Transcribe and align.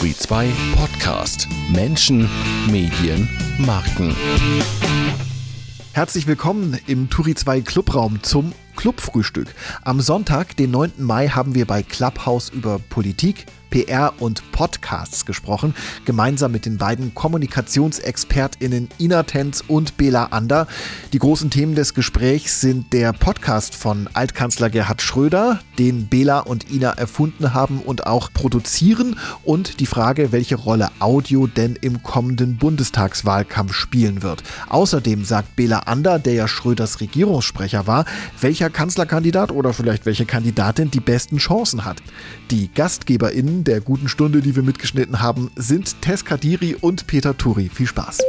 Turi 0.00 0.16
2 0.16 0.50
Podcast. 0.76 1.46
Menschen, 1.74 2.26
Medien, 2.70 3.28
Marken. 3.58 4.16
Herzlich 5.92 6.26
willkommen 6.26 6.80
im 6.86 7.10
Turi 7.10 7.34
2 7.34 7.60
Clubraum 7.60 8.22
zum 8.22 8.54
Clubfrühstück. 8.76 9.54
Am 9.82 10.00
Sonntag, 10.00 10.56
den 10.56 10.70
9. 10.70 10.92
Mai, 10.96 11.28
haben 11.28 11.54
wir 11.54 11.66
bei 11.66 11.82
Clubhouse 11.82 12.48
über 12.48 12.78
Politik, 12.78 13.44
PR 13.70 14.12
und 14.18 14.42
Podcasts 14.52 15.24
gesprochen, 15.24 15.74
gemeinsam 16.04 16.52
mit 16.52 16.66
den 16.66 16.76
beiden 16.76 17.14
Kommunikationsexpertinnen 17.14 18.88
Ina 18.98 19.22
Tenz 19.22 19.62
und 19.66 19.96
Bela 19.96 20.26
Ander. 20.26 20.66
Die 21.12 21.18
großen 21.18 21.50
Themen 21.50 21.74
des 21.74 21.94
Gesprächs 21.94 22.60
sind 22.60 22.92
der 22.92 23.12
Podcast 23.12 23.74
von 23.74 24.08
Altkanzler 24.12 24.70
Gerhard 24.70 25.00
Schröder, 25.02 25.60
den 25.78 26.08
Bela 26.08 26.40
und 26.40 26.70
Ina 26.70 26.90
erfunden 26.90 27.54
haben 27.54 27.80
und 27.80 28.06
auch 28.06 28.32
produzieren 28.32 29.16
und 29.44 29.80
die 29.80 29.86
Frage, 29.86 30.32
welche 30.32 30.56
Rolle 30.56 30.90
Audio 30.98 31.46
denn 31.46 31.76
im 31.80 32.02
kommenden 32.02 32.56
Bundestagswahlkampf 32.58 33.72
spielen 33.72 34.22
wird. 34.22 34.42
Außerdem 34.68 35.24
sagt 35.24 35.56
Bela 35.56 35.80
Ander, 35.80 36.18
der 36.18 36.34
ja 36.34 36.48
Schröders 36.48 37.00
Regierungssprecher 37.00 37.86
war, 37.86 38.04
welcher 38.40 38.70
Kanzlerkandidat 38.70 39.52
oder 39.52 39.72
vielleicht 39.72 40.06
welche 40.06 40.26
Kandidatin 40.26 40.90
die 40.90 41.00
besten 41.00 41.38
Chancen 41.38 41.84
hat. 41.84 42.02
Die 42.50 42.68
GastgeberInnen 42.72 43.59
der 43.64 43.80
guten 43.80 44.08
Stunde, 44.08 44.40
die 44.40 44.56
wir 44.56 44.62
mitgeschnitten 44.62 45.20
haben, 45.20 45.50
sind 45.56 46.00
Tess 46.02 46.24
Kadiri 46.24 46.76
und 46.80 47.06
Peter 47.06 47.36
Turi. 47.36 47.68
Viel 47.68 47.86
Spaß. 47.86 48.20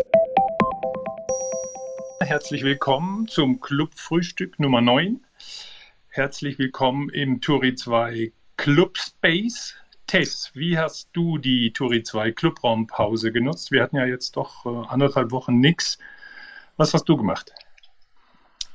Herzlich 2.21 2.63
willkommen 2.63 3.27
zum 3.27 3.59
Club-Frühstück 3.59 4.59
Nummer 4.59 4.81
9. 4.81 5.19
Herzlich 6.07 6.59
willkommen 6.59 7.09
im 7.09 7.41
Turi 7.41 7.75
2 7.75 8.31
Club 8.57 8.97
Space. 8.97 9.75
Tess, 10.07 10.51
wie 10.53 10.77
hast 10.77 11.09
du 11.13 11.37
die 11.37 11.73
Turi 11.73 12.03
2 12.03 12.31
Clubraumpause 12.31 13.31
genutzt? 13.31 13.71
Wir 13.71 13.81
hatten 13.81 13.95
ja 13.95 14.05
jetzt 14.05 14.35
doch 14.37 14.65
äh, 14.65 14.87
anderthalb 14.89 15.31
Wochen 15.31 15.59
nichts. 15.59 15.97
Was 16.77 16.93
hast 16.93 17.05
du 17.05 17.17
gemacht? 17.17 17.51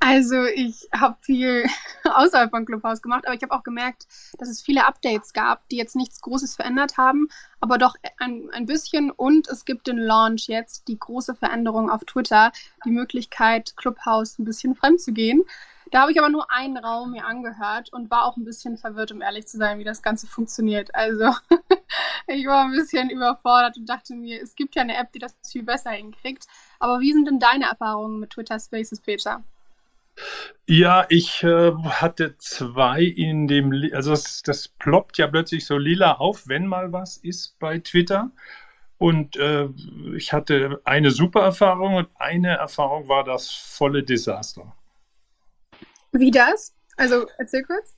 Also 0.00 0.44
ich 0.44 0.88
habe 0.94 1.16
viel 1.20 1.66
außerhalb 2.04 2.50
von 2.50 2.66
Clubhouse 2.66 3.02
gemacht, 3.02 3.26
aber 3.26 3.34
ich 3.34 3.42
habe 3.42 3.54
auch 3.54 3.62
gemerkt, 3.62 4.06
dass 4.38 4.48
es 4.48 4.62
viele 4.62 4.84
Updates 4.84 5.32
gab, 5.32 5.68
die 5.68 5.76
jetzt 5.76 5.96
nichts 5.96 6.20
Großes 6.20 6.56
verändert 6.56 6.96
haben, 6.96 7.28
aber 7.60 7.78
doch 7.78 7.94
ein, 8.18 8.48
ein 8.52 8.66
bisschen. 8.66 9.10
Und 9.10 9.48
es 9.48 9.64
gibt 9.64 9.86
den 9.86 9.98
Launch 9.98 10.48
jetzt, 10.48 10.88
die 10.88 10.98
große 10.98 11.34
Veränderung 11.34 11.90
auf 11.90 12.04
Twitter, 12.04 12.52
die 12.84 12.90
Möglichkeit, 12.90 13.74
Clubhouse 13.76 14.38
ein 14.38 14.44
bisschen 14.44 14.74
fremd 14.74 15.00
zu 15.00 15.12
gehen. 15.12 15.44
Da 15.92 16.00
habe 16.00 16.10
ich 16.10 16.18
aber 16.18 16.28
nur 16.28 16.50
einen 16.50 16.76
Raum 16.76 17.12
mir 17.12 17.26
angehört 17.26 17.92
und 17.92 18.10
war 18.10 18.24
auch 18.24 18.36
ein 18.36 18.44
bisschen 18.44 18.76
verwirrt, 18.76 19.12
um 19.12 19.22
ehrlich 19.22 19.46
zu 19.46 19.56
sein, 19.56 19.78
wie 19.78 19.84
das 19.84 20.02
Ganze 20.02 20.26
funktioniert. 20.26 20.94
Also 20.94 21.32
ich 22.26 22.44
war 22.46 22.64
ein 22.64 22.72
bisschen 22.72 23.08
überfordert 23.08 23.76
und 23.76 23.88
dachte 23.88 24.14
mir, 24.14 24.42
es 24.42 24.56
gibt 24.56 24.74
ja 24.74 24.82
eine 24.82 24.96
App, 24.96 25.12
die 25.12 25.20
das 25.20 25.36
viel 25.48 25.62
besser 25.62 25.90
hinkriegt. 25.90 26.46
Aber 26.80 27.00
wie 27.00 27.12
sind 27.12 27.26
denn 27.26 27.38
deine 27.38 27.66
Erfahrungen 27.66 28.18
mit 28.18 28.30
Twitter 28.30 28.58
Spaces, 28.58 29.00
Peter? 29.00 29.44
Ja, 30.66 31.06
ich 31.08 31.42
äh, 31.42 31.72
hatte 31.72 32.36
zwei 32.38 33.02
in 33.02 33.46
dem, 33.46 33.72
also 33.92 34.10
das, 34.10 34.42
das 34.42 34.68
ploppt 34.68 35.18
ja 35.18 35.26
plötzlich 35.28 35.64
so 35.66 35.78
lila 35.78 36.14
auf, 36.14 36.48
wenn 36.48 36.66
mal 36.66 36.92
was 36.92 37.18
ist 37.18 37.58
bei 37.58 37.78
Twitter. 37.78 38.30
Und 38.98 39.36
äh, 39.36 39.68
ich 40.16 40.32
hatte 40.32 40.80
eine 40.84 41.10
super 41.10 41.42
Erfahrung 41.42 41.96
und 41.96 42.08
eine 42.16 42.56
Erfahrung 42.56 43.08
war 43.08 43.24
das 43.24 43.50
volle 43.50 44.02
Desaster. 44.02 44.74
Wie 46.12 46.30
das? 46.30 46.74
Also 46.96 47.26
erzähl 47.38 47.62
kurz. 47.62 47.94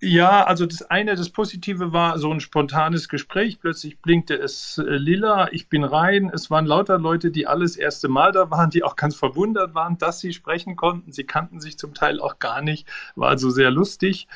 Ja, 0.00 0.44
also 0.44 0.64
das 0.64 0.82
eine, 0.82 1.14
das 1.14 1.28
Positive 1.28 1.92
war 1.92 2.18
so 2.18 2.32
ein 2.32 2.40
spontanes 2.40 3.06
Gespräch. 3.10 3.60
Plötzlich 3.60 4.00
blinkte 4.00 4.34
es 4.34 4.78
äh, 4.78 4.82
lila. 4.82 5.52
Ich 5.52 5.68
bin 5.68 5.84
rein. 5.84 6.30
Es 6.32 6.50
waren 6.50 6.64
lauter 6.64 6.98
Leute, 6.98 7.30
die 7.30 7.46
alles 7.46 7.76
erste 7.76 8.08
Mal 8.08 8.32
da 8.32 8.50
waren, 8.50 8.70
die 8.70 8.82
auch 8.82 8.96
ganz 8.96 9.14
verwundert 9.14 9.74
waren, 9.74 9.98
dass 9.98 10.20
sie 10.20 10.32
sprechen 10.32 10.74
konnten. 10.76 11.12
Sie 11.12 11.24
kannten 11.24 11.60
sich 11.60 11.76
zum 11.76 11.92
Teil 11.92 12.18
auch 12.18 12.38
gar 12.38 12.62
nicht. 12.62 12.88
War 13.14 13.28
also 13.28 13.50
sehr 13.50 13.70
lustig. 13.70 14.26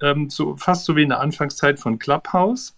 Ähm, 0.00 0.30
so, 0.30 0.56
fast 0.56 0.86
so 0.86 0.96
wie 0.96 1.02
in 1.02 1.10
der 1.10 1.20
Anfangszeit 1.20 1.78
von 1.78 1.98
Clubhouse. 1.98 2.74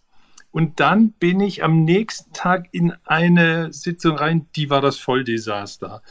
Und 0.51 0.81
dann 0.81 1.13
bin 1.13 1.39
ich 1.39 1.63
am 1.63 1.85
nächsten 1.85 2.33
Tag 2.33 2.67
in 2.73 2.93
eine 3.05 3.73
Sitzung 3.73 4.17
rein, 4.17 4.49
die 4.57 4.69
war 4.69 4.81
das 4.81 4.99
Volldesaster. 4.99 6.03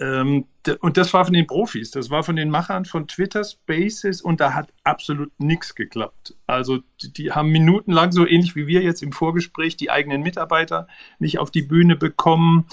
Ähm, 0.00 0.46
und 0.80 0.96
das 0.96 1.12
war 1.12 1.26
von 1.26 1.34
den 1.34 1.46
Profis, 1.46 1.90
das 1.90 2.08
war 2.08 2.22
von 2.22 2.34
den 2.34 2.48
Machern 2.48 2.86
von 2.86 3.06
Twitter 3.06 3.44
Spaces 3.44 4.22
und 4.22 4.40
da 4.40 4.54
hat 4.54 4.72
absolut 4.82 5.30
nichts 5.38 5.74
geklappt. 5.74 6.34
Also 6.46 6.78
die, 7.02 7.12
die, 7.12 7.32
haben 7.32 7.50
minutenlang, 7.50 8.10
so 8.10 8.26
ähnlich 8.26 8.56
wie 8.56 8.66
wir 8.66 8.80
jetzt 8.80 9.02
im 9.02 9.12
Vorgespräch, 9.12 9.76
die 9.76 9.90
eigenen 9.90 10.22
Mitarbeiter 10.22 10.88
nicht 11.18 11.38
auf 11.38 11.50
die 11.50 11.62
Bühne 11.62 11.96
bekommen. 11.96 12.66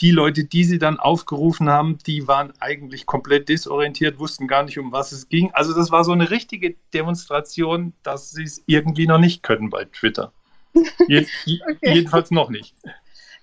Die 0.00 0.10
Leute, 0.10 0.44
die 0.44 0.64
sie 0.64 0.78
dann 0.78 0.98
aufgerufen 0.98 1.70
haben, 1.70 1.98
die 2.06 2.28
waren 2.28 2.52
eigentlich 2.60 3.06
komplett 3.06 3.48
desorientiert, 3.48 4.18
wussten 4.18 4.46
gar 4.46 4.64
nicht, 4.64 4.78
um 4.78 4.92
was 4.92 5.12
es 5.12 5.28
ging. 5.28 5.52
Also 5.52 5.72
das 5.72 5.90
war 5.90 6.04
so 6.04 6.12
eine 6.12 6.30
richtige 6.30 6.74
Demonstration, 6.92 7.94
dass 8.02 8.32
sie 8.32 8.42
es 8.42 8.62
irgendwie 8.66 9.06
noch 9.06 9.18
nicht 9.18 9.42
können 9.42 9.70
bei 9.70 9.84
Twitter. 9.86 10.32
Je 11.08 11.26
okay. 11.46 11.94
Jedenfalls 11.94 12.30
noch 12.30 12.50
nicht. 12.50 12.74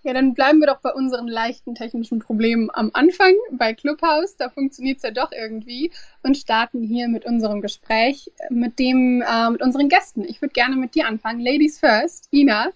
Ja, 0.03 0.13
dann 0.13 0.33
bleiben 0.33 0.59
wir 0.59 0.65
doch 0.65 0.79
bei 0.79 0.91
unseren 0.91 1.27
leichten 1.27 1.75
technischen 1.75 2.17
Problemen 2.17 2.71
am 2.73 2.89
Anfang 2.93 3.33
bei 3.51 3.73
Clubhouse. 3.73 4.35
Da 4.35 4.49
funktioniert 4.49 4.97
es 4.97 5.03
ja 5.03 5.11
doch 5.11 5.31
irgendwie 5.31 5.91
und 6.23 6.35
starten 6.35 6.81
hier 6.81 7.07
mit 7.07 7.25
unserem 7.25 7.61
Gespräch 7.61 8.31
mit 8.49 8.79
dem 8.79 9.21
äh, 9.21 9.49
mit 9.51 9.61
unseren 9.61 9.89
Gästen. 9.89 10.23
Ich 10.23 10.41
würde 10.41 10.53
gerne 10.53 10.75
mit 10.75 10.95
dir 10.95 11.07
anfangen. 11.07 11.39
Ladies 11.39 11.77
first, 11.77 12.29
Ina. 12.31 12.71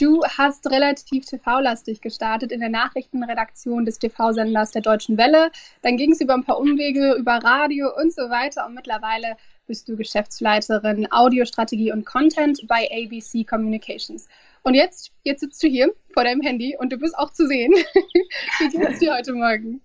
Du 0.00 0.24
hast 0.24 0.68
relativ 0.68 1.26
TV-lastig 1.26 2.00
gestartet 2.00 2.50
in 2.50 2.58
der 2.58 2.70
Nachrichtenredaktion 2.70 3.84
des 3.84 4.00
TV-Senders 4.00 4.72
der 4.72 4.82
Deutschen 4.82 5.16
Welle. 5.16 5.52
Dann 5.82 5.96
ging 5.96 6.10
es 6.10 6.20
über 6.20 6.34
ein 6.34 6.42
paar 6.42 6.58
Umwege 6.58 7.14
über 7.14 7.34
Radio 7.34 7.88
und 7.96 8.12
so 8.12 8.22
weiter 8.30 8.66
und 8.66 8.74
mittlerweile 8.74 9.36
bist 9.66 9.88
du 9.88 9.96
Geschäftsleiterin 9.96 11.10
Audiostrategie 11.10 11.92
und 11.92 12.04
Content 12.04 12.66
bei 12.66 12.88
ABC 12.90 13.44
Communications. 13.44 14.26
Und 14.64 14.74
jetzt, 14.74 15.12
jetzt 15.22 15.40
sitzt 15.40 15.62
du 15.62 15.68
hier 15.68 15.94
vor 16.14 16.24
deinem 16.24 16.40
Handy 16.40 16.74
und 16.78 16.90
du 16.90 16.96
bist 16.96 17.16
auch 17.18 17.30
zu 17.30 17.46
sehen. 17.46 17.72
Wie 18.58 18.68
geht 18.68 18.88
es 18.88 18.98
dir 18.98 19.14
heute 19.14 19.34
Morgen? 19.34 19.82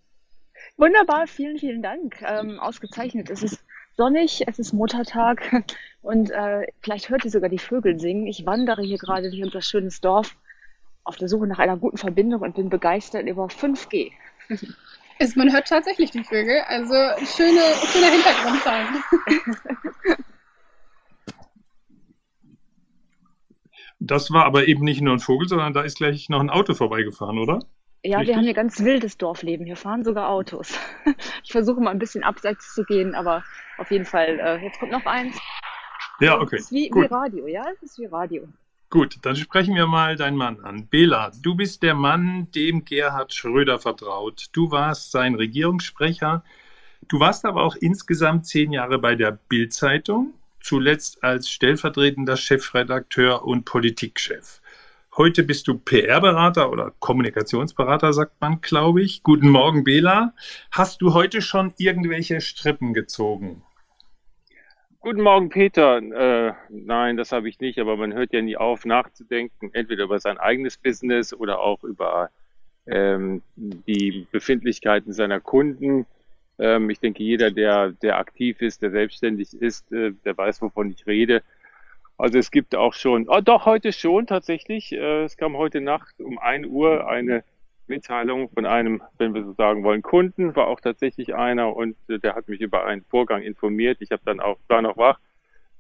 Wunderbar, 0.78 1.28
vielen, 1.28 1.58
vielen 1.58 1.84
Dank. 1.84 2.22
Ähm, 2.22 2.60
ausgezeichnet. 2.62 3.30
Es 3.30 3.44
ist 3.44 3.62
sonnig, 3.98 4.48
es 4.48 4.58
ist 4.58 4.72
Muttertag 4.72 5.66
und 6.02 6.32
äh, 6.32 6.66
vielleicht 6.80 7.10
hört 7.10 7.26
ihr 7.26 7.32
sogar 7.32 7.50
die 7.50 7.60
Vögel 7.60 8.00
singen. 8.00 8.26
Ich 8.28 8.46
wandere 8.46 8.82
hier 8.82 8.98
gerade 8.98 9.30
durch 9.30 9.44
unser 9.44 9.62
schönes 9.62 10.00
Dorf 10.00 10.38
auf 11.04 11.18
der 11.18 11.28
Suche 11.28 11.48
nach 11.48 11.60
einer 11.60 11.76
guten 11.76 11.98
Verbindung 11.98 12.42
und 12.42 12.56
bin 12.56 12.70
begeistert 12.70 13.28
über 13.28 13.46
5G. 13.46 14.12
Es, 15.22 15.36
man 15.36 15.52
hört 15.52 15.68
tatsächlich 15.68 16.12
die 16.12 16.24
Vögel, 16.24 16.62
also 16.70 16.94
schöne, 17.26 17.60
schöner 17.92 18.08
Hintergrundsound. 18.08 19.04
Das 24.00 24.32
war 24.32 24.46
aber 24.46 24.68
eben 24.68 24.84
nicht 24.84 25.02
nur 25.02 25.14
ein 25.14 25.20
Vogel, 25.20 25.48
sondern 25.48 25.74
da 25.74 25.82
ist 25.82 25.98
gleich 25.98 26.30
noch 26.30 26.40
ein 26.40 26.50
Auto 26.50 26.74
vorbeigefahren, 26.74 27.38
oder? 27.38 27.60
Ja, 28.04 28.20
Richtig? 28.20 28.28
wir 28.28 28.38
haben 28.38 28.46
hier 28.46 28.54
ganz 28.54 28.80
wildes 28.80 29.18
Dorfleben. 29.18 29.66
Hier 29.66 29.76
fahren 29.76 30.04
sogar 30.04 30.30
Autos. 30.30 30.78
Ich 31.44 31.52
versuche 31.52 31.82
mal 31.82 31.92
ein 31.92 32.00
bisschen 32.00 32.24
abseits 32.24 32.74
zu 32.76 32.84
gehen, 32.84 33.16
aber 33.16 33.44
auf 33.78 33.90
jeden 33.92 34.06
Fall, 34.06 34.40
äh, 34.40 34.64
jetzt 34.64 34.80
kommt 34.80 34.92
noch 34.92 35.06
eins. 35.06 35.38
Ja, 36.20 36.40
okay. 36.40 36.58
Es 36.58 36.66
ist 36.66 36.72
wie, 36.72 36.92
wie 36.94 37.06
Radio, 37.06 37.48
ja? 37.48 37.66
Es 37.74 37.82
ist 37.82 37.98
wie 37.98 38.06
Radio. 38.06 38.48
Gut, 38.90 39.18
dann 39.24 39.36
sprechen 39.36 39.76
wir 39.76 39.88
mal 39.88 40.16
deinen 40.16 40.38
Mann 40.38 40.60
an. 40.62 40.88
Bela, 40.88 41.32
du 41.42 41.56
bist 41.56 41.84
der 41.84 41.96
Mann, 41.96 42.50
dem 42.52 42.86
Gerhard 42.86 43.34
Schröder 43.34 43.80
vertraut. 43.80 44.48
Du 44.52 44.72
warst 44.72 45.12
sein 45.12 45.36
Regierungssprecher. 45.36 46.44
Du 47.08 47.20
warst 47.20 47.46
aber 47.46 47.64
auch 47.64 47.76
insgesamt 47.76 48.46
zehn 48.46 48.72
Jahre 48.72 49.00
bei 49.00 49.16
der 49.16 49.32
Bild-Zeitung 49.32 50.34
zuletzt 50.62 51.24
als 51.24 51.50
stellvertretender 51.50 52.38
Chefredakteur 52.38 53.46
und 53.46 53.66
Politikchef. 53.66 54.62
Heute 55.18 55.44
bist 55.44 55.68
du 55.68 55.78
PR-Berater 55.78 56.72
oder 56.72 56.94
Kommunikationsberater, 57.00 58.14
sagt 58.14 58.40
man, 58.40 58.62
glaube 58.62 59.02
ich. 59.02 59.24
Guten 59.24 59.50
Morgen, 59.50 59.84
Bela. 59.84 60.34
Hast 60.72 61.02
du 61.02 61.14
heute 61.14 61.42
schon 61.42 61.74
irgendwelche 61.78 62.40
Strippen 62.40 62.94
gezogen? 62.94 63.64
Guten 65.02 65.22
Morgen, 65.22 65.50
Peter. 65.50 65.98
Äh, 65.98 66.54
nein, 66.70 67.18
das 67.18 67.32
habe 67.32 67.50
ich 67.50 67.60
nicht, 67.60 67.80
aber 67.80 67.98
man 67.98 68.14
hört 68.14 68.34
ja 68.34 68.42
nie 68.42 68.58
auf, 68.58 68.86
nachzudenken, 68.86 69.72
entweder 69.74 70.04
über 70.04 70.20
sein 70.20 70.38
eigenes 70.38 70.78
Business 70.78 71.34
oder 71.34 71.60
auch 71.60 71.84
über 71.84 72.30
ähm, 72.86 73.42
die 73.56 74.28
Befindlichkeiten 74.32 75.14
seiner 75.14 75.40
Kunden. 75.40 76.06
Ähm, 76.60 76.90
ich 76.90 77.00
denke, 77.00 77.24
jeder, 77.24 77.52
der, 77.52 77.92
der 77.92 78.18
aktiv 78.18 78.62
ist, 78.62 78.82
der 78.82 78.92
selbstständig 78.92 79.54
ist, 79.54 79.92
äh, 79.92 80.12
der 80.26 80.38
weiß, 80.38 80.62
wovon 80.62 80.92
ich 80.92 81.08
rede. 81.08 81.42
Also 82.18 82.38
es 82.38 82.52
gibt 82.52 82.76
auch 82.76 82.94
schon, 82.94 83.30
oh 83.30 83.40
doch, 83.42 83.66
heute 83.66 83.94
schon 83.94 84.28
tatsächlich. 84.28 84.92
Äh, 84.92 85.24
es 85.24 85.38
kam 85.38 85.56
heute 85.58 85.80
Nacht 85.80 86.20
um 86.20 86.38
ein 86.38 86.66
Uhr 86.66 87.08
eine 87.08 87.44
Mitteilung 87.88 88.50
von 88.50 88.66
einem, 88.66 89.02
wenn 89.18 89.34
wir 89.34 89.44
so 89.44 89.54
sagen 89.54 89.84
wollen, 89.84 90.02
Kunden, 90.02 90.56
war 90.56 90.68
auch 90.68 90.82
tatsächlich 90.82 91.34
einer 91.36 91.76
und 91.76 91.96
äh, 92.10 92.20
der 92.20 92.36
hat 92.36 92.50
mich 92.50 92.62
über 92.62 92.86
einen 92.86 93.04
Vorgang 93.06 93.42
informiert. 93.42 93.98
Ich 94.02 94.12
habe 94.12 94.22
dann 94.26 94.40
auch, 94.42 94.58
war 94.68 94.82
noch 94.82 94.98
wach, 94.98 95.20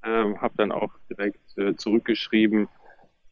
ähm, 0.03 0.41
habe 0.41 0.53
dann 0.57 0.71
auch 0.71 0.93
direkt 1.09 1.39
äh, 1.57 1.75
zurückgeschrieben, 1.75 2.67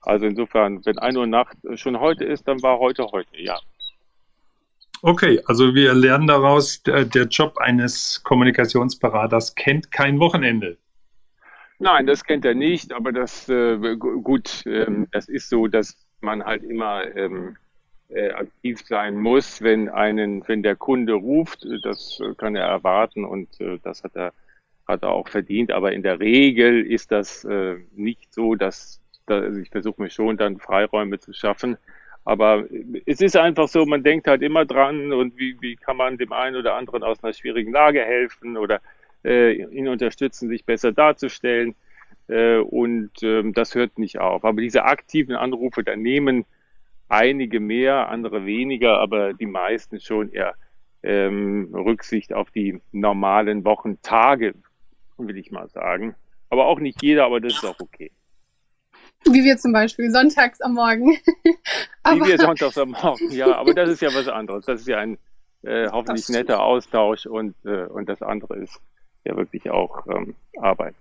Also 0.02 0.26
insofern, 0.26 0.86
wenn 0.86 1.00
1 1.00 1.18
Uhr 1.18 1.28
Nacht 1.28 1.58
schon 1.76 2.00
heute 2.00 2.26
ist, 2.26 2.48
dann 2.48 2.62
war 2.62 2.80
heute 2.80 3.06
heute, 3.12 3.42
ja. 3.42 3.58
Okay, 5.02 5.42
also 5.46 5.76
wir 5.76 5.94
lernen 5.94 6.28
daraus, 6.28 6.82
der, 6.84 7.06
der 7.06 7.26
Job 7.26 7.58
eines 7.58 8.22
Kommunikationsberaters 8.24 9.56
kennt 9.56 9.92
kein 9.92 10.20
Wochenende. 10.20 10.78
Nein, 11.80 12.08
das 12.08 12.24
kennt 12.24 12.44
er 12.46 12.56
nicht, 12.56 12.92
aber 12.92 13.12
das 13.12 13.48
äh, 13.50 13.96
gut, 13.98 14.64
ähm, 14.66 15.08
das 15.12 15.30
ist 15.30 15.50
so, 15.50 15.68
dass 15.68 15.96
man 16.22 16.44
halt 16.44 16.64
immer 16.64 17.16
ähm, 17.16 17.56
äh, 18.10 18.32
aktiv 18.32 18.82
sein 18.88 19.16
muss, 19.20 19.62
wenn 19.62 19.88
einen, 19.88 20.48
wenn 20.48 20.64
der 20.64 20.76
Kunde 20.76 21.14
ruft, 21.14 21.68
das 21.84 22.20
kann 22.38 22.56
er 22.56 22.66
erwarten 22.66 23.26
und 23.26 23.62
äh, 23.62 23.78
das 23.84 24.04
hat 24.04 24.16
er 24.16 24.34
hat 24.88 25.04
er 25.04 25.10
auch 25.10 25.28
verdient, 25.28 25.72
aber 25.72 25.92
in 25.92 26.02
der 26.02 26.20
Regel 26.20 26.86
ist 26.86 27.12
das 27.12 27.44
äh, 27.44 27.76
nicht 27.96 28.34
so, 28.34 28.56
dass, 28.56 29.02
dass 29.26 29.44
also 29.44 29.60
ich 29.60 29.70
versuche 29.70 30.02
mir 30.02 30.10
schon 30.10 30.38
dann 30.38 30.60
Freiräume 30.60 31.20
zu 31.20 31.34
schaffen, 31.34 31.78
aber 32.28 32.66
es 33.06 33.22
ist 33.22 33.38
einfach 33.38 33.70
so, 33.70 33.86
man 33.86 34.04
denkt 34.04 34.28
halt 34.28 34.42
immer 34.42 34.66
dran 34.66 35.14
und 35.14 35.38
wie, 35.38 35.56
wie 35.62 35.78
kann 35.78 35.96
man 35.96 36.18
dem 36.18 36.34
einen 36.34 36.58
oder 36.58 36.76
anderen 36.76 37.02
aus 37.02 37.24
einer 37.24 37.32
schwierigen 37.32 37.72
Lage 37.72 38.02
helfen 38.02 38.58
oder 38.58 38.82
äh, 39.24 39.54
ihn 39.54 39.88
unterstützen, 39.88 40.50
sich 40.50 40.66
besser 40.66 40.92
darzustellen. 40.92 41.74
Äh, 42.28 42.58
und 42.58 43.12
ähm, 43.24 43.54
das 43.54 43.76
hört 43.76 43.98
nicht 43.98 44.20
auf. 44.20 44.44
Aber 44.44 44.60
diese 44.60 44.84
aktiven 44.84 45.36
Anrufe, 45.36 45.86
da 45.86 45.96
nehmen 45.96 46.44
einige 47.08 47.62
mehr, 47.62 48.10
andere 48.10 48.46
weniger, 48.46 49.00
aber 49.00 49.34
die 49.34 49.46
meisten 49.46 50.02
schon 50.02 50.34
eher 50.34 50.56
ähm, 51.04 51.74
Rücksicht 51.74 52.34
auf 52.34 52.52
die 52.52 52.82
normalen 52.92 53.64
Wochentage, 53.64 54.54
will 55.18 55.38
ich 55.38 55.52
mal 55.52 55.70
sagen. 55.70 56.14
Aber 56.50 56.66
auch 56.66 56.82
nicht 56.82 57.02
jeder, 57.02 57.24
aber 57.24 57.40
das 57.40 57.54
ist 57.54 57.64
auch 57.64 57.80
okay. 57.80 58.12
Wie 59.26 59.44
wir 59.44 59.58
zum 59.58 59.74
Beispiel 59.74 60.12
sonntags 60.12 60.62
am 60.62 60.74
Morgen. 60.74 61.12
Wie 62.06 62.28
wir 62.28 62.38
sonntags 62.38 62.78
am 62.78 62.92
Morgen, 62.92 63.32
ja, 63.32 63.56
aber 63.56 63.74
das 63.74 63.90
ist 63.90 64.02
ja 64.02 64.14
was 64.14 64.28
anderes. 64.28 64.66
Das 64.66 64.82
ist 64.82 64.88
ja 64.88 65.00
ein 65.00 65.18
äh, 65.64 65.90
hoffentlich 65.92 66.30
netter 66.30 66.62
Austausch 66.62 67.26
und, 67.26 67.56
äh, 67.66 67.86
und 67.86 68.08
das 68.08 68.22
andere 68.22 68.58
ist 68.58 68.80
ja 69.26 69.36
wirklich 69.36 69.70
auch 69.70 70.06
ähm, 70.08 70.36
Arbeit. 70.62 70.96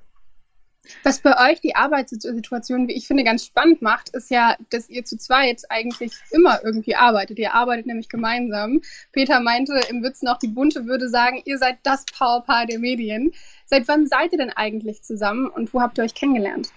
Was 1.02 1.20
bei 1.20 1.50
euch 1.50 1.60
die 1.60 1.74
Arbeitssituation, 1.74 2.88
wie 2.88 2.94
ich 2.94 3.06
finde, 3.06 3.24
ganz 3.24 3.44
spannend 3.44 3.82
macht, 3.82 4.10
ist 4.10 4.30
ja, 4.30 4.56
dass 4.70 4.88
ihr 4.88 5.04
zu 5.04 5.19
zweit 5.19 5.62
eigentlich 5.69 6.12
immer 6.30 6.60
irgendwie 6.64 6.94
arbeitet. 6.94 7.38
Ihr 7.38 7.54
arbeitet 7.54 7.86
nämlich 7.86 8.08
gemeinsam. 8.08 8.80
Peter 9.12 9.40
meinte 9.40 9.80
im 9.90 10.02
Witz 10.02 10.22
noch, 10.22 10.38
die 10.38 10.48
Bunte 10.48 10.86
würde 10.86 11.08
sagen, 11.08 11.42
ihr 11.44 11.58
seid 11.58 11.78
das 11.82 12.04
Powerpaar 12.06 12.66
der 12.66 12.78
Medien. 12.78 13.32
Seit 13.64 13.88
wann 13.88 14.06
seid 14.06 14.32
ihr 14.32 14.38
denn 14.38 14.50
eigentlich 14.50 15.02
zusammen 15.02 15.48
und 15.48 15.74
wo 15.74 15.80
habt 15.80 15.98
ihr 15.98 16.04
euch 16.04 16.14
kennengelernt? 16.14 16.70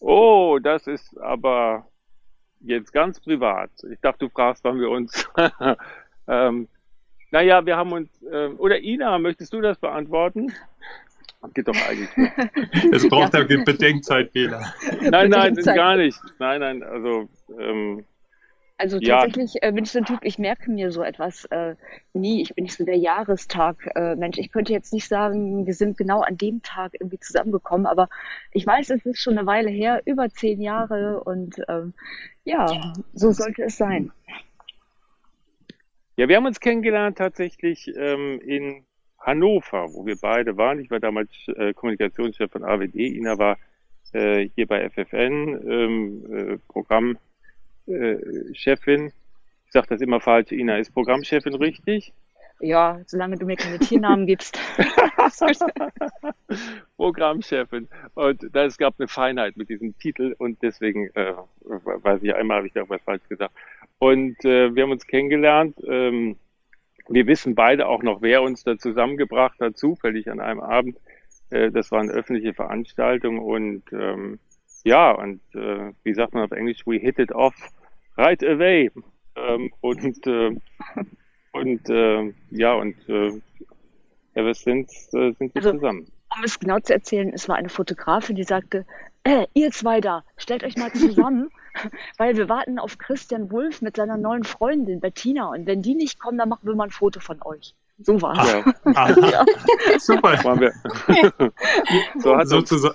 Oh, 0.00 0.58
das 0.62 0.86
ist 0.86 1.18
aber 1.18 1.86
jetzt 2.60 2.92
ganz 2.92 3.20
privat. 3.20 3.70
Ich 3.90 4.00
dachte, 4.00 4.26
du 4.26 4.28
fragst, 4.28 4.64
wann 4.64 4.80
wir 4.80 4.90
uns. 4.90 5.28
ähm, 6.28 6.68
naja, 7.30 7.64
wir 7.64 7.76
haben 7.76 7.92
uns. 7.92 8.22
Äh, 8.22 8.48
oder 8.48 8.80
Ina, 8.80 9.18
möchtest 9.18 9.52
du 9.52 9.60
das 9.60 9.78
beantworten? 9.78 10.52
Geht 11.54 11.68
doch 11.68 11.76
eigentlich 11.88 12.16
nicht. 12.16 12.32
Es 12.92 13.08
braucht 13.08 13.34
ja 13.34 13.44
Bedenkzeit, 13.44 14.32
Fehler. 14.32 14.74
Nein, 15.00 15.30
nein, 15.30 15.54
gar 15.54 15.96
nicht. 15.96 16.18
Nein, 16.38 16.60
nein, 16.60 16.82
also. 16.82 17.28
Ähm, 17.58 18.04
also 18.78 19.00
tatsächlich 19.00 19.54
ja. 19.54 19.68
äh, 19.68 19.72
bin 19.72 19.84
ich 19.84 19.90
so 19.90 19.98
ein 19.98 20.04
Typ, 20.04 20.20
ich 20.22 20.38
merke 20.38 20.70
mir 20.70 20.90
so 20.90 21.02
etwas 21.02 21.46
äh, 21.46 21.76
nie. 22.12 22.42
Ich 22.42 22.54
bin 22.54 22.64
nicht 22.64 22.76
so 22.76 22.84
der 22.84 22.96
Jahrestag-Mensch. 22.96 24.38
Äh, 24.38 24.40
ich 24.40 24.52
könnte 24.52 24.72
jetzt 24.72 24.92
nicht 24.92 25.08
sagen, 25.08 25.66
wir 25.66 25.72
sind 25.72 25.96
genau 25.96 26.20
an 26.20 26.36
dem 26.36 26.62
Tag 26.62 26.92
irgendwie 26.94 27.18
zusammengekommen, 27.18 27.86
aber 27.86 28.08
ich 28.52 28.66
weiß, 28.66 28.90
es 28.90 29.06
ist 29.06 29.18
schon 29.18 29.38
eine 29.38 29.46
Weile 29.46 29.70
her, 29.70 30.02
über 30.04 30.28
zehn 30.28 30.60
Jahre 30.60 31.22
und 31.24 31.56
ähm, 31.68 31.94
ja, 32.44 32.92
so 33.14 33.32
sollte 33.32 33.62
es 33.64 33.78
sein. 33.78 34.12
Ja, 36.16 36.28
wir 36.28 36.36
haben 36.36 36.46
uns 36.46 36.60
kennengelernt 36.60 37.18
tatsächlich 37.18 37.90
ähm, 37.96 38.40
in 38.40 38.84
Hannover, 39.18 39.92
wo 39.92 40.06
wir 40.06 40.16
beide 40.20 40.56
waren. 40.56 40.80
Ich 40.80 40.90
war 40.90 41.00
damals 41.00 41.30
äh, 41.56 41.72
Kommunikationschef 41.72 42.50
von 42.50 42.62
AWD, 42.62 42.94
Ina 42.94 43.38
war 43.38 43.58
äh, 44.12 44.48
hier 44.54 44.66
bei 44.66 44.88
FFN 44.88 45.60
ähm, 45.68 46.26
äh, 46.30 46.58
Programmchefin. 46.68 47.18
Äh, 47.86 48.50
ich 48.50 48.64
sage 48.64 49.12
das 49.88 50.00
immer 50.00 50.20
falsch, 50.20 50.52
Ina 50.52 50.78
ist 50.78 50.92
Programmchefin 50.92 51.54
richtig? 51.54 52.12
Ja, 52.60 53.00
solange 53.06 53.36
du 53.36 53.44
mir 53.44 53.56
keine 53.56 53.78
Tiernamen 53.78 54.26
gibst. 54.26 54.58
Programmchefin. 56.96 57.88
Und 58.14 58.48
da, 58.52 58.64
es 58.64 58.78
gab 58.78 58.94
eine 58.98 59.08
Feinheit 59.08 59.58
mit 59.58 59.68
diesem 59.68 59.96
Titel 59.98 60.34
und 60.38 60.62
deswegen 60.62 61.10
äh, 61.14 61.34
weiß 61.60 62.22
ich, 62.22 62.34
einmal 62.34 62.58
habe 62.58 62.66
ich 62.66 62.72
da 62.72 62.80
irgendwas 62.80 63.02
falsch 63.02 63.28
gesagt. 63.28 63.54
Und 63.98 64.42
äh, 64.44 64.74
wir 64.74 64.84
haben 64.84 64.90
uns 64.90 65.06
kennengelernt. 65.06 65.76
Ähm, 65.86 66.36
wir 67.08 67.26
wissen 67.26 67.54
beide 67.54 67.86
auch 67.86 68.02
noch, 68.02 68.22
wer 68.22 68.42
uns 68.42 68.64
da 68.64 68.78
zusammengebracht 68.78 69.60
hat, 69.60 69.76
zufällig 69.76 70.30
an 70.30 70.40
einem 70.40 70.60
Abend. 70.60 70.98
Äh, 71.50 71.70
das 71.70 71.92
war 71.92 72.00
eine 72.00 72.12
öffentliche 72.12 72.54
Veranstaltung 72.54 73.38
und 73.38 73.82
ähm, 73.92 74.38
ja, 74.84 75.10
und 75.10 75.40
äh, 75.54 75.85
wie 76.06 76.14
sagt 76.14 76.32
man 76.32 76.44
auf 76.44 76.52
Englisch, 76.52 76.86
we 76.86 76.98
hit 76.98 77.18
it 77.18 77.32
off 77.32 77.54
right 78.16 78.42
away. 78.42 78.90
Ähm, 79.34 79.70
und 79.82 80.26
äh, 80.26 80.56
und 81.52 81.90
äh, 81.90 82.32
ja, 82.50 82.74
und 82.74 82.96
äh, 83.08 83.32
ever 84.34 84.54
since 84.54 85.08
äh, 85.18 85.32
sind 85.32 85.54
wir 85.54 85.56
also, 85.56 85.72
zusammen. 85.72 86.06
Um 86.34 86.44
es 86.44 86.58
genau 86.58 86.78
zu 86.78 86.94
erzählen, 86.94 87.30
es 87.34 87.48
war 87.48 87.56
eine 87.56 87.68
Fotografin, 87.68 88.36
die 88.36 88.44
sagte, 88.44 88.86
äh, 89.24 89.46
ihr 89.54 89.70
zwei 89.72 90.00
da, 90.00 90.24
stellt 90.36 90.64
euch 90.64 90.76
mal 90.76 90.92
zusammen, 90.92 91.50
weil 92.18 92.36
wir 92.36 92.48
warten 92.48 92.78
auf 92.78 92.98
Christian 92.98 93.50
Wulff 93.50 93.82
mit 93.82 93.96
seiner 93.96 94.16
neuen 94.16 94.44
Freundin 94.44 95.00
Bettina 95.00 95.50
und 95.50 95.66
wenn 95.66 95.82
die 95.82 95.94
nicht 95.94 96.18
kommen, 96.18 96.38
dann 96.38 96.48
machen 96.48 96.66
wir 96.66 96.74
mal 96.74 96.84
ein 96.84 96.90
Foto 96.90 97.20
von 97.20 97.42
euch. 97.42 97.74
So 97.98 98.20
war 98.20 98.38
es. 98.38 98.52
Ja. 98.52 98.64
Ja. 99.30 99.44
Super. 99.98 100.44
Waren 100.44 100.60
wir. 100.60 100.72
so 102.18 102.36
hat 102.36 102.48
so 102.48 102.90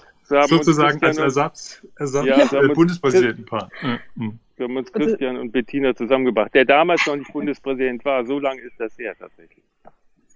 sozusagen 0.48 1.04
als 1.04 1.18
Ersatz, 1.18 1.86
Ersatz 1.96 2.26
ja, 2.26 2.62
äh, 2.62 2.68
Bundespräsidentenpaar. 2.70 3.70
Mhm. 4.16 4.40
Wir 4.58 4.68
haben 4.68 4.78
uns 4.78 4.92
Christian 4.92 5.38
und 5.38 5.52
Bettina 5.52 5.96
zusammengebracht, 5.96 6.54
der 6.54 6.66
damals 6.66 7.06
noch 7.08 7.16
nicht 7.16 7.32
Bundespräsident 7.34 8.06
war. 8.06 8.26
So 8.26 8.40
lange 8.40 8.62
ist 8.62 8.80
das 8.80 8.98
her 8.98 9.16
tatsächlich. 9.18 9.64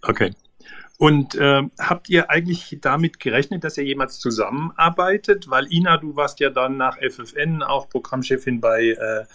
Okay. 0.02 0.32
Und 0.98 1.36
äh, 1.36 1.62
habt 1.78 2.10
ihr 2.10 2.30
eigentlich 2.30 2.78
damit 2.82 3.20
gerechnet, 3.20 3.64
dass 3.64 3.78
ihr 3.78 3.84
jemals 3.84 4.20
zusammenarbeitet? 4.20 5.50
Weil 5.50 5.72
Ina, 5.72 5.98
du 5.98 6.16
warst 6.16 6.40
ja 6.40 6.50
dann 6.50 6.78
nach 6.78 6.98
FFN 6.98 7.62
auch 7.62 7.90
Programmchefin 7.90 8.62
bei 8.62 8.96
äh, 8.98 9.26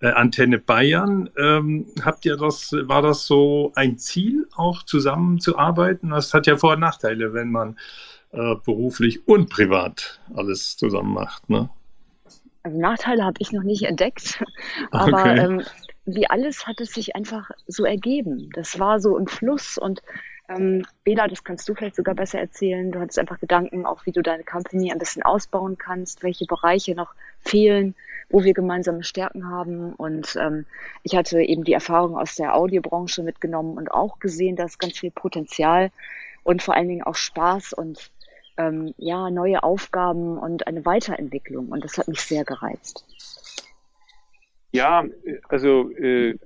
äh, 0.00 0.12
Antenne 0.12 0.58
Bayern. 0.58 1.28
Ähm, 1.36 1.86
habt 2.04 2.24
ihr 2.24 2.36
das, 2.36 2.72
war 2.72 3.02
das 3.02 3.26
so 3.26 3.72
ein 3.74 3.98
Ziel, 3.98 4.46
auch 4.54 4.84
zusammenzuarbeiten? 4.84 6.10
Das 6.10 6.32
hat 6.34 6.46
ja 6.46 6.56
Vor- 6.56 6.74
und 6.74 6.80
Nachteile, 6.80 7.34
wenn 7.34 7.50
man 7.50 7.76
äh, 8.32 8.54
beruflich 8.64 9.26
und 9.26 9.48
privat 9.48 10.20
alles 10.34 10.76
zusammen 10.76 11.14
macht. 11.14 11.48
Ne? 11.48 11.68
Also 12.62 12.78
Nachteile 12.78 13.24
habe 13.24 13.36
ich 13.38 13.52
noch 13.52 13.62
nicht 13.62 13.84
entdeckt, 13.84 14.44
aber 14.90 15.20
okay. 15.20 15.38
ähm, 15.38 15.62
wie 16.04 16.28
alles 16.28 16.66
hat 16.66 16.80
es 16.80 16.92
sich 16.92 17.14
einfach 17.16 17.50
so 17.66 17.84
ergeben. 17.84 18.50
Das 18.54 18.78
war 18.78 19.00
so 19.00 19.18
im 19.18 19.26
Fluss 19.26 19.78
und 19.78 20.02
ähm, 20.48 20.84
Bela, 21.04 21.28
das 21.28 21.44
kannst 21.44 21.68
du 21.68 21.74
vielleicht 21.74 21.96
sogar 21.96 22.14
besser 22.14 22.38
erzählen. 22.38 22.90
Du 22.90 23.00
hattest 23.00 23.18
einfach 23.18 23.38
Gedanken, 23.38 23.84
auch 23.84 24.06
wie 24.06 24.12
du 24.12 24.22
deine 24.22 24.44
Company 24.44 24.90
ein 24.90 24.98
bisschen 24.98 25.22
ausbauen 25.22 25.76
kannst, 25.76 26.22
welche 26.22 26.46
Bereiche 26.46 26.94
noch 26.94 27.14
fehlen, 27.40 27.94
wo 28.30 28.42
wir 28.44 28.54
gemeinsame 28.54 29.04
Stärken 29.04 29.50
haben. 29.50 29.92
Und 29.94 30.36
ähm, 30.40 30.64
ich 31.02 31.16
hatte 31.16 31.42
eben 31.42 31.64
die 31.64 31.74
Erfahrung 31.74 32.16
aus 32.16 32.36
der 32.36 32.54
Audiobranche 32.54 33.22
mitgenommen 33.22 33.76
und 33.76 33.90
auch 33.90 34.18
gesehen, 34.20 34.56
dass 34.56 34.78
ganz 34.78 34.98
viel 34.98 35.10
Potenzial 35.10 35.90
und 36.44 36.62
vor 36.62 36.74
allen 36.74 36.88
Dingen 36.88 37.02
auch 37.02 37.14
Spaß 37.14 37.74
und 37.74 38.10
ähm, 38.58 38.94
ja, 38.98 39.30
neue 39.30 39.62
Aufgaben 39.62 40.36
und 40.36 40.66
eine 40.66 40.84
Weiterentwicklung. 40.84 41.68
Und 41.68 41.84
das 41.84 41.96
hat 41.96 42.08
mich 42.08 42.20
sehr 42.20 42.44
gereizt. 42.44 43.04
Ja, 44.72 45.04
also 45.48 45.90
äh, 45.92 46.36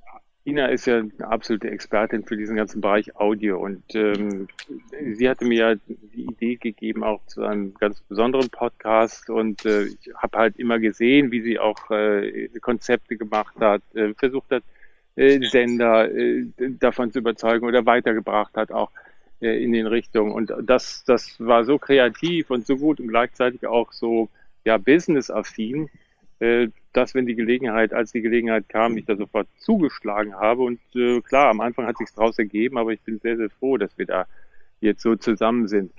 Ina 0.45 0.67
ist 0.67 0.87
ja 0.87 0.99
eine 0.99 1.13
absolute 1.21 1.71
Expertin 1.71 2.25
für 2.25 2.37
diesen 2.37 2.57
ganzen 2.57 2.81
Bereich 2.81 3.15
Audio 3.17 3.63
und 3.63 3.83
ähm, 3.95 4.49
sie 5.13 5.29
hatte 5.29 5.45
mir 5.45 5.71
ja 5.71 5.75
die 5.87 6.25
Idee 6.25 6.57
gegeben, 6.57 7.05
auch 7.05 7.25
zu 7.27 7.45
einem 7.45 7.75
ganz 7.75 8.01
besonderen 8.01 8.51
Podcast 8.51 9.31
und 9.31 9.65
äh, 9.65 9.85
ich 9.85 9.99
habe 10.17 10.39
halt 10.39 10.57
immer 10.57 10.81
gesehen, 10.81 11.31
wie 11.31 11.43
sie 11.43 11.61
auch 11.61 11.91
äh, 11.91 12.49
Konzepte 12.61 13.17
gemacht 13.17 13.55
hat, 13.61 13.83
äh, 13.95 14.15
versucht 14.15 14.51
hat, 14.51 14.65
äh, 15.15 15.41
Sender 15.47 16.11
äh, 16.11 16.47
davon 16.81 17.13
zu 17.13 17.21
überzeugen 17.21 17.65
oder 17.65 17.87
weitergebracht 17.87 18.57
hat 18.57 18.73
auch 18.73 18.91
in 19.49 19.73
den 19.73 19.87
Richtungen 19.87 20.33
und 20.33 20.53
das, 20.63 21.05
das 21.05 21.39
war 21.41 21.65
so 21.65 21.79
kreativ 21.79 22.51
und 22.51 22.67
so 22.67 22.77
gut 22.77 23.01
und 23.01 23.09
gleichzeitig 23.09 23.67
auch 23.67 23.93
so 23.93 24.29
ja 24.65 24.79
business-affin, 24.79 25.89
äh, 26.39 26.69
dass 26.93 27.15
wenn 27.15 27.27
die 27.27 27.35
Gelegenheit, 27.35 27.93
als 27.95 28.13
die 28.13 28.21
Gelegenheit 28.21 28.69
kam, 28.69 28.97
ich 28.97 29.07
da 29.07 29.17
sofort 29.17 29.49
zugeschlagen 29.59 30.35
habe. 30.35 30.63
Und 30.63 30.81
äh, 30.95 31.21
klar, 31.21 31.49
am 31.49 31.61
Anfang 31.61 31.87
hat 31.87 31.99
sich 31.99 32.11
daraus 32.15 32.39
ergeben, 32.39 32.79
aber 32.79 32.93
ich 32.93 33.01
bin 33.01 33.19
sehr, 33.19 33.37
sehr 33.37 33.51
froh, 33.51 33.77
dass 33.77 33.97
wir 33.97 34.07
da 34.07 34.27
jetzt 34.81 35.03
so 35.03 35.17
zusammen 35.17 35.69
sind. 35.69 35.93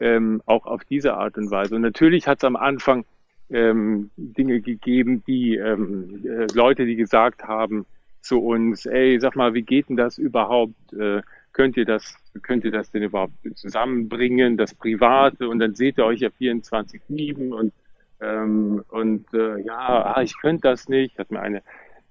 Ähm, 0.00 0.42
auch 0.46 0.66
auf 0.66 0.84
diese 0.84 1.14
Art 1.14 1.38
und 1.38 1.50
Weise. 1.50 1.76
Und 1.76 1.82
natürlich 1.82 2.26
hat 2.26 2.38
es 2.38 2.44
am 2.44 2.56
Anfang 2.56 3.04
ähm, 3.50 4.10
Dinge 4.16 4.60
gegeben, 4.60 5.22
die 5.26 5.56
ähm, 5.56 6.24
äh, 6.24 6.46
Leute, 6.52 6.84
die 6.84 6.96
gesagt 6.96 7.44
haben 7.44 7.86
zu 8.20 8.40
uns, 8.40 8.86
ey, 8.86 9.20
sag 9.20 9.36
mal, 9.36 9.54
wie 9.54 9.62
geht 9.62 9.88
denn 9.88 9.96
das 9.96 10.18
überhaupt? 10.18 10.92
Äh, 10.92 11.22
könnt 11.52 11.76
ihr 11.76 11.84
das, 11.84 12.16
könnt 12.40 12.64
ihr 12.64 12.70
das 12.70 12.90
denn 12.90 13.02
überhaupt 13.02 13.34
zusammenbringen, 13.54 14.56
das 14.56 14.74
Private? 14.74 15.48
Und 15.48 15.58
dann 15.58 15.74
seht 15.74 15.98
ihr 15.98 16.04
euch 16.04 16.20
ja 16.20 16.30
24 16.30 17.02
lieben 17.08 17.52
und 17.52 17.72
ähm, 18.20 18.84
und 18.88 19.26
äh, 19.34 19.60
ja, 19.60 20.14
ah, 20.14 20.22
ich 20.22 20.38
könnte 20.40 20.68
das 20.68 20.88
nicht, 20.88 21.18
hat 21.18 21.30
mir 21.30 21.40
eine 21.40 21.62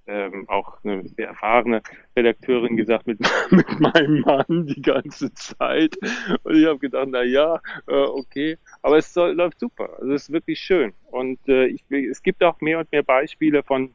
ähm, 0.05 0.45
auch 0.49 0.83
eine 0.83 1.07
sehr 1.07 1.27
erfahrene 1.27 1.81
Redakteurin 2.15 2.75
gesagt, 2.75 3.07
mit, 3.07 3.19
mit 3.51 3.79
meinem 3.79 4.21
Mann 4.21 4.67
die 4.67 4.81
ganze 4.81 5.33
Zeit. 5.33 5.95
Und 6.43 6.55
ich 6.55 6.65
habe 6.65 6.79
gedacht, 6.79 7.07
na 7.09 7.23
ja, 7.23 7.61
äh, 7.87 7.93
okay, 7.93 8.57
aber 8.81 8.97
es 8.97 9.13
soll, 9.13 9.31
läuft 9.33 9.59
super. 9.59 9.97
Also 9.99 10.13
es 10.13 10.23
ist 10.23 10.33
wirklich 10.33 10.59
schön. 10.59 10.93
Und 11.09 11.39
äh, 11.47 11.67
ich, 11.67 11.83
es 11.89 12.21
gibt 12.21 12.43
auch 12.43 12.59
mehr 12.61 12.79
und 12.79 12.91
mehr 12.91 13.03
Beispiele 13.03 13.63
von, 13.63 13.93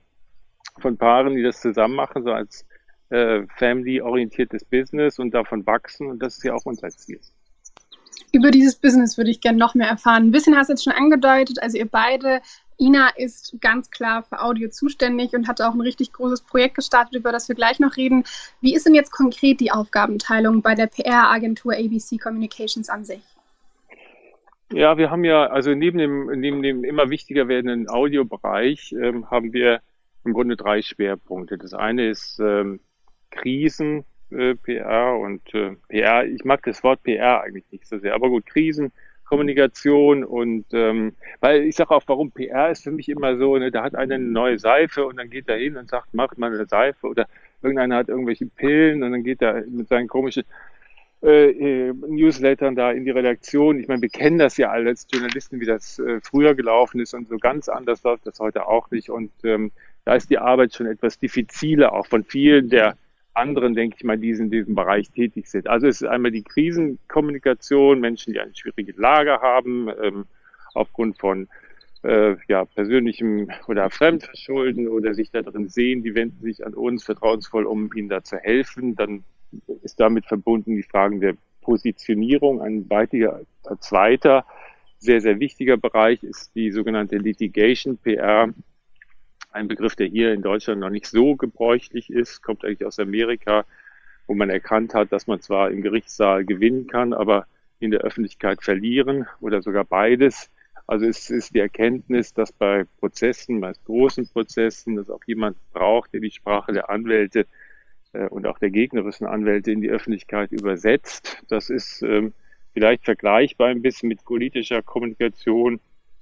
von 0.79 0.97
Paaren, 0.97 1.35
die 1.35 1.43
das 1.43 1.61
zusammen 1.61 1.95
machen, 1.95 2.23
so 2.23 2.33
als 2.33 2.67
äh, 3.11 3.43
family-orientiertes 3.57 4.65
Business 4.65 5.19
und 5.19 5.33
davon 5.33 5.67
wachsen. 5.67 6.09
Und 6.09 6.23
das 6.23 6.37
ist 6.37 6.45
ja 6.45 6.55
auch 6.55 6.65
unser 6.65 6.89
Ziel. 6.91 7.21
Über 8.33 8.51
dieses 8.51 8.77
Business 8.77 9.17
würde 9.17 9.31
ich 9.31 9.41
gerne 9.41 9.59
noch 9.59 9.75
mehr 9.75 9.89
erfahren. 9.89 10.25
Ein 10.25 10.31
bisschen 10.31 10.57
hast 10.57 10.69
du 10.69 10.73
jetzt 10.73 10.85
schon 10.85 10.93
angedeutet, 10.93 11.63
also 11.63 11.79
ihr 11.79 11.87
beide 11.87 12.41
Ina 12.81 13.09
ist 13.17 13.57
ganz 13.61 13.91
klar 13.91 14.23
für 14.23 14.41
Audio 14.41 14.69
zuständig 14.69 15.35
und 15.35 15.49
hat 15.49 15.61
auch 15.61 15.75
ein 15.75 15.81
richtig 15.81 16.13
großes 16.13 16.43
Projekt 16.43 16.77
gestartet, 16.77 17.15
über 17.15 17.33
das 17.33 17.49
wir 17.49 17.57
gleich 17.57 17.81
noch 17.81 17.97
reden. 17.97 18.25
Wie 18.61 18.75
ist 18.75 18.87
denn 18.87 18.95
jetzt 18.95 19.11
konkret 19.11 19.59
die 19.61 19.73
Aufgabenteilung 19.73 20.63
bei 20.63 20.75
der 20.75 20.87
PR-Agentur 20.87 21.73
ABC 21.73 22.19
Communications 22.19 22.89
an 22.89 23.05
sich? 23.05 23.23
Ja, 24.73 24.97
wir 24.97 25.11
haben 25.11 25.25
ja, 25.25 25.47
also 25.47 25.75
neben 25.75 25.99
dem, 25.99 26.27
neben 26.39 26.63
dem 26.63 26.85
immer 26.85 27.11
wichtiger 27.11 27.49
werdenden 27.49 27.89
Audiobereich 27.89 28.93
ähm, 28.93 29.29
haben 29.31 29.53
wir 29.53 29.81
im 30.25 30.35
Grunde 30.35 30.57
drei 30.57 30.83
Schwerpunkte. 30.83 31.59
Das 31.59 31.73
eine 31.73 32.09
ist 32.09 32.39
ähm, 32.39 32.81
Krisen, 33.31 34.05
äh, 34.31 34.55
PR 34.55 35.17
und 35.19 35.43
äh, 35.55 35.77
PR. 35.89 36.27
Ich 36.27 36.45
mag 36.45 36.63
das 36.65 36.83
Wort 36.83 37.03
PR 37.03 37.43
eigentlich 37.43 37.65
nicht 37.71 37.87
so 37.87 37.99
sehr, 37.99 38.15
aber 38.15 38.29
gut, 38.29 38.47
Krisen, 38.47 38.93
Kommunikation 39.25 40.25
und 40.25 40.67
ähm, 40.73 41.13
weil 41.41 41.65
ich 41.65 41.77
sage 41.77 41.91
auch, 41.91 42.03
warum 42.07 42.31
PR 42.31 42.71
ist 42.71 42.85
für 42.85 42.91
mich 42.91 43.09
immer 43.09 43.37
so, 43.37 43.59
ne, 43.59 43.71
da 43.71 43.83
hat 43.83 43.95
einer 43.95 44.15
eine 44.15 44.25
neue 44.25 44.59
Seife 44.59 45.07
und 45.07 45.19
dann 45.19 45.29
geht 45.29 45.49
er 45.49 45.59
hin 45.59 45.77
und 45.77 45.91
sagt, 45.91 46.15
macht 46.15 46.39
mal 46.39 46.53
eine 46.53 46.67
Seife 46.67 47.07
oder 47.07 47.27
irgendeiner 47.63 47.97
hat 47.97 48.09
irgendwelche 48.09 48.47
Pillen 48.47 49.03
und 49.03 49.13
dann 49.13 49.25
geht 49.25 49.43
er 49.43 49.65
mit 49.67 49.89
seinen 49.89 50.09
komischen 50.09 50.45
äh, 51.23 51.51
äh, 51.51 51.93
Newslettern 51.93 52.77
da 52.77 52.93
in 52.93 53.05
die 53.05 53.11
Redaktion. 53.11 53.81
Ich 53.81 53.89
meine, 53.89 54.01
wir 54.03 54.09
kennen 54.09 54.39
das 54.39 54.57
ja 54.57 54.71
alle 54.71 54.91
als 54.91 55.07
Journalisten, 55.11 55.61
wie 55.61 55.67
das 55.67 55.99
äh, 55.99 56.21
früher 56.23 56.55
gelaufen 56.55 57.01
ist 57.01 57.13
und 57.13 57.29
so 57.29 57.39
ganz 57.39 57.69
anders 57.69 58.05
läuft 58.05 58.27
das 58.27 58.39
heute 58.39 58.69
auch 58.69 58.91
nicht. 58.93 59.11
Und 59.11 59.33
ähm, 59.43 59.73
da 60.05 60.15
ist 60.15 60.31
die 60.31 60.39
Arbeit 60.39 60.75
schon 60.75 60.87
etwas 60.87 61.19
diffiziler, 61.19 61.93
auch 61.93 62.07
von 62.07 62.23
vielen 62.23 62.71
der 62.71 62.97
anderen, 63.39 63.75
denke 63.75 63.97
ich 63.99 64.05
mal, 64.05 64.19
die 64.19 64.31
in 64.31 64.51
diesem 64.51 64.75
Bereich 64.75 65.11
tätig 65.11 65.47
sind. 65.47 65.69
Also 65.69 65.87
es 65.87 66.03
ist 66.03 66.09
einmal 66.09 66.31
die 66.31 66.43
Krisenkommunikation, 66.43 68.01
Menschen, 68.01 68.33
die 68.33 68.41
eine 68.41 68.55
schwierige 68.55 68.93
Lage 69.01 69.41
haben, 69.41 69.89
ähm, 70.03 70.27
aufgrund 70.75 71.19
von 71.19 71.49
äh, 72.03 72.37
ja, 72.49 72.65
persönlichem 72.65 73.51
oder 73.67 73.91
Fremdverschulden 73.91 74.89
oder 74.89 75.15
sich 75.15 75.31
da 75.31 75.43
drin 75.43 75.69
sehen, 75.69 76.03
die 76.03 76.15
wenden 76.15 76.43
sich 76.43 76.65
an 76.65 76.75
uns 76.75 77.05
vertrauensvoll, 77.05 77.65
um 77.65 77.91
ihnen 77.95 78.09
da 78.09 78.23
zu 78.23 78.37
helfen. 78.37 78.95
Dann 78.95 79.25
ist 79.83 79.99
damit 79.99 80.27
verbunden 80.27 80.77
die 80.77 80.83
Fragen 80.83 81.21
der 81.21 81.35
Positionierung. 81.63 82.61
Ein 82.61 82.89
weiterer, 82.91 83.41
zweiter, 83.81 84.45
sehr, 84.99 85.21
sehr 85.21 85.39
wichtiger 85.39 85.77
Bereich 85.77 86.23
ist 86.23 86.55
die 86.55 86.71
sogenannte 86.71 87.17
Litigation 87.17 87.99
PR 87.99 88.53
ein 89.51 89.69
Begriff, 89.69 89.97
der 89.97 90.07
hier 90.07 90.33
in 90.33 90.43
Deutschland 90.43 90.81
noch 90.81 90.91
nicht 90.91 91.07
so 91.07 91.37
gebräuchlich 91.37 92.11
ist, 92.11 92.43
kommt 92.43 92.65
eigentlich 92.65 92.85
aus 92.85 92.99
Amerika, 92.99 93.65
wo 94.27 94.35
man 94.35 94.51
erkannt 94.51 94.95
hat, 94.95 95.13
dass 95.13 95.27
man 95.27 95.41
zwar 95.41 95.71
im 95.71 95.83
Gerichtssaal 95.83 96.45
gewinnen 96.45 96.87
kann, 96.87 97.13
aber 97.13 97.47
in 97.81 97.91
der 97.91 98.01
Öffentlichkeit 98.01 98.63
verlieren 98.63 99.27
oder 99.41 99.63
sogar 99.63 99.85
beides. 99.85 100.51
Also 100.87 101.07
es 101.07 101.31
ist 101.31 101.55
die 101.55 101.61
Erkenntnis, 101.61 102.33
dass 102.33 102.53
bei 102.53 102.85
Prozessen, 102.99 103.61
meist 103.61 103.85
großen 103.85 104.27
Prozessen, 104.29 104.99
es 104.99 105.11
auch 105.11 105.23
jemand 105.27 105.57
braucht, 105.73 106.13
der 106.13 106.21
die 106.21 106.31
Sprache 106.31 106.73
der 106.73 106.91
Anwälte 106.91 107.47
äh, 108.13 108.27
und 108.27 108.47
auch 108.47 108.59
der 108.59 108.71
gegnerischen 108.71 109.27
Anwälte 109.27 109.71
in 109.71 109.81
die 109.81 109.91
Öffentlichkeit 109.91 110.51
übersetzt. 110.51 111.43
Das 111.49 111.71
ist 111.71 112.03
ähm, 112.03 112.33
vielleicht 112.73 113.05
vergleichbar 113.05 113.69
ein 113.69 113.83
bisschen 113.83 114.09
mit 114.09 114.25
politischer 114.25 114.83
Kommunikation, 114.83 115.81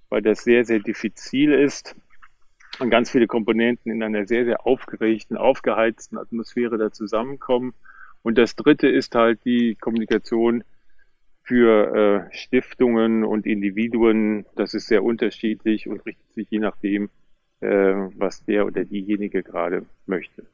weil 0.08 0.22
das 0.22 0.44
sehr, 0.44 0.64
sehr 0.64 0.80
diffizil 0.80 1.52
ist 1.52 1.96
und 2.78 2.90
ganz 2.90 3.10
viele 3.10 3.26
Komponenten 3.26 3.92
in 3.92 4.02
einer 4.02 4.26
sehr, 4.26 4.44
sehr 4.44 4.66
aufgeregten, 4.66 5.36
aufgeheizten 5.36 6.18
Atmosphäre 6.18 6.78
da 6.78 6.92
zusammenkommen. 6.92 7.74
Und 8.22 8.38
das 8.38 8.56
dritte 8.56 8.88
ist 8.88 9.14
halt 9.14 9.44
die 9.44 9.76
Kommunikation 9.76 10.64
für 11.42 12.28
äh, 12.30 12.36
Stiftungen 12.36 13.24
und 13.24 13.46
Individuen. 13.46 14.46
Das 14.56 14.74
ist 14.74 14.88
sehr 14.88 15.04
unterschiedlich 15.04 15.88
und 15.88 16.04
richtet 16.04 16.34
sich 16.34 16.50
je 16.50 16.58
nachdem, 16.58 17.08
äh, 17.60 17.68
was 17.68 18.44
der 18.44 18.66
oder 18.66 18.84
diejenige 18.84 19.42
gerade 19.42 19.86
möchte. 20.06 20.44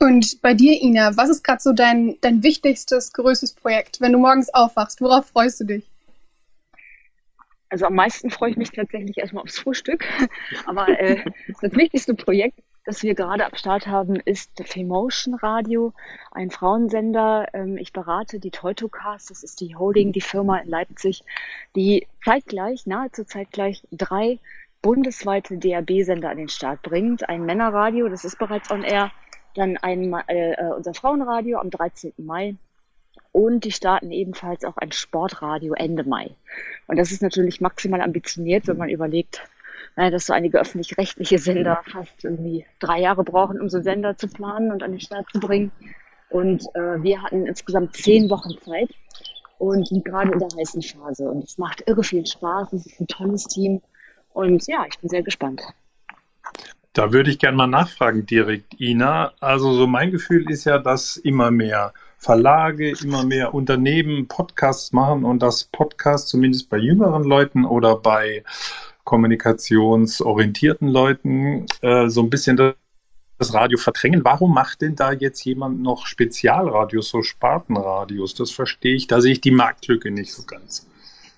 Und 0.00 0.40
bei 0.42 0.54
dir, 0.54 0.80
Ina, 0.80 1.16
was 1.16 1.30
ist 1.30 1.42
gerade 1.42 1.60
so 1.60 1.72
dein, 1.72 2.18
dein 2.20 2.42
wichtigstes, 2.42 3.12
größtes 3.12 3.54
Projekt? 3.54 4.00
Wenn 4.00 4.12
du 4.12 4.18
morgens 4.18 4.52
aufwachst, 4.52 5.00
worauf 5.00 5.26
freust 5.26 5.60
du 5.60 5.64
dich? 5.64 5.84
Also 7.70 7.86
am 7.86 7.94
meisten 7.94 8.30
freue 8.30 8.50
ich 8.50 8.56
mich 8.56 8.70
tatsächlich 8.70 9.18
erstmal 9.18 9.42
aufs 9.42 9.58
Frühstück. 9.58 10.04
Aber 10.66 10.88
äh, 10.88 11.22
das 11.60 11.72
wichtigste 11.72 12.14
Projekt, 12.14 12.60
das 12.84 13.02
wir 13.02 13.14
gerade 13.14 13.44
am 13.44 13.54
Start 13.54 13.86
haben, 13.86 14.16
ist 14.16 14.50
Femotion 14.64 15.34
Radio, 15.34 15.92
ein 16.30 16.50
Frauensender. 16.50 17.48
Ähm, 17.52 17.76
ich 17.76 17.92
berate 17.92 18.40
die 18.40 18.50
Teutocast, 18.50 19.30
das 19.30 19.42
ist 19.42 19.60
die 19.60 19.76
Holding, 19.76 20.12
die 20.12 20.22
Firma 20.22 20.58
in 20.58 20.68
Leipzig, 20.68 21.22
die 21.76 22.06
zeitgleich, 22.24 22.86
nahezu 22.86 23.24
zeitgleich 23.24 23.86
drei 23.92 24.38
bundesweite 24.80 25.58
DAB-Sender 25.58 26.30
an 26.30 26.38
den 26.38 26.48
Start 26.48 26.82
bringt. 26.82 27.28
Ein 27.28 27.44
Männerradio, 27.44 28.08
das 28.08 28.24
ist 28.24 28.38
bereits 28.38 28.70
on 28.70 28.82
air, 28.82 29.10
dann 29.54 29.76
ein, 29.76 30.12
äh, 30.28 30.52
äh 30.52 30.72
unser 30.74 30.94
Frauenradio 30.94 31.58
am 31.58 31.68
13. 31.68 32.14
Mai 32.16 32.54
und 33.38 33.60
die 33.60 33.70
starten 33.70 34.10
ebenfalls 34.10 34.64
auch 34.64 34.76
ein 34.78 34.90
Sportradio 34.90 35.74
Ende 35.74 36.02
Mai. 36.02 36.34
Und 36.88 36.98
das 36.98 37.12
ist 37.12 37.22
natürlich 37.22 37.60
maximal 37.60 38.00
ambitioniert, 38.00 38.66
wenn 38.66 38.76
man 38.76 38.88
überlegt, 38.88 39.48
dass 39.94 40.26
so 40.26 40.32
einige 40.32 40.58
öffentlich-rechtliche 40.58 41.38
Sender 41.38 41.80
fast 41.86 42.24
irgendwie 42.24 42.66
drei 42.80 42.98
Jahre 43.00 43.22
brauchen, 43.22 43.60
um 43.60 43.68
so 43.68 43.76
einen 43.76 43.84
Sender 43.84 44.16
zu 44.16 44.26
planen 44.26 44.72
und 44.72 44.82
an 44.82 44.90
den 44.90 44.98
Start 44.98 45.26
zu 45.32 45.38
bringen. 45.38 45.70
Und 46.30 46.64
äh, 46.74 47.00
wir 47.00 47.22
hatten 47.22 47.46
insgesamt 47.46 47.94
zehn 47.94 48.28
Wochen 48.28 48.58
Zeit 48.60 48.90
und 49.58 49.86
sind 49.86 50.04
gerade 50.04 50.32
in 50.32 50.40
der 50.40 50.48
heißen 50.58 50.82
Phase. 50.82 51.30
Und 51.30 51.44
es 51.44 51.58
macht 51.58 51.84
irre 51.86 52.02
viel 52.02 52.26
Spaß. 52.26 52.72
Es 52.72 52.86
ist 52.86 53.00
ein 53.00 53.06
tolles 53.06 53.44
Team. 53.44 53.82
Und 54.32 54.66
ja, 54.66 54.84
ich 54.90 54.98
bin 54.98 55.10
sehr 55.10 55.22
gespannt. 55.22 55.62
Da 56.92 57.12
würde 57.12 57.30
ich 57.30 57.38
gerne 57.38 57.56
mal 57.56 57.68
nachfragen 57.68 58.26
direkt, 58.26 58.80
Ina. 58.80 59.32
Also 59.38 59.74
so 59.74 59.86
mein 59.86 60.10
Gefühl 60.10 60.50
ist 60.50 60.64
ja, 60.64 60.78
dass 60.78 61.16
immer 61.16 61.52
mehr 61.52 61.92
Verlage, 62.18 62.92
immer 63.02 63.24
mehr 63.24 63.54
Unternehmen 63.54 64.26
Podcasts 64.26 64.92
machen 64.92 65.24
und 65.24 65.40
das 65.40 65.64
Podcast 65.64 66.28
zumindest 66.28 66.68
bei 66.68 66.76
jüngeren 66.76 67.22
Leuten 67.22 67.64
oder 67.64 67.96
bei 67.96 68.42
kommunikationsorientierten 69.04 70.88
Leuten 70.88 71.66
äh, 71.80 72.08
so 72.08 72.20
ein 72.22 72.28
bisschen 72.28 72.56
das 72.56 73.54
Radio 73.54 73.78
verdrängen. 73.78 74.24
Warum 74.24 74.52
macht 74.52 74.82
denn 74.82 74.96
da 74.96 75.12
jetzt 75.12 75.44
jemand 75.44 75.80
noch 75.80 76.06
Spezialradios, 76.06 77.08
so 77.08 77.22
Spartenradios? 77.22 78.34
Das 78.34 78.50
verstehe 78.50 78.96
ich, 78.96 79.06
da 79.06 79.20
sehe 79.20 79.32
ich 79.32 79.40
die 79.40 79.52
Marktlücke 79.52 80.10
nicht 80.10 80.34
so 80.34 80.42
ganz. 80.42 80.86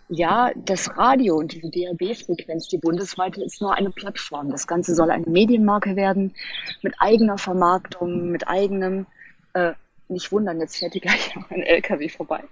Ja, 0.09 0.51
das 0.57 0.97
Radio 0.97 1.37
und 1.37 1.53
diese 1.53 1.71
DAB-Frequenz, 1.71 2.67
die 2.67 2.79
bundesweite, 2.79 3.45
ist 3.45 3.61
nur 3.61 3.75
eine 3.75 3.91
Plattform. 3.91 4.51
Das 4.51 4.67
Ganze 4.67 4.95
soll 4.95 5.11
eine 5.11 5.27
Medienmarke 5.27 5.95
werden 5.95 6.35
mit 6.83 6.95
eigener 6.99 7.39
Vermarktung, 7.39 8.33
mit 8.33 8.49
eigenem 8.49 9.07
äh, 9.53 9.75
nicht 10.11 10.33
wundern, 10.33 10.61
jetzt 10.61 10.77
fährt 10.77 10.93
hier 10.93 11.01
gleich 11.01 11.35
noch 11.35 11.51
ein 11.51 11.63
LKW 11.63 12.09
vorbei. 12.09 12.43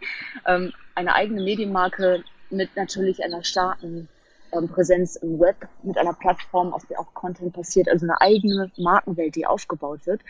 Ähm, 0.47 0.73
eine 0.95 1.15
eigene 1.15 1.43
Medienmarke 1.43 2.25
mit 2.51 2.75
natürlich 2.77 3.23
einer 3.23 3.45
starken 3.45 4.09
ähm, 4.53 4.69
Präsenz 4.69 5.17
im 5.17 5.39
Web, 5.39 5.69
mit 5.83 5.99
einer 5.99 6.15
Plattform, 6.15 6.73
auf 6.73 6.87
der 6.87 7.01
auch 7.01 7.13
Content 7.15 7.53
passiert, 7.53 7.89
also 7.89 8.07
eine 8.07 8.21
eigene 8.21 8.71
Markenwelt, 8.77 9.37
die 9.37 9.47
aufgebaut 9.47 10.07
wird, 10.07 10.23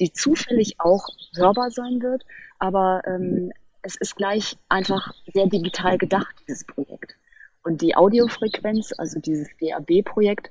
die 0.00 0.12
zufällig 0.12 0.76
auch 0.78 1.08
hörbar 1.34 1.70
sein 1.70 2.00
wird, 2.02 2.24
aber 2.58 3.02
ähm, 3.06 3.52
es 3.82 3.96
ist 3.96 4.16
gleich 4.16 4.56
einfach 4.68 5.12
sehr 5.32 5.46
digital 5.46 5.98
gedacht, 5.98 6.34
dieses 6.46 6.64
Projekt. 6.64 7.16
Und 7.62 7.82
die 7.82 7.96
Audiofrequenz, 7.96 8.92
also 8.96 9.18
dieses 9.20 9.48
DAB-Projekt, 9.60 10.50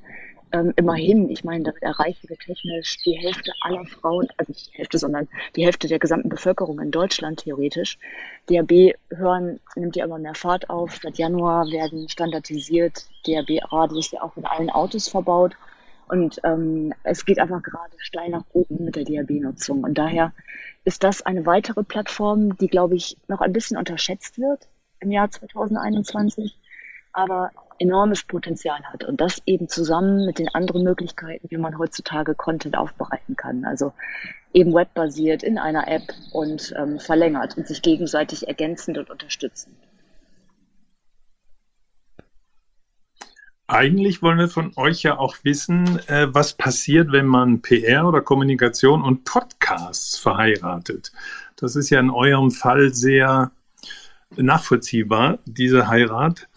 ähm, 0.56 0.74
immerhin, 0.78 1.30
ich 1.30 1.44
meine, 1.44 1.66
damit 1.66 1.84
erreichen 1.84 2.30
wir 2.30 2.38
technisch 2.38 2.98
die 3.04 3.18
Hälfte 3.18 3.52
aller 3.60 3.86
Frauen, 3.86 4.28
also 4.38 4.54
nicht 4.54 4.72
die 4.72 4.78
Hälfte, 4.78 4.98
sondern 4.98 5.28
die 5.56 5.66
Hälfte 5.66 5.90
der 5.90 6.00
gesamten 6.00 6.30
Bevölkerung 6.30 6.80
in 6.80 6.92
Deutschland 6.92 7.40
theoretisch. 7.40 7.98
DAB 8.50 8.94
hören 9.10 9.60
nimmt 9.76 9.98
ja 9.98 10.06
immer 10.06 10.18
mehr 10.18 10.36
Fahrt 10.36 10.70
auf. 10.70 10.98
Seit 11.02 11.18
Januar 11.18 11.70
werden 11.72 12.08
standardisiert 12.08 13.06
DAB-Radios 13.28 14.12
ja 14.12 14.22
auch 14.22 14.38
in 14.38 14.46
allen 14.46 14.70
Autos 14.70 15.10
verbaut. 15.10 15.58
Und 16.08 16.40
ähm, 16.44 16.94
es 17.04 17.26
geht 17.26 17.40
einfach 17.40 17.62
gerade 17.62 17.96
steil 17.98 18.30
nach 18.30 18.46
oben 18.54 18.86
mit 18.86 18.96
der 18.96 19.04
DAB-Nutzung. 19.04 19.84
Und 19.84 19.98
daher 19.98 20.32
ist 20.86 21.04
das 21.04 21.22
eine 21.22 21.46
weitere 21.46 21.84
Plattform, 21.84 22.56
die, 22.58 22.68
glaube 22.68 22.96
ich, 22.96 23.18
noch 23.28 23.42
ein 23.42 23.52
bisschen 23.52 23.78
unterschätzt 23.78 24.40
wird 24.40 24.70
im 25.02 25.12
Jahr 25.12 25.30
2021, 25.30 26.58
aber 27.12 27.52
enormes 27.79 28.24
Potenzial 28.24 28.84
hat. 28.84 29.03
Und 29.03 29.22
das 29.22 29.41
eben 29.46 29.67
zusammen 29.67 30.25
mit 30.25 30.39
den 30.39 30.50
anderen 30.50 30.84
Möglichkeiten, 30.84 31.50
wie 31.50 31.58
man 31.58 31.77
heutzutage 31.77 32.36
Content 32.36 32.77
aufbereiten 32.77 33.36
kann. 33.36 33.65
Also 33.65 33.94
eben 34.53 34.74
webbasiert 34.74 35.44
in 35.44 35.58
einer 35.58 35.88
App 35.88 36.13
und 36.32 36.74
ähm, 36.77 37.00
verlängert 37.00 37.58
und 37.58 37.67
sich 37.67 37.82
gegenseitig 37.82 38.48
ergänzend 38.48 38.98
und 38.98 39.10
unterstützend. 39.10 39.75
Eigentlich 43.67 44.22
wollen 44.22 44.38
wir 44.38 44.48
von 44.48 44.74
euch 44.75 45.01
ja 45.01 45.17
auch 45.17 45.38
wissen, 45.41 46.00
äh, 46.08 46.27
was 46.32 46.53
passiert, 46.53 47.12
wenn 47.12 47.25
man 47.25 47.63
PR 47.63 48.08
oder 48.08 48.22
Kommunikation 48.22 49.01
und 49.01 49.24
Podcasts 49.24 50.20
verheiratet. 50.20 51.12
Das 51.55 51.75
ist 51.75 51.89
ja 51.89 52.00
in 52.00 52.12
eurem 52.12 52.51
Fall 52.51 52.94
sehr 52.94 53.51
nachvollziehbar, 54.36 55.39
diese 55.46 55.88
Heirat. 55.88 56.48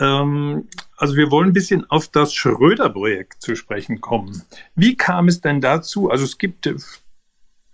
Ähm, 0.00 0.68
also 0.96 1.16
wir 1.16 1.30
wollen 1.30 1.50
ein 1.50 1.52
bisschen 1.52 1.88
auf 1.90 2.08
das 2.08 2.34
Schröder-Projekt 2.34 3.42
zu 3.42 3.54
sprechen 3.54 4.00
kommen. 4.00 4.42
Wie 4.74 4.96
kam 4.96 5.28
es 5.28 5.40
denn 5.40 5.60
dazu? 5.60 6.10
Also 6.10 6.24
es 6.24 6.38
gibt 6.38 6.68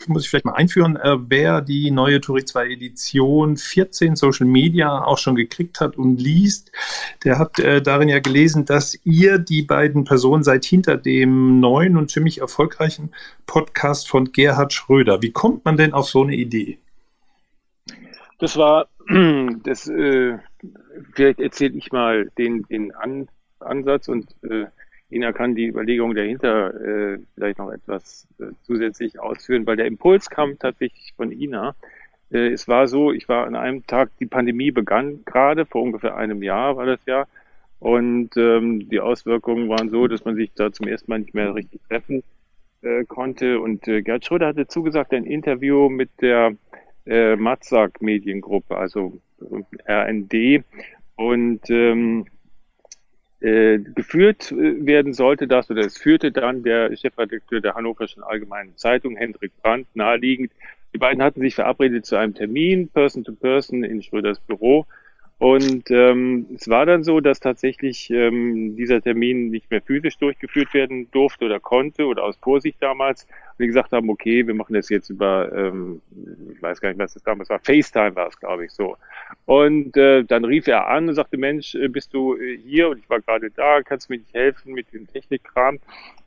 muss 0.06 0.25
ich 0.25 0.30
vielleicht 0.30 0.45
mal 0.45 0.52
einführen, 0.52 0.97
äh, 0.97 1.16
wer 1.28 1.61
die 1.61 1.90
neue 1.90 2.21
Touring 2.21 2.47
2 2.47 2.68
Edition 2.71 3.56
14 3.56 4.16
Social 4.16 4.47
Media 4.47 5.04
auch 5.04 5.18
schon 5.18 5.35
gekriegt 5.35 5.80
hat 5.80 5.97
und 5.97 6.21
liest, 6.21 6.71
der 7.25 7.38
hat 7.38 7.59
äh, 7.59 7.83
darin 7.83 8.09
ja 8.09 8.21
gelesen, 8.21 8.64
dass 8.64 8.99
ihr 9.04 9.38
die 9.38 9.62
beiden 9.62 10.04
Personen 10.04 10.42
seid 10.42 10.64
hinter 10.64 10.97
dem 10.97 11.61
neuen 11.61 11.97
und 11.97 12.11
ziemlich 12.11 12.40
erfolgreichen 12.40 13.12
Podcast 13.47 14.09
von 14.09 14.33
Gerhard 14.33 14.73
Schröder. 14.73 15.23
Wie 15.23 15.33
kommt 15.33 15.64
man 15.64 15.76
denn 15.76 15.92
auf 15.92 16.09
so 16.09 16.23
eine 16.23 16.37
Idee? 16.37 16.78
Das 18.38 18.56
war, 18.56 18.88
das, 19.64 19.88
äh, 19.88 20.38
vielleicht 21.15 21.41
erzähle 21.41 21.75
ich 21.77 21.93
mal 21.93 22.31
den, 22.39 22.63
den 22.65 22.95
An 22.95 23.29
Ansatz 23.59 24.09
und 24.09 24.35
äh, 24.43 24.67
Ina 25.11 25.33
kann 25.33 25.55
die 25.55 25.67
Überlegung 25.67 26.15
dahinter 26.15 26.75
äh, 26.75 27.19
vielleicht 27.35 27.59
noch 27.59 27.73
etwas 27.73 28.27
äh, 28.39 28.47
zusätzlich 28.63 29.19
ausführen, 29.21 29.67
weil 29.67 29.77
der 29.77 29.87
Impuls 29.87 30.29
kam 30.29 30.59
tatsächlich 30.59 31.15
von 31.17 31.33
Ina. 31.33 31.75
Äh, 32.31 32.49
es 32.49 32.69
war 32.69 32.87
so, 32.89 33.13
ich 33.13 33.29
war 33.29 33.47
an 33.47 33.57
einem 33.57 33.87
Tag, 33.87 34.11
die 34.19 34.27
Pandemie 34.27 34.73
begann 34.73 35.25
gerade, 35.25 35.65
vor 35.65 35.83
ungefähr 35.83 36.17
einem 36.17 36.43
Jahr 36.43 36.77
war 36.77 36.87
das 36.87 37.01
ja, 37.07 37.27
und 37.79 38.37
ähm, 38.37 38.89
die 38.89 39.01
Auswirkungen 39.01 39.69
waren 39.69 39.91
so, 39.91 40.07
dass 40.07 40.25
man 40.25 40.35
sich 40.35 40.51
da 40.55 40.73
zum 40.73 40.89
ersten 40.89 41.11
Mal 41.11 41.21
nicht 41.21 41.35
mehr 41.35 41.55
richtig 41.55 41.81
treffen 41.89 42.23
äh, 42.83 43.05
konnte. 43.05 43.61
Und 43.61 43.87
äh, 43.87 44.03
Gerd 44.03 44.25
Schröder 44.25 44.47
hatte 44.49 44.67
zugesagt, 44.67 45.13
ein 45.13 45.25
Interview 45.25 45.89
mit 45.89 46.11
der 46.21 46.57
äh, 47.07 47.37
Matzak 47.37 48.01
Mediengruppe, 48.01 48.77
also 48.77 49.21
RND. 49.87 50.65
Und 51.17 51.71
ähm, 51.71 52.27
äh, 53.41 53.79
geführt 53.79 54.51
äh, 54.53 54.87
werden 54.87 55.13
sollte 55.13 55.47
das, 55.47 55.71
oder 55.71 55.83
es 55.83 55.97
führte 55.99 56.33
dann 56.33 56.63
der 56.63 56.97
Chefredakteur 56.97 57.61
der 57.61 57.75
Hannoverschen 57.75 58.23
Allgemeinen 58.23 58.77
Zeitung, 58.77 59.17
Hendrik 59.17 59.53
Brandt, 59.63 59.89
naheliegend. 59.95 60.53
Die 60.95 60.99
beiden 60.99 61.23
hatten 61.23 61.41
sich 61.41 61.55
verabredet 61.55 62.07
zu 62.07 62.17
einem 62.17 62.35
Termin, 62.35 62.89
Person 62.89 63.25
to 63.25 63.33
Person, 63.33 63.85
in 63.85 64.03
Schröders 64.03 64.41
Büro. 64.41 64.87
Und 65.38 65.90
ähm, 65.90 66.47
es 66.55 66.66
war 66.66 66.87
dann 66.87 67.05
so, 67.05 67.21
dass 67.21 67.40
tatsächlich 67.40 68.11
ähm, 68.11 68.75
dieser 68.75 69.02
Termin 69.02 69.50
nicht 69.50 69.71
mehr 69.71 69.83
physisch 69.83 70.16
durchgeführt 70.16 70.73
werden 70.73 71.11
durfte 71.11 71.45
oder 71.45 71.61
konnte 71.61 72.06
oder 72.06 72.25
aus 72.25 72.39
Vorsicht 72.39 72.78
damals. 72.80 73.25
Und 73.25 73.65
die 73.65 73.67
gesagt 73.67 73.93
haben, 73.93 74.08
okay, 74.08 74.47
wir 74.47 74.54
machen 74.54 74.73
das 74.73 74.89
jetzt 74.89 75.11
über, 75.11 75.52
ähm, 75.54 76.00
ich 76.54 76.63
weiß 76.63 76.80
gar 76.80 76.89
nicht, 76.89 76.99
was 76.99 77.13
das 77.13 77.23
damals 77.23 77.50
war, 77.50 77.58
FaceTime 77.58 78.17
war 78.17 78.28
es, 78.28 78.41
glaube 78.41 78.65
ich, 78.65 78.71
so. 78.71 78.97
Und 79.45 79.95
äh, 79.99 80.25
dann 80.25 80.47
rief 80.47 80.69
er 80.69 80.89
an 80.89 81.11
und 81.11 81.15
sagte, 81.15 81.37
Mensch, 81.37 81.75
äh, 81.75 81.89
bist 81.89 82.15
du 82.15 82.37
äh, 82.37 82.56
hier? 82.56 82.89
Und 82.89 82.99
ich 83.00 83.11
war 83.11 83.21
gerade 83.21 83.50
da, 83.50 83.82
kannst 83.82 84.08
du 84.08 84.15
mir 84.15 84.21
nicht 84.21 84.32
helfen 84.32 84.73
mit 84.73 84.91
dem 84.95 85.06
Technikkram? 85.06 85.80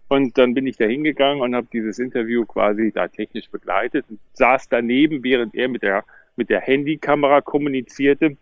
Und 0.07 0.37
dann 0.37 0.53
bin 0.53 0.67
ich 0.67 0.77
da 0.77 0.85
hingegangen 0.85 1.41
und 1.41 1.55
habe 1.55 1.67
dieses 1.73 1.97
Interview 1.97 2.45
quasi 2.45 2.91
da 2.91 3.07
technisch 3.07 3.49
begleitet 3.49 4.05
und 4.07 4.19
saß 4.33 4.69
daneben, 4.69 5.23
während 5.23 5.55
er 5.55 5.67
mit 5.67 5.81
der, 5.81 6.03
mit 6.35 6.51
der 6.51 6.61
Handykamera 6.61 7.41
kommunizierte 7.41 8.37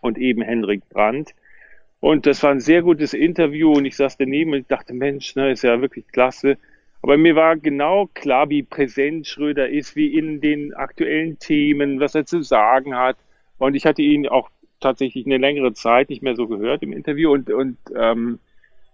und 0.00 0.18
eben 0.18 0.42
Henrik 0.42 0.88
Brandt. 0.88 1.34
Und 2.00 2.26
das 2.26 2.42
war 2.42 2.50
ein 2.50 2.60
sehr 2.60 2.82
gutes 2.82 3.12
Interview 3.12 3.72
und 3.72 3.84
ich 3.84 3.96
saß 3.96 4.16
daneben 4.16 4.52
und 4.52 4.70
dachte, 4.70 4.94
Mensch, 4.94 5.34
ne, 5.34 5.50
ist 5.50 5.62
ja 5.62 5.80
wirklich 5.80 6.06
klasse. 6.08 6.56
Aber 7.02 7.16
mir 7.16 7.36
war 7.36 7.56
genau 7.56 8.08
klar, 8.14 8.48
wie 8.50 8.62
präsent 8.62 9.26
Schröder 9.26 9.68
ist, 9.68 9.96
wie 9.96 10.16
in 10.16 10.40
den 10.40 10.74
aktuellen 10.74 11.38
Themen, 11.38 12.00
was 12.00 12.14
er 12.14 12.26
zu 12.26 12.42
sagen 12.42 12.96
hat. 12.96 13.16
Und 13.58 13.74
ich 13.74 13.86
hatte 13.86 14.02
ihn 14.02 14.28
auch 14.28 14.50
tatsächlich 14.80 15.26
eine 15.26 15.38
längere 15.38 15.72
Zeit 15.72 16.08
nicht 16.08 16.22
mehr 16.22 16.36
so 16.36 16.46
gehört 16.46 16.82
im 16.82 16.92
Interview 16.92 17.32
und, 17.32 17.50
und, 17.50 17.78
ähm, 17.96 18.38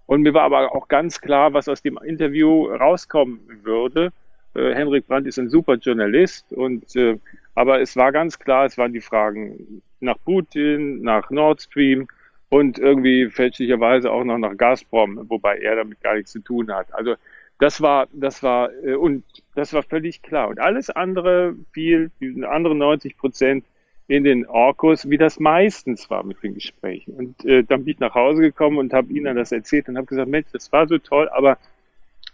und 0.07 0.23
mir 0.23 0.35
war 0.35 0.43
aber 0.43 0.75
auch 0.75 0.89
ganz 0.89 1.21
klar, 1.21 1.53
was 1.53 1.69
aus 1.69 1.83
dem 1.83 1.99
Interview 1.99 2.67
rauskommen 2.67 3.41
würde. 3.63 4.13
Äh, 4.55 4.75
Henrik 4.75 5.07
Brandt 5.07 5.27
ist 5.27 5.39
ein 5.39 5.51
super 5.51 5.75
Journalist 5.75 6.53
und 6.53 6.95
äh, 6.97 7.19
aber 7.55 7.81
es 7.81 7.97
war 7.97 8.13
ganz 8.13 8.39
klar, 8.39 8.67
es 8.67 8.77
waren 8.79 8.93
die 8.93 9.01
Fragen 9.01 9.83
nach 10.05 10.19
Putin, 10.25 11.03
nach 11.03 11.31
Nord 11.31 11.63
Stream 11.63 12.07
und 12.49 12.79
irgendwie 12.79 13.29
fälschlicherweise 13.31 14.13
auch 14.13 14.25
noch 14.25 14.39
nach 14.39 14.57
Gazprom, 14.57 15.29
wobei 15.29 15.59
er 15.59 15.77
damit 15.77 16.01
gar 16.01 16.15
nichts 16.15 16.33
zu 16.33 16.41
tun 16.41 16.73
hat. 16.73 16.93
Also 16.95 17.17
das 17.59 17.81
war, 17.81 18.09
das 18.13 18.43
war, 18.43 18.71
äh, 18.85 18.95
und 18.95 19.25
das 19.55 19.73
war 19.73 19.83
völlig 19.83 20.23
klar. 20.23 20.49
Und 20.49 20.61
alles 20.61 20.91
andere 20.91 21.55
fiel, 21.73 22.11
die 22.21 22.45
anderen 22.45 22.79
90 22.79 23.17
Prozent 23.17 23.65
in 24.07 24.25
den 24.25 24.47
Orkus, 24.47 25.09
wie 25.09 25.17
das 25.17 25.41
meistens 25.41 26.11
war 26.11 26.23
mit 26.25 26.43
den 26.43 26.55
Gesprächen. 26.55 27.15
Und 27.15 27.45
äh, 27.45 27.65
dann 27.65 27.85
bin 27.85 27.95
ich 27.95 28.01
nach 28.01 28.15
Hause 28.15 28.43
gekommen 28.43 28.79
und 28.79 28.93
habe 28.93 29.13
ihnen 29.13 29.37
das 29.37 29.51
erzählt 29.51 29.89
und 29.89 29.97
habe 29.97 30.07
gesagt, 30.07 30.29
Mensch, 30.29 30.49
das 30.53 30.71
war 30.73 30.87
so 30.87 30.99
toll, 30.99 31.29
aber 31.31 31.59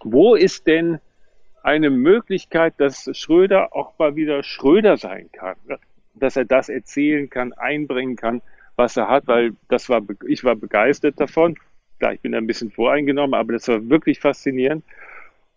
wo 0.02 0.34
ist 0.34 0.66
denn 0.66 0.98
eine 1.62 1.90
Möglichkeit, 1.90 2.74
dass 2.78 3.08
Schröder 3.12 3.74
auch 3.74 3.98
mal 3.98 4.16
wieder 4.16 4.42
Schröder 4.42 4.96
sein 4.96 5.30
kann? 5.32 5.56
Dass 6.14 6.36
er 6.36 6.44
das 6.44 6.68
erzählen 6.68 7.28
kann, 7.30 7.52
einbringen 7.52 8.16
kann, 8.16 8.42
was 8.76 8.96
er 8.96 9.08
hat, 9.08 9.26
weil 9.26 9.52
das 9.68 9.88
war, 9.88 10.02
ich 10.26 10.44
war 10.44 10.56
begeistert 10.56 11.20
davon. 11.20 11.56
Klar, 11.98 12.14
ich 12.14 12.20
bin 12.20 12.34
ein 12.34 12.46
bisschen 12.46 12.70
voreingenommen, 12.70 13.34
aber 13.34 13.52
das 13.52 13.68
war 13.68 13.88
wirklich 13.88 14.20
faszinierend. 14.20 14.84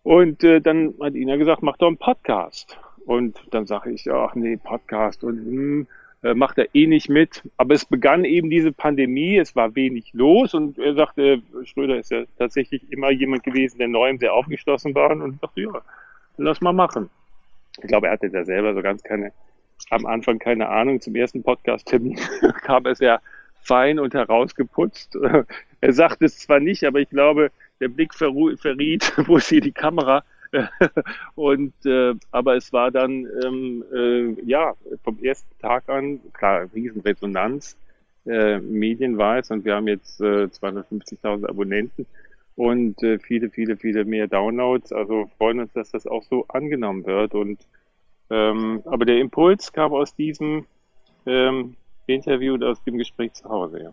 Und 0.02 0.44
äh, 0.44 0.60
dann 0.60 0.94
hat 1.00 1.14
Ina 1.14 1.36
gesagt, 1.36 1.62
mach 1.62 1.78
doch 1.78 1.86
einen 1.86 1.96
Podcast. 1.96 2.78
Und 3.06 3.38
dann 3.50 3.66
sage 3.66 3.90
ich, 3.90 4.10
ach 4.10 4.34
nee, 4.34 4.56
Podcast 4.56 5.24
und 5.24 5.36
hm, 5.36 5.86
äh, 6.22 6.34
macht 6.34 6.58
er 6.58 6.74
eh 6.74 6.86
nicht 6.86 7.08
mit. 7.08 7.42
Aber 7.56 7.74
es 7.74 7.84
begann 7.84 8.24
eben 8.24 8.50
diese 8.50 8.72
Pandemie, 8.72 9.36
es 9.36 9.54
war 9.54 9.74
wenig 9.74 10.12
los 10.14 10.54
und 10.54 10.78
er 10.78 10.94
sagte, 10.94 11.42
Schröder 11.64 11.98
ist 11.98 12.10
ja 12.10 12.24
tatsächlich 12.38 12.90
immer 12.90 13.10
jemand 13.10 13.42
gewesen, 13.42 13.78
der 13.78 13.88
neuem 13.88 14.18
sehr 14.18 14.32
aufgeschlossen 14.32 14.94
war 14.94 15.10
und 15.10 15.42
dachte, 15.42 15.60
ja, 15.60 15.82
lass 16.38 16.60
mal 16.60 16.72
machen. 16.72 17.10
Ich 17.82 17.88
glaube, 17.88 18.06
er 18.06 18.14
hatte 18.14 18.30
da 18.30 18.44
selber 18.44 18.74
so 18.74 18.80
ganz 18.80 19.02
keine 19.02 19.32
am 19.90 20.06
Anfang 20.06 20.38
keine 20.38 20.68
Ahnung. 20.68 21.00
Zum 21.00 21.14
ersten 21.14 21.42
Podcast-Termin 21.42 22.18
kam 22.62 22.86
er 22.86 22.94
sehr 22.94 23.20
fein 23.62 23.98
und 23.98 24.14
herausgeputzt. 24.14 25.16
Er 25.80 25.92
sagt 25.92 26.22
es 26.22 26.38
zwar 26.38 26.60
nicht, 26.60 26.82
aber 26.84 27.00
ich 27.00 27.10
glaube, 27.10 27.50
der 27.78 27.88
Blick 27.88 28.14
verriet, 28.14 29.12
wo 29.26 29.36
ist 29.36 29.50
hier 29.50 29.60
die 29.60 29.72
Kamera? 29.72 30.24
und 31.34 31.74
äh, 31.84 32.14
aber 32.30 32.56
es 32.56 32.72
war 32.72 32.90
dann 32.90 33.26
ähm, 33.44 33.84
äh, 33.92 34.42
ja 34.46 34.74
vom 35.02 35.18
ersten 35.22 35.58
Tag 35.58 35.88
an 35.88 36.20
klar 36.32 36.68
Riesenresonanz 36.72 37.76
äh, 38.24 38.60
medienweit 38.60 39.50
und 39.50 39.64
wir 39.64 39.74
haben 39.74 39.88
jetzt 39.88 40.20
äh, 40.20 40.44
250.000 40.44 41.48
Abonnenten 41.48 42.06
und 42.54 43.02
äh, 43.02 43.18
viele 43.18 43.50
viele 43.50 43.76
viele 43.76 44.04
mehr 44.04 44.28
Downloads 44.28 44.92
also 44.92 45.28
freuen 45.38 45.58
uns 45.58 45.72
dass 45.72 45.90
das 45.90 46.06
auch 46.06 46.22
so 46.22 46.46
angenommen 46.46 47.04
wird 47.04 47.34
und 47.34 47.58
ähm, 48.30 48.82
aber 48.84 49.04
der 49.04 49.18
Impuls 49.18 49.72
kam 49.72 49.92
aus 49.92 50.14
diesem 50.14 50.66
ähm, 51.26 51.76
Interview 52.06 52.54
und 52.54 52.64
aus 52.64 52.82
dem 52.84 52.98
Gespräch 52.98 53.32
zu 53.34 53.48
Hause, 53.48 53.82
ja. 53.82 53.92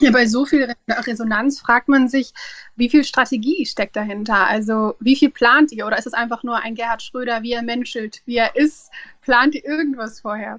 Ja, 0.00 0.10
bei 0.10 0.26
so 0.26 0.44
viel 0.44 0.74
Resonanz 0.88 1.60
fragt 1.60 1.88
man 1.88 2.08
sich, 2.08 2.32
wie 2.74 2.90
viel 2.90 3.04
Strategie 3.04 3.64
steckt 3.64 3.94
dahinter? 3.94 4.46
Also, 4.48 4.96
wie 4.98 5.14
viel 5.14 5.30
plant 5.30 5.70
ihr? 5.70 5.86
Oder 5.86 5.98
ist 5.98 6.06
es 6.06 6.14
einfach 6.14 6.42
nur 6.42 6.56
ein 6.56 6.74
Gerhard 6.74 7.00
Schröder, 7.00 7.42
wie 7.42 7.52
er 7.52 7.62
menschelt, 7.62 8.20
wie 8.26 8.36
er 8.36 8.56
ist? 8.56 8.90
Plant 9.22 9.54
ihr 9.54 9.64
irgendwas 9.64 10.20
vorher? 10.20 10.58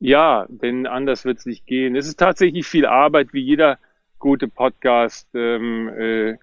Ja, 0.00 0.44
denn 0.48 0.86
anders 0.86 1.24
wird 1.24 1.38
es 1.38 1.46
nicht 1.46 1.66
gehen. 1.66 1.96
Es 1.96 2.06
ist 2.06 2.18
tatsächlich 2.18 2.66
viel 2.66 2.84
Arbeit, 2.84 3.32
wie 3.32 3.40
jeder 3.40 3.78
gute 4.18 4.48
Podcast 4.48 5.28
ähm, 5.34 5.88
äh, 5.88 6.36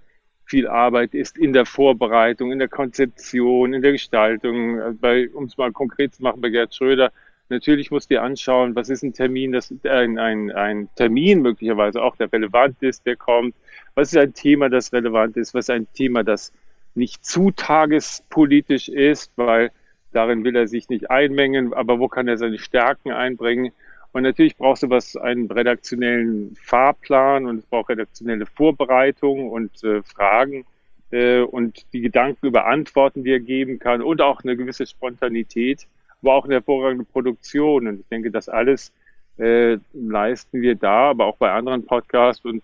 viel 0.45 0.67
Arbeit 0.67 1.13
ist 1.13 1.37
in 1.37 1.53
der 1.53 1.65
Vorbereitung, 1.65 2.51
in 2.51 2.59
der 2.59 2.67
Konzeption, 2.67 3.73
in 3.73 3.81
der 3.81 3.93
Gestaltung. 3.93 4.97
Bei, 4.99 5.29
um 5.29 5.45
es 5.45 5.57
mal 5.57 5.71
konkret 5.71 6.15
zu 6.15 6.23
machen, 6.23 6.41
bei 6.41 6.49
Gerd 6.49 6.75
Schröder, 6.75 7.11
natürlich 7.49 7.91
musst 7.91 8.09
du 8.09 8.15
dir 8.15 8.23
anschauen, 8.23 8.75
was 8.75 8.89
ist 8.89 9.03
ein 9.03 9.13
Termin, 9.13 9.51
das, 9.51 9.73
ein, 9.83 10.17
ein, 10.17 10.51
ein 10.51 10.89
Termin 10.95 11.41
möglicherweise 11.41 12.01
auch, 12.01 12.15
der 12.15 12.31
relevant 12.31 12.81
ist, 12.81 13.05
der 13.05 13.15
kommt. 13.15 13.55
Was 13.95 14.11
ist 14.11 14.17
ein 14.17 14.33
Thema, 14.33 14.69
das 14.69 14.91
relevant 14.91 15.37
ist? 15.37 15.53
Was 15.53 15.65
ist 15.65 15.69
ein 15.69 15.87
Thema, 15.93 16.23
das 16.23 16.51
nicht 16.95 17.25
zu 17.25 17.51
tagespolitisch 17.51 18.89
ist, 18.89 19.31
weil 19.35 19.71
darin 20.11 20.43
will 20.43 20.55
er 20.55 20.67
sich 20.67 20.89
nicht 20.89 21.09
einmengen, 21.09 21.73
aber 21.73 21.99
wo 21.99 22.07
kann 22.07 22.27
er 22.27 22.37
seine 22.37 22.59
Stärken 22.59 23.11
einbringen? 23.11 23.71
Und 24.13 24.21
natürlich 24.21 24.55
brauchst 24.55 24.83
du 24.83 24.89
was, 24.89 25.17
einen 25.17 25.49
redaktionellen 25.51 26.55
Fahrplan 26.55 27.47
und 27.47 27.57
es 27.57 27.65
braucht 27.65 27.89
redaktionelle 27.89 28.45
Vorbereitung 28.45 29.49
und 29.49 29.83
äh, 29.83 30.03
Fragen 30.03 30.65
äh, 31.11 31.39
und 31.39 31.85
die 31.93 32.01
Gedanken 32.01 32.45
über 32.45 32.67
Antworten, 32.67 33.23
die 33.23 33.31
er 33.31 33.39
geben 33.39 33.79
kann 33.79 34.03
und 34.03 34.21
auch 34.21 34.43
eine 34.43 34.55
gewisse 34.55 34.85
Spontanität, 34.85 35.87
aber 36.21 36.35
auch 36.35 36.45
eine 36.45 36.55
hervorragende 36.55 37.05
Produktion. 37.05 37.87
Und 37.87 38.01
ich 38.01 38.07
denke, 38.07 38.29
das 38.29 38.49
alles 38.49 38.93
äh, 39.39 39.77
leisten 39.93 40.61
wir 40.61 40.75
da, 40.75 41.09
aber 41.09 41.25
auch 41.25 41.37
bei 41.37 41.51
anderen 41.51 41.83
Podcasts 41.83 42.45
und 42.45 42.61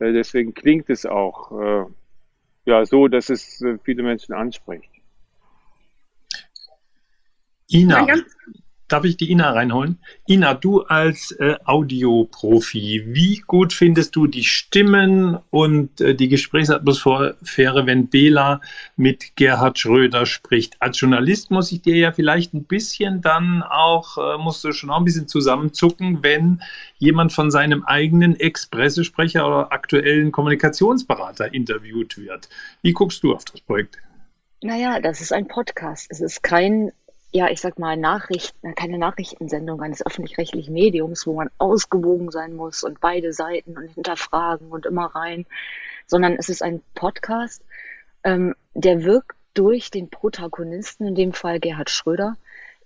äh, 0.00 0.12
deswegen 0.12 0.52
klingt 0.52 0.90
es 0.90 1.06
auch 1.06 1.52
äh, 1.60 1.86
ja 2.66 2.84
so, 2.84 3.08
dass 3.08 3.30
es 3.30 3.62
äh, 3.62 3.78
viele 3.82 4.02
Menschen 4.02 4.34
anspricht. 4.34 4.90
Ina, 7.72 8.06
Darf 8.90 9.04
ich 9.04 9.16
die 9.16 9.30
Ina 9.30 9.52
reinholen? 9.52 9.98
Ina, 10.28 10.54
du 10.54 10.82
als 10.82 11.30
äh, 11.38 11.54
Audioprofi, 11.64 13.04
wie 13.06 13.36
gut 13.46 13.72
findest 13.72 14.16
du 14.16 14.26
die 14.26 14.42
Stimmen 14.42 15.38
und 15.50 16.00
äh, 16.00 16.16
die 16.16 16.28
Gesprächsatmosphäre, 16.28 17.86
wenn 17.86 18.08
Bela 18.08 18.60
mit 18.96 19.36
Gerhard 19.36 19.78
Schröder 19.78 20.26
spricht? 20.26 20.76
Als 20.80 20.98
Journalist 20.98 21.52
muss 21.52 21.70
ich 21.70 21.82
dir 21.82 21.94
ja 21.94 22.10
vielleicht 22.10 22.52
ein 22.52 22.64
bisschen 22.64 23.20
dann 23.20 23.62
auch, 23.62 24.18
äh, 24.18 24.38
musst 24.38 24.64
du 24.64 24.72
schon 24.72 24.90
auch 24.90 24.98
ein 24.98 25.04
bisschen 25.04 25.28
zusammenzucken, 25.28 26.24
wenn 26.24 26.60
jemand 26.98 27.32
von 27.32 27.52
seinem 27.52 27.84
eigenen 27.84 28.34
Ex-Pressesprecher 28.40 29.46
oder 29.46 29.72
aktuellen 29.72 30.32
Kommunikationsberater 30.32 31.54
interviewt 31.54 32.18
wird. 32.18 32.48
Wie 32.82 32.92
guckst 32.92 33.22
du 33.22 33.34
auf 33.34 33.44
das 33.44 33.60
Projekt? 33.60 33.98
Naja, 34.62 35.00
das 35.00 35.22
ist 35.22 35.32
ein 35.32 35.48
Podcast. 35.48 36.08
Es 36.10 36.20
ist 36.20 36.42
kein 36.42 36.92
ja, 37.32 37.48
ich 37.48 37.60
sag 37.60 37.78
mal, 37.78 37.96
Nachrichten, 37.96 38.74
keine 38.74 38.98
Nachrichtensendung 38.98 39.80
eines 39.82 40.04
öffentlich-rechtlichen 40.04 40.72
Mediums, 40.72 41.26
wo 41.26 41.34
man 41.34 41.50
ausgewogen 41.58 42.30
sein 42.30 42.56
muss 42.56 42.82
und 42.82 43.00
beide 43.00 43.32
Seiten 43.32 43.76
und 43.76 43.88
hinterfragen 43.94 44.68
und 44.70 44.86
immer 44.86 45.06
rein, 45.06 45.46
sondern 46.06 46.34
es 46.36 46.48
ist 46.48 46.62
ein 46.62 46.82
Podcast, 46.94 47.62
ähm, 48.24 48.54
der 48.74 49.04
wirkt 49.04 49.36
durch 49.54 49.90
den 49.90 50.10
Protagonisten, 50.10 51.06
in 51.06 51.14
dem 51.14 51.32
Fall 51.32 51.60
Gerhard 51.60 51.90
Schröder, 51.90 52.36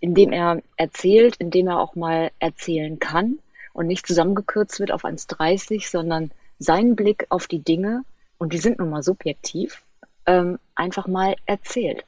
indem 0.01 0.33
er 0.33 0.63
erzählt, 0.77 1.37
indem 1.37 1.69
er 1.69 1.81
auch 1.81 1.95
mal 1.95 2.31
erzählen 2.39 2.99
kann 2.99 3.39
und 3.73 3.87
nicht 3.87 4.07
zusammengekürzt 4.07 4.79
wird 4.79 4.93
auf 4.93 5.05
1,30, 5.05 5.91
sondern 5.91 6.31
seinen 6.59 6.97
Blick 6.97 7.27
auf 7.31 7.47
die 7.47 7.61
Dinge, 7.61 8.03
und 8.37 8.53
die 8.53 8.59
sind 8.59 8.79
nun 8.79 8.91
mal 8.91 9.03
subjektiv, 9.03 9.83
ähm, 10.27 10.59
einfach 10.75 11.07
mal 11.07 11.35
erzählt 11.47 12.05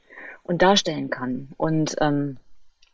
und 0.47 0.63
darstellen 0.63 1.11
kann. 1.11 1.49
Und 1.57 1.97
ähm, 2.01 2.39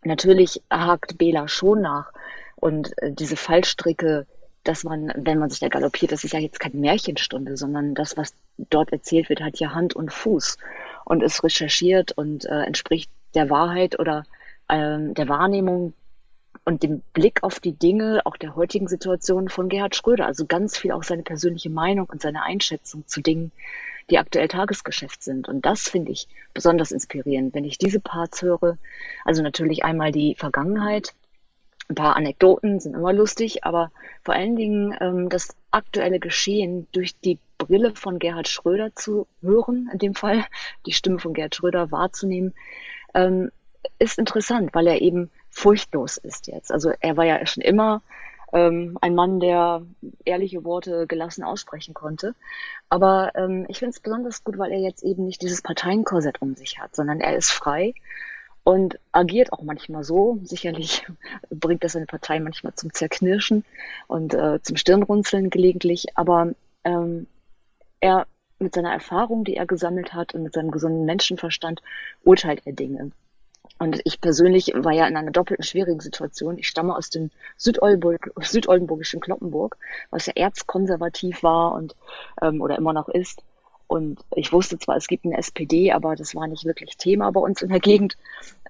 natürlich 0.04 0.62
hakt 0.70 1.18
Bela 1.18 1.48
schon 1.48 1.82
nach. 1.82 2.12
Und 2.56 2.96
äh, 3.02 3.12
diese 3.12 3.36
Fallstricke, 3.36 4.26
dass 4.64 4.84
man, 4.84 5.12
wenn 5.16 5.38
man 5.38 5.50
sich 5.50 5.60
da 5.60 5.68
galoppiert, 5.68 6.12
das 6.12 6.24
ist 6.24 6.32
ja 6.32 6.38
jetzt 6.38 6.60
keine 6.60 6.76
Märchenstunde, 6.76 7.56
sondern 7.56 7.94
das, 7.94 8.16
was 8.16 8.34
dort 8.56 8.92
erzählt 8.92 9.28
wird, 9.28 9.40
hat 9.40 9.58
ja 9.58 9.74
Hand 9.74 9.94
und 9.94 10.12
Fuß 10.12 10.56
und 11.04 11.22
ist 11.22 11.42
recherchiert 11.42 12.12
und 12.12 12.44
äh, 12.44 12.62
entspricht 12.62 13.10
der 13.34 13.50
Wahrheit 13.50 13.98
oder 13.98 14.24
ähm, 14.68 15.14
der 15.14 15.28
Wahrnehmung 15.28 15.94
und 16.64 16.82
dem 16.82 17.02
Blick 17.12 17.42
auf 17.42 17.60
die 17.60 17.72
Dinge, 17.72 18.22
auch 18.24 18.36
der 18.36 18.54
heutigen 18.54 18.88
Situation 18.88 19.48
von 19.48 19.68
Gerhard 19.68 19.96
Schröder. 19.96 20.26
Also 20.26 20.46
ganz 20.46 20.78
viel 20.78 20.92
auch 20.92 21.02
seine 21.02 21.22
persönliche 21.22 21.70
Meinung 21.70 22.08
und 22.08 22.22
seine 22.22 22.42
Einschätzung 22.42 23.06
zu 23.06 23.20
Dingen, 23.20 23.52
die 24.10 24.18
aktuell 24.18 24.48
Tagesgeschäft 24.48 25.22
sind. 25.22 25.48
Und 25.48 25.66
das 25.66 25.88
finde 25.88 26.12
ich 26.12 26.28
besonders 26.54 26.92
inspirierend, 26.92 27.54
wenn 27.54 27.64
ich 27.64 27.78
diese 27.78 28.00
Parts 28.00 28.42
höre. 28.42 28.78
Also 29.24 29.42
natürlich 29.42 29.84
einmal 29.84 30.12
die 30.12 30.36
Vergangenheit, 30.36 31.14
ein 31.88 31.96
paar 31.96 32.16
Anekdoten 32.16 32.80
sind 32.80 32.94
immer 32.94 33.12
lustig, 33.12 33.64
aber 33.64 33.90
vor 34.22 34.34
allen 34.34 34.56
Dingen 34.56 34.96
ähm, 35.00 35.28
das 35.28 35.56
aktuelle 35.70 36.20
Geschehen 36.20 36.86
durch 36.92 37.18
die 37.18 37.38
Brille 37.58 37.94
von 37.94 38.18
Gerhard 38.18 38.48
Schröder 38.48 38.94
zu 38.94 39.26
hören, 39.40 39.90
in 39.92 39.98
dem 39.98 40.14
Fall 40.14 40.44
die 40.86 40.92
Stimme 40.92 41.18
von 41.18 41.34
Gerhard 41.34 41.54
Schröder 41.54 41.90
wahrzunehmen, 41.90 42.54
ähm, 43.14 43.50
ist 43.98 44.18
interessant, 44.18 44.74
weil 44.74 44.86
er 44.86 45.02
eben 45.02 45.30
furchtlos 45.52 46.16
ist 46.16 46.48
jetzt. 46.48 46.72
Also 46.72 46.92
er 47.00 47.16
war 47.16 47.24
ja 47.24 47.46
schon 47.46 47.62
immer 47.62 48.02
ähm, 48.52 48.98
ein 49.00 49.14
Mann, 49.14 49.38
der 49.38 49.82
ehrliche 50.24 50.64
Worte 50.64 51.06
gelassen 51.06 51.44
aussprechen 51.44 51.94
konnte. 51.94 52.34
Aber 52.88 53.32
ähm, 53.34 53.66
ich 53.68 53.78
finde 53.78 53.90
es 53.90 54.00
besonders 54.00 54.42
gut, 54.42 54.58
weil 54.58 54.72
er 54.72 54.80
jetzt 54.80 55.04
eben 55.04 55.26
nicht 55.26 55.42
dieses 55.42 55.62
Parteienkorsett 55.62 56.42
um 56.42 56.54
sich 56.54 56.78
hat, 56.78 56.96
sondern 56.96 57.20
er 57.20 57.36
ist 57.36 57.50
frei 57.50 57.94
und 58.64 58.98
agiert 59.12 59.52
auch 59.52 59.62
manchmal 59.62 60.04
so. 60.04 60.38
Sicherlich 60.42 61.06
bringt 61.50 61.84
das 61.84 61.92
seine 61.92 62.06
Partei 62.06 62.40
manchmal 62.40 62.74
zum 62.74 62.92
Zerknirschen 62.92 63.64
und 64.06 64.34
äh, 64.34 64.60
zum 64.62 64.76
Stirnrunzeln 64.76 65.50
gelegentlich, 65.50 66.16
aber 66.16 66.52
ähm, 66.84 67.26
er 68.00 68.26
mit 68.58 68.74
seiner 68.74 68.92
Erfahrung, 68.92 69.44
die 69.44 69.56
er 69.56 69.66
gesammelt 69.66 70.14
hat 70.14 70.34
und 70.34 70.44
mit 70.44 70.54
seinem 70.54 70.70
gesunden 70.70 71.04
Menschenverstand 71.04 71.82
urteilt 72.22 72.62
er 72.64 72.72
Dinge. 72.72 73.10
Und 73.82 74.00
ich 74.04 74.20
persönlich 74.20 74.70
war 74.76 74.92
ja 74.92 75.08
in 75.08 75.16
einer 75.16 75.32
doppelten 75.32 75.64
schwierigen 75.64 75.98
Situation. 75.98 76.56
Ich 76.56 76.68
stamme 76.68 76.94
aus 76.94 77.10
dem 77.10 77.32
Südoldenburg, 77.56 78.30
südoldenburgischen 78.40 79.18
Kloppenburg, 79.18 79.76
was 80.10 80.26
ja 80.26 80.34
erzkonservativ 80.36 81.42
war 81.42 81.72
und 81.72 81.96
ähm, 82.40 82.60
oder 82.60 82.78
immer 82.78 82.92
noch 82.92 83.08
ist. 83.08 83.42
Und 83.88 84.20
ich 84.36 84.52
wusste 84.52 84.78
zwar, 84.78 84.96
es 84.96 85.08
gibt 85.08 85.24
eine 85.24 85.36
SPD, 85.36 85.90
aber 85.90 86.14
das 86.14 86.36
war 86.36 86.46
nicht 86.46 86.64
wirklich 86.64 86.96
Thema 86.96 87.32
bei 87.32 87.40
uns 87.40 87.60
in 87.60 87.70
der 87.70 87.80
Gegend. 87.80 88.16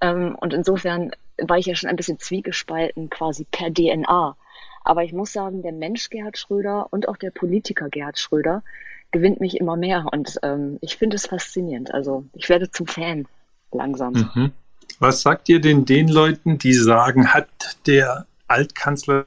Ähm, 0.00 0.34
und 0.40 0.54
insofern 0.54 1.10
war 1.36 1.58
ich 1.58 1.66
ja 1.66 1.74
schon 1.74 1.90
ein 1.90 1.96
bisschen 1.96 2.18
zwiegespalten, 2.18 3.10
quasi 3.10 3.44
per 3.44 3.70
DNA. 3.70 4.34
Aber 4.82 5.04
ich 5.04 5.12
muss 5.12 5.34
sagen, 5.34 5.60
der 5.60 5.72
Mensch 5.72 6.08
Gerhard 6.08 6.38
Schröder 6.38 6.86
und 6.90 7.06
auch 7.06 7.18
der 7.18 7.32
Politiker 7.32 7.90
Gerhard 7.90 8.18
Schröder 8.18 8.62
gewinnt 9.10 9.42
mich 9.42 9.60
immer 9.60 9.76
mehr. 9.76 10.06
Und 10.10 10.38
ähm, 10.42 10.78
ich 10.80 10.96
finde 10.96 11.16
es 11.16 11.26
faszinierend. 11.26 11.92
Also 11.92 12.24
ich 12.32 12.48
werde 12.48 12.70
zum 12.70 12.86
Fan 12.86 13.28
langsam. 13.72 14.14
Mhm. 14.14 14.52
Was 14.98 15.22
sagt 15.22 15.48
ihr 15.48 15.60
denn 15.60 15.84
den 15.84 16.08
Leuten, 16.08 16.58
die 16.58 16.74
sagen, 16.74 17.34
hat 17.34 17.48
der 17.86 18.26
Altkanzler 18.46 19.26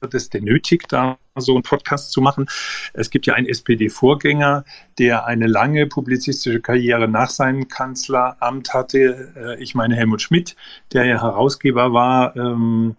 das 0.00 0.28
denn 0.30 0.44
nötig, 0.44 0.88
da 0.88 1.18
so 1.36 1.54
einen 1.54 1.62
Podcast 1.62 2.12
zu 2.12 2.20
machen? 2.20 2.46
Es 2.92 3.10
gibt 3.10 3.26
ja 3.26 3.34
einen 3.34 3.46
SPD-Vorgänger, 3.46 4.64
der 4.98 5.26
eine 5.26 5.46
lange 5.46 5.86
publizistische 5.86 6.60
Karriere 6.60 7.08
nach 7.08 7.30
seinem 7.30 7.68
Kanzleramt 7.68 8.74
hatte. 8.74 9.32
Äh, 9.36 9.62
ich 9.62 9.74
meine 9.74 9.96
Helmut 9.96 10.22
Schmidt, 10.22 10.56
der 10.92 11.04
ja 11.04 11.20
Herausgeber 11.20 11.92
war 11.92 12.36
ähm, 12.36 12.96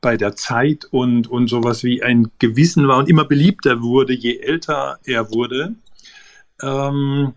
bei 0.00 0.16
der 0.16 0.36
Zeit 0.36 0.84
und, 0.84 1.28
und 1.28 1.48
sowas 1.48 1.82
wie 1.84 2.02
ein 2.02 2.30
Gewissen 2.38 2.88
war 2.88 2.98
und 2.98 3.08
immer 3.08 3.24
beliebter 3.24 3.82
wurde, 3.82 4.12
je 4.12 4.38
älter 4.38 4.98
er 5.04 5.30
wurde. 5.30 5.74
Ähm, 6.62 7.34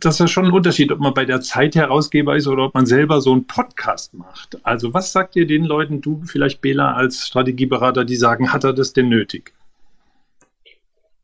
das 0.00 0.20
ist 0.20 0.30
schon 0.30 0.46
ein 0.46 0.52
Unterschied, 0.52 0.90
ob 0.90 0.98
man 0.98 1.14
bei 1.14 1.24
der 1.24 1.40
Zeit 1.40 1.76
Herausgeber 1.76 2.36
ist 2.36 2.48
oder 2.48 2.64
ob 2.64 2.74
man 2.74 2.86
selber 2.86 3.20
so 3.20 3.32
einen 3.32 3.46
Podcast 3.46 4.12
macht. 4.14 4.58
Also 4.64 4.92
was 4.92 5.12
sagt 5.12 5.36
ihr 5.36 5.46
den 5.46 5.64
Leuten, 5.64 6.00
du 6.00 6.22
vielleicht 6.24 6.60
Bela 6.60 6.94
als 6.94 7.28
Strategieberater, 7.28 8.04
die 8.04 8.16
sagen, 8.16 8.52
hat 8.52 8.64
er 8.64 8.72
das 8.72 8.92
denn 8.92 9.08
nötig? 9.08 9.52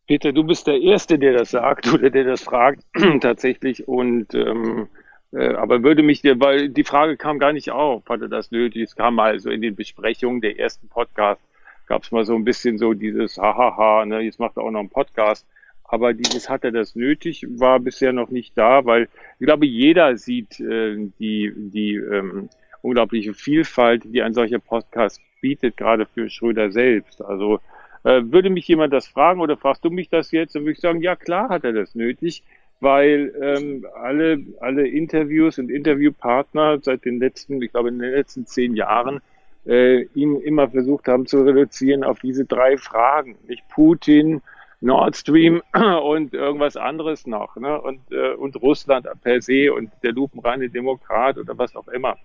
Peter, 0.07 0.33
du 0.33 0.45
bist 0.45 0.67
der 0.69 0.81
Erste, 0.81 1.19
der 1.19 1.33
das 1.33 1.51
sagt 1.51 1.89
oder 1.93 2.11
der 2.11 2.25
das 2.25 2.43
fragt 2.43 2.85
tatsächlich. 3.21 3.89
Und 3.89 4.33
ähm, 4.35 4.89
äh, 5.33 5.55
aber 5.55 5.83
würde 5.83 6.05
mich 6.05 6.23
dir, 6.23 6.39
weil 6.39 6.69
die 6.69 6.85
Frage 6.85 7.17
kam 7.17 7.41
gar 7.41 7.53
nicht 7.53 7.73
auf, 7.73 8.09
hat 8.09 8.23
er 8.23 8.29
das 8.29 8.53
nötig? 8.53 8.85
Es 8.85 8.95
kam 8.95 9.17
mal 9.17 9.41
so 9.41 9.51
in 9.51 9.63
den 9.63 9.75
Besprechungen 9.75 10.41
der 10.41 10.59
ersten 10.59 10.89
Podcast, 10.89 11.41
gab 11.87 12.05
es 12.05 12.13
mal 12.13 12.25
so 12.25 12.37
ein 12.37 12.45
bisschen 12.45 12.79
so 12.79 12.95
dieses 12.95 13.37
Hahaha, 13.37 14.07
ne, 14.07 14.21
jetzt 14.21 14.39
macht 14.39 14.57
er 14.57 14.63
auch 14.63 14.71
noch 14.71 14.81
einen 14.81 14.91
Podcast 14.91 15.45
aber 15.89 16.13
dieses 16.13 16.49
hat 16.49 16.65
er 16.65 16.71
das 16.71 16.95
nötig, 16.95 17.47
war 17.49 17.81
bisher 17.81 18.13
noch 18.13 18.31
nicht 18.31 18.57
da, 18.57 18.85
weil 18.85 19.09
ich 19.39 19.47
glaube, 19.47 19.67
jeder 19.67 20.17
sieht 20.17 20.61
äh, 20.61 20.97
die, 21.19 21.53
die 21.57 21.95
ähm, 21.95 22.51
unglaubliche 22.83 23.35
Vielfalt, 23.35 24.03
die 24.05 24.23
ein 24.23 24.35
solcher 24.35 24.59
Podcast 24.59 25.21
bietet, 25.41 25.77
gerade 25.77 26.07
für 26.07 26.29
Schröder 26.29 26.71
selbst. 26.71 27.23
Also 27.23 27.61
äh, 28.05 28.23
würde 28.23 28.51
mich 28.51 28.69
jemand 28.69 28.93
das 28.93 29.09
fragen 29.09 29.41
oder 29.41 29.57
fragst 29.57 29.85
du 29.85 29.91
mich 29.91 30.11
das 30.11 30.31
jetzt, 30.31 30.55
dann 30.55 30.63
würde 30.63 30.73
ich 30.73 30.81
sagen, 30.81 31.01
ja 31.01 31.17
klar 31.17 31.49
hat 31.49 31.65
er 31.65 31.73
das 31.73 31.95
nötig, 31.95 32.43
weil 32.81 33.33
ähm, 33.41 33.87
alle, 33.95 34.41
alle 34.61 34.87
Interviews 34.87 35.59
und 35.59 35.71
Interviewpartner 35.71 36.79
seit 36.83 37.05
den 37.07 37.19
letzten, 37.19 37.61
ich 37.63 37.73
glaube 37.73 37.89
in 37.89 37.99
den 37.99 38.13
letzten 38.13 38.47
zehn 38.47 38.77
Jahren, 38.77 39.21
äh, 39.67 40.03
ihn 40.15 40.37
immer 40.41 40.69
versucht 40.69 41.09
haben 41.09 41.27
zu 41.27 41.43
reduzieren 41.43 42.05
auf 42.05 42.21
diese 42.21 42.45
drei 42.45 42.77
Fragen. 42.77 43.37
Nicht 43.49 43.69
Putin, 43.69 44.43
Nord 44.81 45.17
Stream 45.17 45.63
und 46.03 46.35
irgendwas 46.35 46.77
anderes 46.77 47.27
noch. 47.27 47.57
Ne? 47.57 47.81
Und, 47.81 48.01
äh, 48.13 48.35
und 48.35 48.61
Russland 48.61 49.07
per 49.23 49.43
se 49.43 49.73
und 49.73 49.91
der 50.03 50.13
lupenreine 50.13 50.69
Demokrat 50.69 51.39
oder 51.39 51.57
was 51.59 51.75
auch 51.75 51.89
immer. 51.89 52.17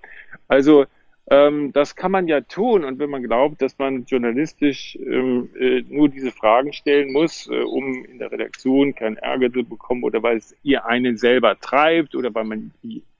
Also 0.47 0.85
ähm, 1.29 1.71
das 1.71 1.95
kann 1.95 2.11
man 2.11 2.27
ja 2.27 2.41
tun. 2.41 2.83
Und 2.83 2.99
wenn 2.99 3.09
man 3.09 3.23
glaubt, 3.23 3.61
dass 3.61 3.77
man 3.79 4.05
journalistisch 4.05 4.97
ähm, 4.97 5.49
äh, 5.57 5.83
nur 5.87 6.09
diese 6.09 6.31
Fragen 6.31 6.73
stellen 6.73 7.13
muss, 7.13 7.49
äh, 7.49 7.61
um 7.61 8.05
in 8.05 8.19
der 8.19 8.31
Redaktion 8.31 8.93
keinen 8.93 9.17
Ärger 9.17 9.51
zu 9.51 9.63
bekommen 9.63 10.03
oder 10.03 10.21
weil 10.21 10.37
es 10.37 10.55
ihr 10.63 10.85
einen 10.85 11.17
selber 11.17 11.59
treibt 11.59 12.15
oder 12.15 12.33
weil 12.35 12.43
man 12.43 12.71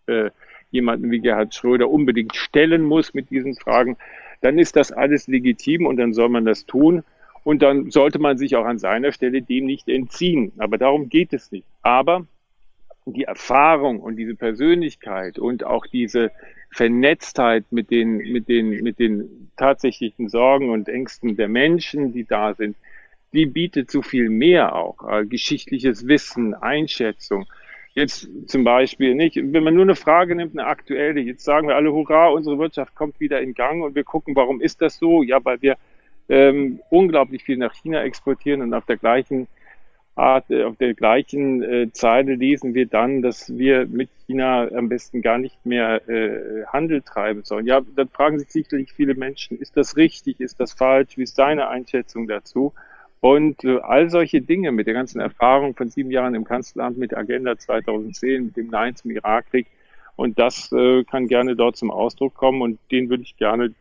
äh, 0.08 0.30
jemanden 0.72 1.12
wie 1.12 1.20
Gerhard 1.20 1.56
Schröder 1.56 1.90
unbedingt 1.90 2.36
stellen 2.36 2.84
muss 2.84 3.14
mit 3.14 3.30
diesen 3.30 3.56
Fragen, 3.56 3.96
dann 4.42 4.60
ist 4.60 4.76
das 4.76 4.92
alles 4.92 5.28
legitim 5.28 5.86
und 5.86 5.98
dann 5.98 6.14
soll 6.14 6.30
man 6.30 6.44
das 6.46 6.66
tun. 6.66 7.04
Und 7.44 7.62
dann 7.62 7.92
sollte 7.92 8.20
man 8.20 8.38
sich 8.38 8.56
auch 8.56 8.66
an 8.66 8.78
seiner 8.78 9.12
Stelle 9.12 9.42
dem 9.42 9.66
nicht 9.66 9.90
entziehen. 9.90 10.54
Aber 10.58 10.78
darum 10.78 11.10
geht 11.10 11.34
es 11.34 11.52
nicht. 11.52 11.68
Aber 11.82 12.26
die 13.06 13.24
Erfahrung 13.24 14.00
und 14.00 14.16
diese 14.16 14.36
Persönlichkeit 14.36 15.38
und 15.38 15.66
auch 15.66 15.86
diese 15.86 16.32
Vernetztheit 16.72 17.66
mit 17.72 17.92
den, 17.92 18.18
mit 18.18 18.48
den, 18.48 18.70
mit 18.82 19.00
den 19.00 19.52
tatsächlichen 19.58 20.30
Sorgen 20.30 20.70
und 20.70 20.88
Ängsten 20.88 21.36
der 21.36 21.50
Menschen, 21.50 22.14
die 22.14 22.24
da 22.24 22.54
sind, 22.54 22.78
die 23.34 23.46
bietet 23.46 23.92
so 23.92 24.02
viel 24.02 24.30
mehr 24.30 24.76
auch. 24.76 24.98
Äh, 25.08 25.26
geschichtliches 25.26 26.08
Wissen, 26.08 26.54
Einschätzung. 26.54 27.46
Jetzt 27.96 28.28
zum 28.48 28.64
Beispiel 28.64 29.14
nicht, 29.14 29.36
wenn 29.36 29.64
man 29.64 29.76
nur 29.76 29.84
eine 29.84 29.96
Frage 29.96 30.36
nimmt, 30.36 30.58
eine 30.58 30.68
aktuelle, 30.68 31.20
jetzt 31.20 31.44
sagen 31.44 31.68
wir 31.68 31.76
alle, 31.76 31.92
hurra, 31.92 32.30
unsere 32.30 32.58
Wirtschaft 32.58 32.96
kommt 32.96 33.20
wieder 33.20 33.42
in 33.42 33.54
Gang 33.54 33.84
und 33.84 33.94
wir 33.94 34.04
gucken, 34.04 34.36
warum 34.36 34.62
ist 34.62 34.82
das 34.82 34.98
so? 34.98 35.22
Ja, 35.22 35.44
weil 35.46 35.62
wir 35.62 35.78
ähm, 36.30 36.80
unglaublich 36.90 37.44
viel 37.44 37.58
nach 37.58 37.74
China 37.74 38.04
exportieren 38.04 38.62
und 38.62 38.74
auf 38.74 38.86
der 38.86 38.98
gleichen 38.98 39.48
Art, 40.16 40.50
äh, 40.52 40.64
auf 40.64 40.78
der 40.78 40.94
gleichen 40.94 41.64
äh, 41.64 41.92
Zeile 41.92 42.36
lesen 42.36 42.74
wir 42.74 42.86
dann, 42.86 43.22
dass 43.22 43.58
wir 43.58 43.88
mit 43.88 44.10
China 44.28 44.70
am 44.72 44.90
besten 44.90 45.22
gar 45.22 45.38
nicht 45.38 45.66
mehr 45.66 46.08
äh, 46.08 46.66
Handel 46.68 47.02
treiben 47.02 47.44
sollen. 47.44 47.66
Ja, 47.66 47.82
dann 47.96 48.10
fragen 48.10 48.40
sich 48.40 48.50
sicherlich 48.52 48.94
viele 48.94 49.16
Menschen, 49.16 49.58
ist 49.60 49.76
das 49.76 49.98
richtig, 49.98 50.40
ist 50.40 50.60
das 50.60 50.74
falsch, 50.74 51.18
wie 51.18 51.24
ist 51.24 51.40
deine 51.40 51.68
Einschätzung 51.68 52.28
dazu? 52.28 52.74
Und 53.22 53.64
äh, 53.64 53.80
all 53.80 54.10
solche 54.10 54.42
Dinge 54.42 54.72
mit 54.72 54.86
der 54.86 54.94
ganzen 54.94 55.20
Erfahrung 55.20 55.76
von 55.76 55.90
sieben 55.90 56.12
Jahren 56.12 56.36
im 56.36 56.44
Kanzleramt 56.44 56.98
mit 56.98 57.12
der 57.12 57.20
Agenda 57.20 57.58
2010, 57.58 58.46
mit 58.46 58.58
dem 58.58 58.68
Nein 58.68 58.96
zum 58.96 59.12
Irakkrieg, 59.12 59.68
und 60.16 60.38
das 60.38 60.72
äh, 60.72 61.04
kann 61.06 61.28
gerne 61.28 61.56
dort 61.56 61.76
zum 61.76 61.90
Ausdruck 61.90 62.36
kommen 62.36 62.62
und 62.62 62.80
den 62.92 63.10
würde 63.10 63.24
ich 63.24 63.36
gerne 63.38 63.74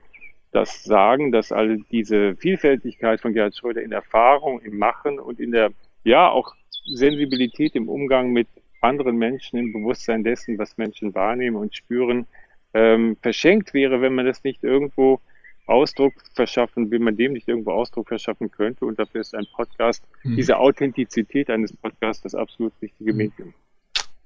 das 0.52 0.84
sagen, 0.84 1.32
dass 1.32 1.50
all 1.50 1.78
diese 1.90 2.36
Vielfältigkeit 2.36 3.20
von 3.20 3.32
Gerhard 3.32 3.56
Schröder 3.56 3.82
in 3.82 3.92
Erfahrung, 3.92 4.60
im 4.60 4.78
Machen 4.78 5.18
und 5.18 5.40
in 5.40 5.50
der, 5.50 5.72
ja, 6.04 6.28
auch 6.28 6.54
Sensibilität 6.84 7.74
im 7.74 7.88
Umgang 7.88 8.32
mit 8.32 8.48
anderen 8.80 9.16
Menschen, 9.16 9.58
im 9.58 9.72
Bewusstsein 9.72 10.24
dessen, 10.24 10.58
was 10.58 10.76
Menschen 10.76 11.14
wahrnehmen 11.14 11.56
und 11.56 11.74
spüren, 11.74 12.26
ähm, 12.74 13.16
verschenkt 13.22 13.74
wäre, 13.74 14.00
wenn 14.00 14.14
man 14.14 14.26
das 14.26 14.44
nicht 14.44 14.62
irgendwo 14.62 15.20
Ausdruck 15.66 16.12
verschaffen, 16.34 16.90
wenn 16.90 17.02
man 17.02 17.16
dem 17.16 17.32
nicht 17.32 17.48
irgendwo 17.48 17.72
Ausdruck 17.72 18.08
verschaffen 18.08 18.50
könnte. 18.50 18.84
Und 18.84 18.98
dafür 18.98 19.20
ist 19.20 19.34
ein 19.34 19.46
Podcast, 19.54 20.04
mhm. 20.22 20.36
diese 20.36 20.58
Authentizität 20.58 21.48
eines 21.50 21.72
Podcasts 21.74 22.22
das 22.22 22.34
absolut 22.34 22.72
richtige 22.82 23.10
hm. 23.10 23.16
Medium. 23.16 23.54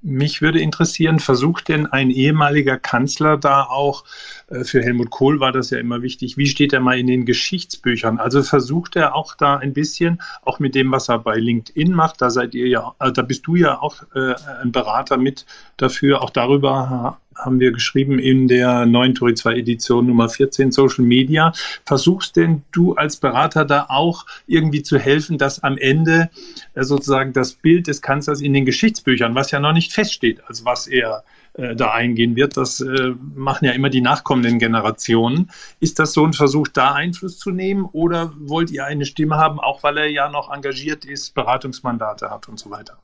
Mich 0.08 0.40
würde 0.40 0.60
interessieren, 0.60 1.18
versucht 1.18 1.66
denn 1.66 1.86
ein 1.86 2.10
ehemaliger 2.10 2.78
Kanzler 2.78 3.36
da 3.36 3.64
auch, 3.64 4.04
äh, 4.48 4.62
für 4.62 4.80
Helmut 4.80 5.10
Kohl 5.10 5.40
war 5.40 5.50
das 5.50 5.70
ja 5.70 5.78
immer 5.78 6.00
wichtig, 6.00 6.36
wie 6.36 6.46
steht 6.46 6.72
er 6.72 6.78
mal 6.78 6.96
in 6.96 7.08
den 7.08 7.26
Geschichtsbüchern? 7.26 8.18
Also 8.20 8.44
versucht 8.44 8.94
er 8.94 9.16
auch 9.16 9.34
da 9.34 9.56
ein 9.56 9.72
bisschen, 9.72 10.22
auch 10.42 10.60
mit 10.60 10.76
dem, 10.76 10.92
was 10.92 11.08
er 11.08 11.18
bei 11.18 11.36
LinkedIn 11.36 11.92
macht, 11.92 12.22
da 12.22 12.30
seid 12.30 12.54
ihr 12.54 12.68
ja, 12.68 12.94
äh, 13.00 13.10
da 13.10 13.22
bist 13.22 13.48
du 13.48 13.56
ja 13.56 13.80
auch 13.80 14.04
äh, 14.14 14.34
ein 14.62 14.70
Berater 14.70 15.16
mit 15.16 15.44
dafür, 15.76 16.22
auch 16.22 16.30
darüber 16.30 17.18
haben 17.36 17.60
wir 17.60 17.72
geschrieben 17.72 18.18
in 18.18 18.48
der 18.48 18.86
neuen 18.86 19.14
Tori 19.14 19.34
2 19.34 19.56
Edition 19.56 20.06
Nummer 20.06 20.28
14 20.28 20.72
Social 20.72 21.04
Media. 21.04 21.52
Versuchst 21.84 22.36
denn 22.36 22.62
du 22.72 22.94
als 22.94 23.16
Berater 23.16 23.64
da 23.64 23.86
auch 23.88 24.26
irgendwie 24.46 24.82
zu 24.82 24.98
helfen, 24.98 25.38
dass 25.38 25.62
am 25.62 25.78
Ende 25.78 26.30
äh, 26.74 26.82
sozusagen 26.84 27.32
das 27.32 27.54
Bild 27.54 27.86
des 27.86 28.02
Kanzlers 28.02 28.40
in 28.40 28.52
den 28.52 28.64
Geschichtsbüchern, 28.64 29.34
was 29.34 29.50
ja 29.50 29.60
noch 29.60 29.72
nicht 29.72 29.92
feststeht, 29.92 30.42
als 30.46 30.64
was 30.64 30.86
er 30.86 31.24
äh, 31.54 31.74
da 31.74 31.92
eingehen 31.92 32.36
wird, 32.36 32.56
das 32.56 32.80
äh, 32.80 33.14
machen 33.34 33.64
ja 33.64 33.72
immer 33.72 33.88
die 33.88 34.02
nachkommenden 34.02 34.58
Generationen. 34.58 35.50
Ist 35.80 35.98
das 35.98 36.12
so 36.12 36.24
ein 36.26 36.32
Versuch, 36.32 36.68
da 36.68 36.92
Einfluss 36.92 37.38
zu 37.38 37.50
nehmen 37.50 37.84
oder 37.92 38.32
wollt 38.38 38.70
ihr 38.70 38.84
eine 38.84 39.06
Stimme 39.06 39.36
haben, 39.36 39.58
auch 39.58 39.82
weil 39.82 39.96
er 39.98 40.10
ja 40.10 40.28
noch 40.28 40.52
engagiert 40.52 41.04
ist, 41.04 41.34
Beratungsmandate 41.34 42.30
hat 42.30 42.48
und 42.48 42.58
so 42.58 42.70
weiter? 42.70 42.98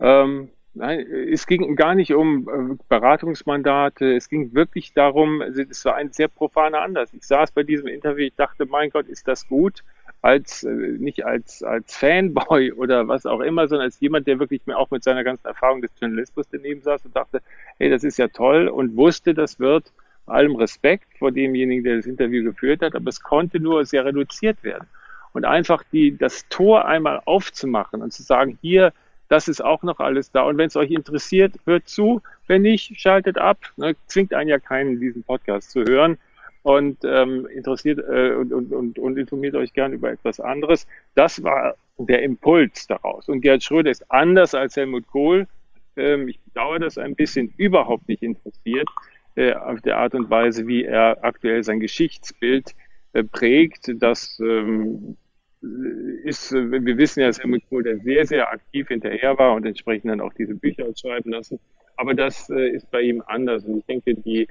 Ähm 0.00 0.48
Nein, 0.74 1.00
es 1.00 1.46
ging 1.46 1.76
gar 1.76 1.94
nicht 1.94 2.14
um 2.14 2.48
äh, 2.48 2.76
Beratungsmandate. 2.88 4.16
Es 4.16 4.28
ging 4.30 4.54
wirklich 4.54 4.94
darum, 4.94 5.42
es 5.42 5.84
war 5.84 5.96
ein 5.96 6.12
sehr 6.12 6.28
profaner 6.28 6.80
Anlass. 6.80 7.12
Ich 7.12 7.24
saß 7.24 7.52
bei 7.52 7.62
diesem 7.62 7.88
Interview, 7.88 8.24
ich 8.24 8.34
dachte, 8.36 8.64
mein 8.64 8.88
Gott, 8.88 9.06
ist 9.06 9.28
das 9.28 9.46
gut? 9.46 9.84
Als, 10.22 10.62
äh, 10.62 10.70
nicht 10.70 11.26
als, 11.26 11.62
als 11.62 11.94
Fanboy 11.94 12.72
oder 12.76 13.06
was 13.06 13.26
auch 13.26 13.40
immer, 13.40 13.68
sondern 13.68 13.86
als 13.86 14.00
jemand, 14.00 14.26
der 14.26 14.38
wirklich 14.38 14.62
auch 14.74 14.90
mit 14.90 15.04
seiner 15.04 15.24
ganzen 15.24 15.46
Erfahrung 15.46 15.82
des 15.82 15.90
Journalismus 16.00 16.46
daneben 16.50 16.80
saß 16.80 17.04
und 17.04 17.14
dachte, 17.14 17.42
hey, 17.78 17.90
das 17.90 18.02
ist 18.02 18.16
ja 18.16 18.28
toll 18.28 18.68
und 18.68 18.96
wusste, 18.96 19.34
das 19.34 19.60
wird 19.60 19.92
allem 20.24 20.56
Respekt 20.56 21.06
vor 21.18 21.32
demjenigen, 21.32 21.84
der 21.84 21.96
das 21.96 22.06
Interview 22.06 22.44
geführt 22.44 22.80
hat, 22.80 22.94
aber 22.94 23.08
es 23.08 23.22
konnte 23.22 23.60
nur 23.60 23.84
sehr 23.84 24.04
reduziert 24.04 24.62
werden. 24.62 24.86
Und 25.34 25.44
einfach 25.44 25.82
die, 25.92 26.16
das 26.16 26.48
Tor 26.48 26.86
einmal 26.86 27.20
aufzumachen 27.24 28.00
und 28.00 28.12
zu 28.12 28.22
sagen, 28.22 28.58
hier, 28.60 28.92
das 29.32 29.48
ist 29.48 29.64
auch 29.64 29.82
noch 29.82 29.98
alles 29.98 30.30
da. 30.30 30.42
Und 30.42 30.58
wenn 30.58 30.66
es 30.66 30.76
euch 30.76 30.90
interessiert, 30.90 31.54
hört 31.64 31.88
zu. 31.88 32.20
Wenn 32.48 32.60
nicht, 32.60 33.00
schaltet 33.00 33.38
ab. 33.38 33.56
Ne, 33.78 33.96
zwingt 34.06 34.34
einen 34.34 34.50
ja 34.50 34.58
keinen, 34.58 35.00
diesen 35.00 35.22
Podcast 35.22 35.70
zu 35.70 35.84
hören. 35.84 36.18
Und 36.62 36.98
ähm, 37.04 37.46
interessiert 37.46 37.98
äh, 37.98 38.34
und, 38.34 38.52
und, 38.52 38.98
und, 38.98 39.16
informiert 39.16 39.54
euch 39.54 39.72
gern 39.72 39.94
über 39.94 40.12
etwas 40.12 40.38
anderes. 40.38 40.86
Das 41.14 41.42
war 41.42 41.76
der 41.96 42.22
Impuls 42.22 42.86
daraus. 42.86 43.26
Und 43.30 43.40
Gerd 43.40 43.62
Schröder 43.62 43.90
ist 43.90 44.04
anders 44.10 44.54
als 44.54 44.76
Helmut 44.76 45.06
Kohl. 45.06 45.48
Ähm, 45.96 46.28
ich 46.28 46.38
bedauere 46.40 46.80
das 46.80 46.98
ein 46.98 47.14
bisschen 47.14 47.54
überhaupt 47.56 48.08
nicht 48.08 48.22
interessiert 48.22 48.88
äh, 49.34 49.54
auf 49.54 49.80
der 49.80 49.96
Art 49.96 50.14
und 50.14 50.28
Weise, 50.28 50.66
wie 50.66 50.84
er 50.84 51.24
aktuell 51.24 51.64
sein 51.64 51.80
Geschichtsbild 51.80 52.74
äh, 53.14 53.24
prägt. 53.24 53.90
Das 53.94 54.38
ähm, 54.40 55.16
ist, 55.62 56.52
wir 56.52 56.96
wissen 56.96 57.20
ja, 57.20 57.28
dass 57.28 57.40
Helmut 57.40 57.62
Kohl 57.68 57.84
der 57.84 57.98
sehr, 57.98 58.26
sehr 58.26 58.50
aktiv 58.50 58.88
hinterher 58.88 59.38
war 59.38 59.54
und 59.54 59.64
entsprechend 59.64 60.10
dann 60.10 60.20
auch 60.20 60.32
diese 60.34 60.54
Bücher 60.54 60.86
schreiben 60.96 61.30
lassen. 61.30 61.60
Aber 61.96 62.14
das 62.14 62.50
äh, 62.50 62.70
ist 62.70 62.90
bei 62.90 63.02
ihm 63.02 63.22
anders. 63.26 63.64
Und 63.64 63.78
ich 63.78 63.84
denke, 63.84 64.14
die, 64.14 64.48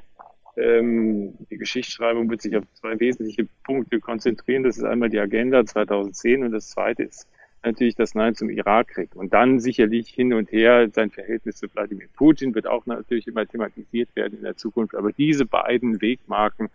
ähm, 0.56 1.34
die 1.50 1.58
Geschichtsschreibung 1.58 2.30
wird 2.30 2.42
sich 2.42 2.56
auf 2.56 2.64
zwei 2.74 3.00
wesentliche 3.00 3.48
Punkte 3.64 4.00
konzentrieren. 4.00 4.64
Das 4.64 4.78
ist 4.78 4.84
einmal 4.84 5.10
die 5.10 5.20
Agenda 5.20 5.66
2010 5.66 6.44
und 6.44 6.52
das 6.52 6.70
zweite 6.70 7.04
ist 7.04 7.28
natürlich 7.64 7.96
das 7.96 8.16
Nein 8.16 8.36
zum 8.36 8.50
Irakkrieg. 8.50 9.16
Und 9.16 9.34
dann 9.34 9.60
sicherlich 9.60 10.10
hin 10.10 10.34
und 10.34 10.52
her 10.52 10.90
sein 10.94 11.12
Verhältnis 11.12 11.58
zu 11.58 11.68
Wladimir 11.74 12.08
Putin 12.16 12.56
wird 12.56 12.68
auch 12.68 12.86
natürlich 12.86 13.28
immer 13.28 13.46
thematisiert 13.46 14.16
werden 14.16 14.38
in 14.38 14.44
der 14.44 14.56
Zukunft. 14.56 14.96
Aber 14.96 15.12
diese 15.12 15.46
beiden 15.46 16.02
Wegmarken, 16.02 16.70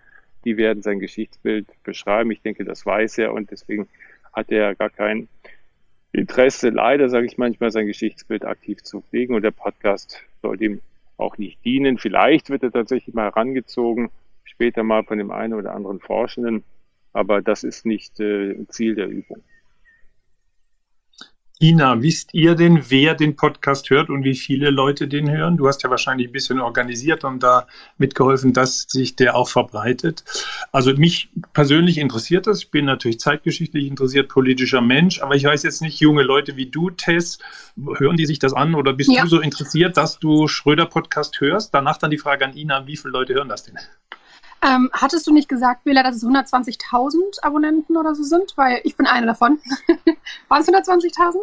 die 0.45 0.57
werden 0.57 0.83
sein 0.83 1.01
Geschichtsbild 1.01 1.67
beschreiben. 1.83 2.31
Ich 2.31 2.43
denke, 2.43 2.65
das 2.65 2.87
weiß 2.87 3.19
er 3.19 3.33
und 3.33 3.51
deswegen 3.51 3.89
hat 4.37 4.53
er 4.53 4.75
gar 4.75 4.91
kein 4.91 5.29
Interesse, 6.13 6.69
leider 6.69 7.09
sage 7.09 7.27
ich 7.27 7.39
manchmal, 7.39 7.71
sein 7.73 7.87
Geschichtsbild 7.87 8.45
aktiv 8.45 8.83
zu 8.83 9.01
pflegen 9.01 9.35
und 9.35 9.43
der 9.43 9.51
Podcast 9.51 10.23
soll 10.43 10.57
dem 10.57 10.81
auch 11.17 11.39
nicht 11.39 11.65
dienen. 11.65 11.99
Vielleicht 11.99 12.51
wird 12.51 12.63
er 12.63 12.71
tatsächlich 12.71 13.15
mal 13.15 13.25
herangezogen, 13.25 14.11
später 14.45 14.83
mal 14.83 15.05
von 15.05 15.19
dem 15.19 15.31
einen 15.31 15.55
oder 15.55 15.75
anderen 15.75 16.01
Forschenden, 16.01 16.63
aber 17.13 17.43
das 17.43 17.65
ist 17.65 17.87
nicht 17.87 18.21
äh, 18.21 18.55
Ziel 18.69 18.95
der 18.95 19.09
Übung. 19.09 19.43
Ina, 21.59 22.03
wisst 22.03 22.35
ihr 22.35 22.55
denn, 22.55 22.91
wer 22.91 23.15
den 23.15 23.35
Podcast 23.35 23.89
hört 23.89 24.11
und 24.11 24.25
wie 24.25 24.35
viele 24.35 24.69
Leute 24.69 25.09
den 25.09 25.31
hören? 25.31 25.57
Du 25.57 25.67
hast 25.67 25.83
ja 25.83 25.89
wahrscheinlich 25.89 26.29
ein 26.29 26.33
bisschen 26.33 26.61
organisiert 26.61 27.25
und 27.25 27.43
da 27.43 27.67
mitgeholfen, 27.97 28.53
dass 28.53 28.83
sich 28.83 29.17
der 29.17 29.35
auch 29.35 29.49
verbreitet. 29.49 30.23
Also 30.71 30.93
mich 30.93 31.31
persönlich 31.55 31.97
interessiert 31.97 32.47
das. 32.47 32.59
Ich 32.59 32.71
bin 32.71 32.85
natürlich 32.85 33.21
zeitgeschichtlich 33.21 33.87
interessiert, 33.87 34.29
politischer 34.29 34.83
Mensch, 34.83 35.23
aber 35.23 35.35
ich 35.35 35.45
weiß 35.45 35.63
jetzt 35.63 35.81
nicht, 35.81 35.99
junge 35.99 36.25
Leute 36.25 36.57
wie 36.57 36.67
du, 36.67 36.91
Tess, 36.91 37.39
hören 37.97 38.19
die 38.19 38.27
sich 38.27 38.39
das 38.39 38.53
an 38.53 38.75
oder 38.75 38.93
bist 38.93 39.11
ja. 39.11 39.23
du 39.23 39.29
so 39.29 39.41
interessiert, 39.41 39.97
dass 39.97 40.19
du 40.19 40.49
Schröder-Podcast 40.49 41.41
hörst? 41.41 41.73
Danach 41.73 41.97
dann 41.97 42.11
die 42.11 42.19
Frage 42.19 42.45
an 42.45 42.55
Ina, 42.55 42.87
wie 42.87 42.99
viele 42.99 43.13
Leute 43.13 43.33
hören 43.33 43.49
das 43.49 43.63
denn? 43.63 43.79
Ähm, 44.67 44.91
hattest 44.93 45.27
du 45.27 45.33
nicht 45.33 45.49
gesagt, 45.49 45.85
Bela, 45.85 46.03
dass 46.03 46.17
es 46.17 46.25
120.000 46.25 47.43
Abonnenten 47.43 47.97
oder 47.97 48.15
so 48.15 48.23
sind? 48.23 48.53
Weil 48.57 48.81
ich 48.85 48.97
bin 48.97 49.07
eine 49.07 49.27
davon. 49.27 49.61
Waren 50.49 50.61
es 50.61 50.69
120.000? 50.69 51.37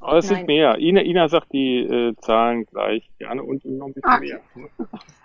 Aber 0.00 0.18
es 0.18 0.28
sind 0.28 0.46
mehr. 0.46 0.78
Ina, 0.78 1.02
Ina 1.02 1.28
sagt 1.28 1.52
die 1.52 1.78
äh, 1.78 2.14
Zahlen 2.20 2.66
gleich 2.66 3.08
gerne 3.18 3.42
und 3.42 3.64
noch 3.64 3.86
ein 3.86 3.94
bisschen 3.94 4.10
ah. 4.10 4.18
mehr. 4.18 4.40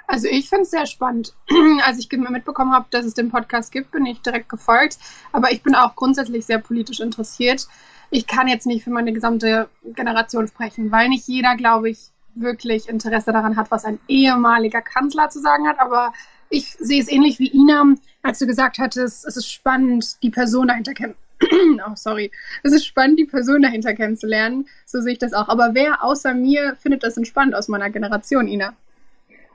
Also 0.08 0.28
ich 0.28 0.50
finde 0.50 0.64
es 0.64 0.72
sehr 0.72 0.86
spannend. 0.86 1.34
Als 1.86 2.00
ich 2.00 2.10
mitbekommen 2.12 2.74
habe, 2.74 2.86
dass 2.90 3.06
es 3.06 3.14
den 3.14 3.30
Podcast 3.30 3.72
gibt, 3.72 3.92
bin 3.92 4.06
ich 4.06 4.22
direkt 4.22 4.50
gefolgt. 4.50 4.98
Aber 5.32 5.52
ich 5.52 5.64
bin 5.64 5.76
auch 5.76 5.96
grundsätzlich 5.96 6.46
sehr 6.46 6.60
politisch 6.60 7.00
interessiert. 7.00 7.68
ich 8.10 8.28
kann 8.28 8.48
jetzt 8.48 8.66
nicht 8.66 8.84
für 8.84 8.90
meine 8.90 9.14
gesamte 9.14 9.70
Generation 9.84 10.48
sprechen, 10.48 10.92
weil 10.92 11.08
nicht 11.10 11.28
jeder, 11.28 11.56
glaube 11.56 11.90
ich, 11.90 12.00
wirklich 12.36 12.90
Interesse 12.90 13.32
daran 13.32 13.56
hat, 13.56 13.72
was 13.72 13.86
ein 13.86 14.00
ehemaliger 14.08 14.82
Kanzler 14.82 15.30
zu 15.30 15.40
sagen 15.40 15.68
hat. 15.68 15.80
Aber 15.80 16.12
ich 16.52 16.72
sehe 16.74 17.02
es 17.02 17.10
ähnlich 17.10 17.40
wie 17.40 17.52
Ina, 17.52 17.96
als 18.22 18.40
du 18.40 18.46
gesagt 18.46 18.78
hattest, 18.78 19.26
es 19.26 19.38
ist 19.38 19.52
spannend, 19.52 20.22
die 20.22 20.30
Person 20.30 20.68
dahinter 20.68 20.94
kennen. 20.94 21.16
oh, 21.88 21.96
sorry. 21.96 22.32
Es 22.62 22.74
ist 22.74 22.86
spannend, 22.86 23.18
die 23.18 23.26
Person 23.26 23.62
dahinter 23.62 23.94
kennenzulernen. 23.94 24.68
So 24.86 25.02
sehe 25.02 25.14
ich 25.14 25.20
das 25.20 25.34
auch. 25.34 25.48
Aber 25.48 25.74
wer 25.74 26.04
außer 26.04 26.34
mir 26.34 26.76
findet 26.76 27.04
das 27.04 27.18
entspannt 27.18 27.56
aus 27.56 27.68
meiner 27.68 27.90
Generation, 27.90 28.48
Ina? 28.48 28.76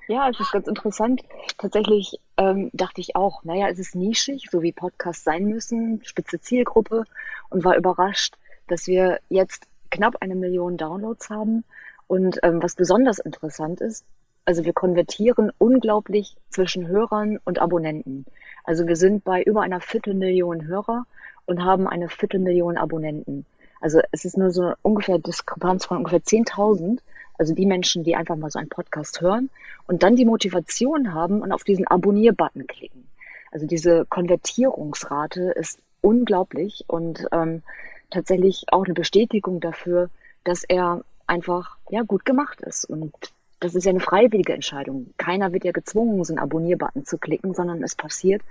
Ja, 0.09 0.29
es 0.29 0.41
ist 0.41 0.53
ganz 0.53 0.67
interessant. 0.69 1.23
Tatsächlich 1.59 2.19
ähm, 2.37 2.71
dachte 2.73 3.01
ich 3.01 3.15
auch, 3.15 3.45
naja, 3.45 3.69
es 3.69 3.79
ist 3.79 3.95
nischig, 3.95 4.49
so 4.51 4.63
wie 4.63 4.73
Podcasts 4.73 5.25
sein 5.25 5.45
müssen, 5.47 6.01
spitze 6.05 6.41
Zielgruppe 6.41 7.05
und 7.51 7.65
war 7.65 7.77
überrascht, 7.77 8.37
dass 8.69 8.87
wir 8.87 9.21
jetzt 9.29 9.67
knapp 9.91 10.17
eine 10.21 10.37
Million 10.37 10.77
Downloads 10.77 11.29
haben. 11.29 11.65
Und 12.07 12.39
ähm, 12.43 12.63
was 12.63 12.77
besonders 12.77 13.19
interessant 13.19 13.81
ist, 13.81 14.05
also 14.47 14.65
wir 14.65 14.73
konvertieren 14.73 15.53
unglaublich 15.59 16.37
zwischen 16.49 16.89
Hörern 16.89 17.39
und 17.45 17.59
Abonnenten. 17.59 18.25
Also 18.65 18.87
wir 18.87 18.97
sind 18.97 19.25
bei 19.25 19.43
über 19.43 19.61
einer 19.61 19.81
Viertelmillion 19.81 20.67
Hörer 20.67 21.05
und 21.45 21.63
haben 21.63 21.87
eine 21.87 22.09
Viertelmillion 22.09 22.79
Abonnenten. 22.79 23.45
Also 23.81 24.01
es 24.11 24.25
ist 24.25 24.39
nur 24.39 24.51
so 24.51 24.73
ungefähr 24.83 25.19
Diskrepanz 25.19 25.85
von 25.85 25.99
ungefähr 25.99 26.23
10.000 26.23 27.01
also 27.39 27.55
die 27.55 27.67
Menschen, 27.67 28.05
die 28.05 28.17
einfach 28.17 28.37
mal 28.37 28.51
so 28.51 28.59
einen 28.59 28.69
Podcast 28.69 29.21
hören 29.21 29.51
und 29.87 30.03
dann 30.03 30.17
die 30.17 30.25
Motivation 30.25 31.13
haben 31.13 31.43
und 31.43 31.53
auf 31.53 31.65
diesen 31.65 31.87
Abonnier-Button 31.87 32.67
klicken. 32.67 33.09
Also 33.51 33.67
diese 33.67 34.07
Konvertierungsrate 34.07 35.53
ist 35.53 35.79
unglaublich 36.01 36.85
und 36.89 37.27
ähm, 37.33 37.63
tatsächlich 38.11 38.67
auch 38.69 38.85
eine 38.85 38.95
Bestätigung 38.95 39.61
dafür, 39.61 40.11
dass 40.45 40.65
er 40.65 41.03
einfach 41.27 41.77
ja 41.91 42.03
gut 42.03 42.25
gemacht 42.25 42.61
ist. 42.61 42.85
Und 42.85 43.13
das 43.61 43.75
ist 43.75 43.85
ja 43.85 43.91
eine 43.91 44.01
freiwillige 44.01 44.53
Entscheidung. 44.53 45.15
Keiner 45.17 45.53
wird 45.53 45.65
ja 45.65 45.73
gezwungen, 45.73 46.23
so 46.25 46.33
einen 46.33 46.39
Abonnier-Button 46.39 47.05
zu 47.05 47.19
klicken, 47.19 47.55
sondern 47.55 47.83
es 47.83 47.95
passiert. 47.95 48.43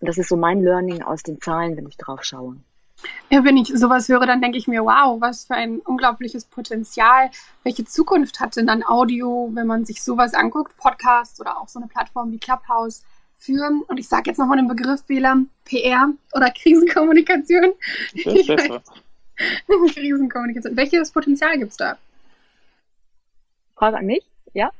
Und 0.00 0.08
das 0.08 0.18
ist 0.18 0.28
so 0.28 0.36
mein 0.36 0.62
Learning 0.62 1.02
aus 1.02 1.22
den 1.22 1.40
Zahlen, 1.40 1.76
wenn 1.76 1.86
ich 1.86 1.96
drauf 1.96 2.24
schaue. 2.24 2.56
Ja, 3.30 3.44
wenn 3.44 3.56
ich 3.56 3.68
sowas 3.68 4.08
höre, 4.08 4.26
dann 4.26 4.40
denke 4.40 4.58
ich 4.58 4.68
mir, 4.68 4.84
wow, 4.84 5.20
was 5.20 5.46
für 5.46 5.54
ein 5.54 5.80
unglaubliches 5.80 6.44
Potenzial. 6.44 7.30
Welche 7.64 7.84
Zukunft 7.84 8.38
hat 8.38 8.56
denn 8.56 8.66
dann 8.66 8.84
Audio, 8.84 9.50
wenn 9.54 9.66
man 9.66 9.84
sich 9.84 10.02
sowas 10.02 10.34
anguckt, 10.34 10.76
Podcast 10.76 11.40
oder 11.40 11.58
auch 11.58 11.68
so 11.68 11.80
eine 11.80 11.88
Plattform 11.88 12.30
wie 12.30 12.38
Clubhouse 12.38 13.02
für, 13.36 13.68
und 13.88 13.98
ich 13.98 14.08
sage 14.08 14.30
jetzt 14.30 14.38
nochmal 14.38 14.58
den 14.58 14.68
Begriff 14.68 15.02
Wähler, 15.08 15.38
PR 15.64 16.10
oder 16.32 16.50
Krisenkommunikation. 16.50 17.72
Krisenkommunikation. 19.94 20.76
Welches 20.76 21.10
Potenzial 21.10 21.58
gibt 21.58 21.72
es 21.72 21.76
da? 21.76 21.96
Frage 23.74 23.96
an 23.96 24.06
mich, 24.06 24.24
ja? 24.54 24.70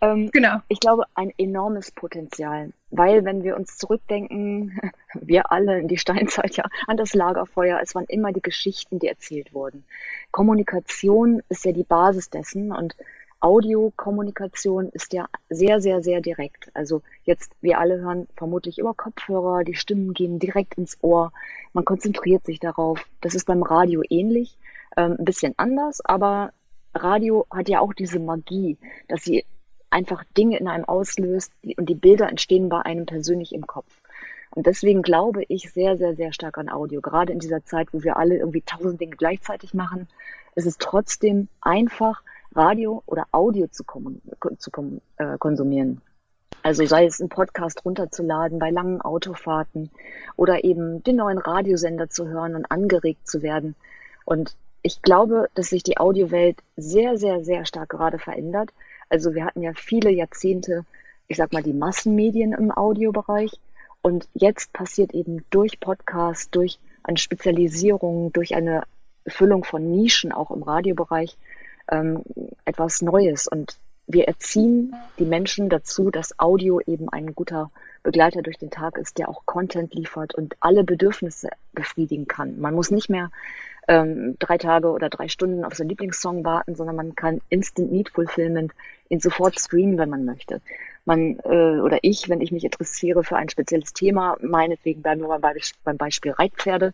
Ähm, 0.00 0.30
genau. 0.32 0.58
Ich 0.68 0.80
glaube, 0.80 1.04
ein 1.14 1.32
enormes 1.38 1.90
Potenzial. 1.90 2.72
Weil, 2.90 3.24
wenn 3.24 3.42
wir 3.42 3.56
uns 3.56 3.76
zurückdenken, 3.76 4.80
wir 5.14 5.50
alle 5.52 5.80
in 5.80 5.88
die 5.88 5.98
Steinzeit 5.98 6.56
ja, 6.56 6.64
an 6.86 6.96
das 6.96 7.14
Lagerfeuer, 7.14 7.80
es 7.82 7.94
waren 7.94 8.06
immer 8.06 8.32
die 8.32 8.42
Geschichten, 8.42 8.98
die 8.98 9.08
erzählt 9.08 9.52
wurden. 9.52 9.84
Kommunikation 10.30 11.42
ist 11.48 11.64
ja 11.64 11.72
die 11.72 11.84
Basis 11.84 12.30
dessen 12.30 12.72
und 12.72 12.96
Audiokommunikation 13.40 14.88
ist 14.88 15.12
ja 15.12 15.28
sehr, 15.48 15.80
sehr, 15.80 16.02
sehr 16.02 16.20
direkt. 16.20 16.70
Also 16.74 17.02
jetzt, 17.22 17.52
wir 17.60 17.78
alle 17.78 17.98
hören 18.00 18.26
vermutlich 18.36 18.78
über 18.78 18.94
Kopfhörer, 18.94 19.62
die 19.62 19.74
Stimmen 19.74 20.12
gehen 20.12 20.40
direkt 20.40 20.74
ins 20.74 20.98
Ohr, 21.02 21.32
man 21.72 21.84
konzentriert 21.84 22.44
sich 22.44 22.58
darauf. 22.58 23.04
Das 23.20 23.34
ist 23.36 23.46
beim 23.46 23.62
Radio 23.62 24.02
ähnlich, 24.08 24.58
ähm, 24.96 25.16
ein 25.18 25.24
bisschen 25.24 25.54
anders, 25.56 26.00
aber 26.04 26.52
Radio 26.94 27.46
hat 27.50 27.68
ja 27.68 27.80
auch 27.80 27.92
diese 27.92 28.18
Magie, 28.18 28.78
dass 29.08 29.22
sie 29.22 29.44
einfach 29.90 30.24
Dinge 30.36 30.58
in 30.58 30.68
einem 30.68 30.84
auslöst 30.84 31.52
und 31.76 31.88
die 31.88 31.94
Bilder 31.94 32.28
entstehen 32.28 32.68
bei 32.68 32.80
einem 32.80 33.06
persönlich 33.06 33.54
im 33.54 33.66
Kopf. 33.66 34.00
Und 34.50 34.66
deswegen 34.66 35.02
glaube 35.02 35.44
ich 35.48 35.70
sehr, 35.72 35.96
sehr, 35.96 36.16
sehr 36.16 36.32
stark 36.32 36.58
an 36.58 36.68
Audio. 36.68 37.00
Gerade 37.00 37.32
in 37.32 37.38
dieser 37.38 37.64
Zeit, 37.64 37.88
wo 37.92 38.02
wir 38.02 38.16
alle 38.16 38.36
irgendwie 38.36 38.62
tausend 38.62 39.00
Dinge 39.00 39.16
gleichzeitig 39.16 39.74
machen, 39.74 40.08
ist 40.54 40.66
es 40.66 40.78
trotzdem 40.78 41.48
einfach, 41.60 42.22
Radio 42.54 43.02
oder 43.06 43.26
Audio 43.30 43.66
zu, 43.68 43.84
zu 44.58 44.70
äh, 45.18 45.38
konsumieren. 45.38 46.00
Also 46.62 46.84
sei 46.86 47.04
es 47.04 47.20
ein 47.20 47.28
Podcast 47.28 47.84
runterzuladen 47.84 48.58
bei 48.58 48.70
langen 48.70 49.00
Autofahrten 49.00 49.90
oder 50.36 50.64
eben 50.64 51.02
den 51.04 51.16
neuen 51.16 51.38
Radiosender 51.38 52.08
zu 52.08 52.26
hören 52.26 52.56
und 52.56 52.70
angeregt 52.70 53.28
zu 53.28 53.42
werden. 53.42 53.76
Und 54.24 54.56
ich 54.82 55.02
glaube, 55.02 55.48
dass 55.54 55.68
sich 55.68 55.82
die 55.82 55.98
Audiowelt 55.98 56.58
sehr, 56.76 57.18
sehr, 57.18 57.44
sehr 57.44 57.64
stark 57.64 57.90
gerade 57.90 58.18
verändert 58.18 58.70
also 59.08 59.34
wir 59.34 59.44
hatten 59.44 59.62
ja 59.62 59.72
viele 59.74 60.10
Jahrzehnte, 60.10 60.84
ich 61.28 61.36
sag 61.36 61.52
mal, 61.52 61.62
die 61.62 61.72
Massenmedien 61.72 62.52
im 62.52 62.70
Audiobereich. 62.70 63.52
Und 64.02 64.28
jetzt 64.34 64.72
passiert 64.72 65.12
eben 65.14 65.44
durch 65.50 65.80
Podcast, 65.80 66.54
durch 66.54 66.78
eine 67.02 67.18
Spezialisierung, 67.18 68.32
durch 68.32 68.54
eine 68.54 68.84
Füllung 69.26 69.64
von 69.64 69.90
Nischen 69.90 70.32
auch 70.32 70.50
im 70.50 70.62
Radiobereich 70.62 71.36
ähm, 71.90 72.22
etwas 72.64 73.02
Neues. 73.02 73.48
Und 73.48 73.78
wir 74.06 74.28
erziehen 74.28 74.94
die 75.18 75.24
Menschen 75.24 75.68
dazu, 75.68 76.10
dass 76.10 76.38
Audio 76.38 76.80
eben 76.80 77.08
ein 77.08 77.34
guter 77.34 77.70
Begleiter 78.02 78.42
durch 78.42 78.58
den 78.58 78.70
Tag 78.70 78.96
ist, 78.96 79.18
der 79.18 79.28
auch 79.28 79.44
Content 79.44 79.94
liefert 79.94 80.34
und 80.34 80.56
alle 80.60 80.84
Bedürfnisse 80.84 81.50
befriedigen 81.72 82.26
kann. 82.26 82.60
Man 82.60 82.74
muss 82.74 82.90
nicht 82.90 83.10
mehr 83.10 83.30
ähm, 83.88 84.36
drei 84.38 84.58
Tage 84.58 84.90
oder 84.90 85.08
drei 85.08 85.28
Stunden 85.28 85.64
auf 85.64 85.74
seinen 85.74 85.88
Lieblingssong 85.88 86.44
warten, 86.44 86.74
sondern 86.74 86.94
man 86.94 87.14
kann 87.16 87.40
Instant 87.48 87.90
Need 87.90 88.10
Fulfillment 88.10 88.72
ihn 89.08 89.18
sofort 89.18 89.58
streamen, 89.58 89.96
wenn 89.96 90.10
man 90.10 90.26
möchte. 90.26 90.60
Man 91.06 91.38
äh, 91.44 91.80
oder 91.80 91.98
ich, 92.02 92.28
wenn 92.28 92.42
ich 92.42 92.52
mich 92.52 92.64
interessiere 92.64 93.24
für 93.24 93.36
ein 93.36 93.48
spezielles 93.48 93.94
Thema, 93.94 94.36
meinetwegen 94.42 95.00
bleiben 95.00 95.22
wir 95.22 95.40
beim 95.84 95.96
Beispiel 95.96 96.32
Reitpferde, 96.32 96.92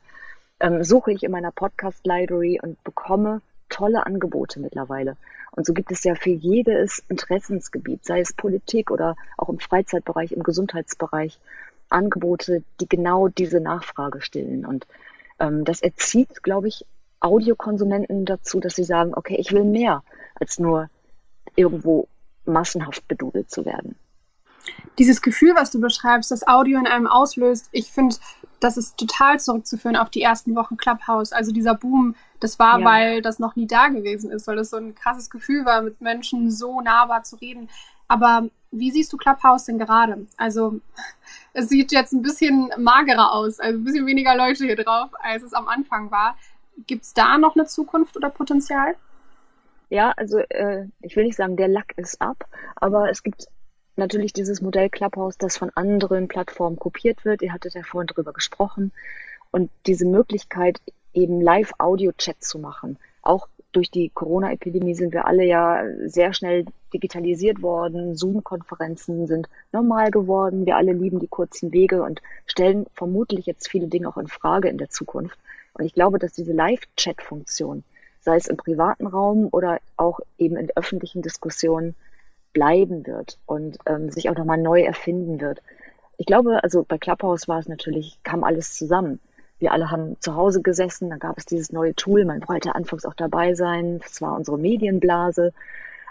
ähm, 0.60 0.84
suche 0.84 1.12
ich 1.12 1.24
in 1.24 1.32
meiner 1.32 1.50
Podcast 1.50 2.06
Library 2.06 2.60
und 2.62 2.82
bekomme 2.84 3.42
tolle 3.68 4.06
Angebote 4.06 4.60
mittlerweile. 4.60 5.16
Und 5.50 5.66
so 5.66 5.72
gibt 5.72 5.90
es 5.90 6.04
ja 6.04 6.14
für 6.14 6.30
jedes 6.30 7.02
Interessensgebiet, 7.08 8.04
sei 8.04 8.20
es 8.20 8.32
Politik 8.32 8.92
oder 8.92 9.16
auch 9.36 9.48
im 9.48 9.58
Freizeitbereich, 9.58 10.30
im 10.30 10.44
Gesundheitsbereich, 10.44 11.40
Angebote, 11.88 12.62
die 12.80 12.88
genau 12.88 13.28
diese 13.28 13.60
Nachfrage 13.60 14.20
stillen. 14.20 14.64
Und 14.64 14.86
ähm, 15.44 15.64
das 15.64 15.80
erzieht, 15.82 16.42
glaube 16.42 16.68
ich, 16.68 16.86
Audiokonsumenten 17.20 18.24
dazu, 18.24 18.60
dass 18.60 18.74
sie 18.74 18.84
sagen, 18.84 19.12
okay, 19.14 19.36
ich 19.38 19.52
will 19.52 19.64
mehr 19.64 20.02
als 20.34 20.58
nur 20.58 20.88
irgendwo 21.56 22.08
massenhaft 22.44 23.06
bedudelt 23.08 23.50
zu 23.50 23.64
werden. 23.64 23.96
Dieses 24.98 25.22
Gefühl, 25.22 25.54
was 25.54 25.70
du 25.70 25.80
beschreibst, 25.80 26.30
das 26.30 26.46
Audio 26.46 26.78
in 26.78 26.86
einem 26.86 27.06
auslöst, 27.06 27.68
ich 27.72 27.90
finde, 27.90 28.16
das 28.60 28.76
ist 28.76 28.96
total 28.96 29.38
zurückzuführen 29.38 29.96
auf 29.96 30.10
die 30.10 30.22
ersten 30.22 30.54
Wochen 30.54 30.76
Clubhouse. 30.76 31.32
Also 31.32 31.52
dieser 31.52 31.74
Boom, 31.74 32.14
das 32.40 32.58
war, 32.58 32.80
ja. 32.80 32.84
weil 32.84 33.22
das 33.22 33.38
noch 33.38 33.56
nie 33.56 33.66
da 33.66 33.88
gewesen 33.88 34.30
ist, 34.30 34.46
weil 34.46 34.56
das 34.56 34.70
so 34.70 34.76
ein 34.76 34.94
krasses 34.94 35.28
Gefühl 35.28 35.64
war, 35.64 35.82
mit 35.82 36.00
Menschen 36.00 36.50
so 36.50 36.80
nahbar 36.80 37.24
zu 37.24 37.36
reden. 37.36 37.68
Aber 38.08 38.48
wie 38.70 38.90
siehst 38.90 39.12
du 39.12 39.16
Clubhouse 39.16 39.64
denn 39.64 39.78
gerade? 39.78 40.26
Also 40.36 40.80
es 41.54 41.68
sieht 41.68 41.92
jetzt 41.92 42.12
ein 42.12 42.22
bisschen 42.22 42.70
magerer 42.76 43.32
aus, 43.32 43.60
also 43.60 43.78
ein 43.78 43.84
bisschen 43.84 44.06
weniger 44.06 44.36
Leute 44.36 44.64
hier 44.64 44.76
drauf, 44.76 45.10
als 45.20 45.42
es 45.42 45.54
am 45.54 45.68
Anfang 45.68 46.10
war. 46.10 46.36
Gibt 46.86 47.04
es 47.04 47.14
da 47.14 47.38
noch 47.38 47.54
eine 47.54 47.66
Zukunft 47.66 48.16
oder 48.16 48.28
Potenzial? 48.28 48.96
Ja, 49.88 50.12
also 50.16 50.38
äh, 50.38 50.88
ich 51.00 51.14
will 51.14 51.24
nicht 51.24 51.36
sagen, 51.36 51.56
der 51.56 51.68
Lack 51.68 51.96
ist 51.96 52.20
ab, 52.20 52.48
aber 52.74 53.10
es 53.10 53.22
gibt 53.22 53.46
natürlich 53.96 54.32
dieses 54.32 54.60
Modell 54.60 54.90
Clubhouse, 54.90 55.38
das 55.38 55.56
von 55.56 55.70
anderen 55.76 56.26
Plattformen 56.26 56.76
kopiert 56.76 57.24
wird. 57.24 57.42
Ihr 57.42 57.52
hattet 57.52 57.74
ja 57.74 57.82
vorhin 57.84 58.08
drüber 58.08 58.32
gesprochen. 58.32 58.92
Und 59.52 59.70
diese 59.86 60.06
Möglichkeit, 60.06 60.80
eben 61.12 61.40
Live-Audio-Chat 61.40 62.42
zu 62.42 62.58
machen, 62.58 62.98
auch 63.22 63.46
durch 63.74 63.90
die 63.90 64.10
Corona-Epidemie 64.10 64.94
sind 64.94 65.12
wir 65.12 65.26
alle 65.26 65.44
ja 65.44 65.84
sehr 66.06 66.32
schnell 66.32 66.64
digitalisiert 66.92 67.60
worden. 67.60 68.14
Zoom-Konferenzen 68.14 69.26
sind 69.26 69.48
normal 69.72 70.10
geworden. 70.10 70.64
Wir 70.64 70.76
alle 70.76 70.92
lieben 70.92 71.18
die 71.18 71.28
kurzen 71.28 71.72
Wege 71.72 72.02
und 72.02 72.22
stellen 72.46 72.86
vermutlich 72.94 73.46
jetzt 73.46 73.68
viele 73.68 73.88
Dinge 73.88 74.08
auch 74.08 74.16
in 74.16 74.28
Frage 74.28 74.68
in 74.68 74.78
der 74.78 74.90
Zukunft. 74.90 75.38
Und 75.74 75.84
ich 75.84 75.92
glaube, 75.92 76.18
dass 76.18 76.32
diese 76.32 76.52
Live-Chat-Funktion, 76.52 77.82
sei 78.20 78.36
es 78.36 78.46
im 78.46 78.56
privaten 78.56 79.06
Raum 79.06 79.48
oder 79.50 79.80
auch 79.96 80.20
eben 80.38 80.56
in 80.56 80.70
öffentlichen 80.76 81.22
Diskussionen, 81.22 81.94
bleiben 82.52 83.04
wird 83.06 83.38
und 83.46 83.78
ähm, 83.86 84.10
sich 84.10 84.30
auch 84.30 84.36
nochmal 84.36 84.58
neu 84.58 84.82
erfinden 84.82 85.40
wird. 85.40 85.60
Ich 86.16 86.26
glaube, 86.26 86.62
also 86.62 86.84
bei 86.86 86.98
Clubhouse 86.98 87.48
war 87.48 87.58
es 87.58 87.68
natürlich, 87.68 88.20
kam 88.22 88.44
alles 88.44 88.76
zusammen 88.76 89.18
wir 89.64 89.72
alle 89.72 89.90
haben 89.90 90.20
zu 90.20 90.36
Hause 90.36 90.60
gesessen, 90.60 91.08
dann 91.08 91.18
gab 91.18 91.38
es 91.38 91.46
dieses 91.46 91.72
neue 91.72 91.94
Tool, 91.94 92.26
man 92.26 92.46
wollte 92.46 92.74
anfangs 92.74 93.06
auch 93.06 93.14
dabei 93.14 93.54
sein, 93.54 93.98
das 94.00 94.20
war 94.20 94.36
unsere 94.36 94.58
Medienblase, 94.58 95.54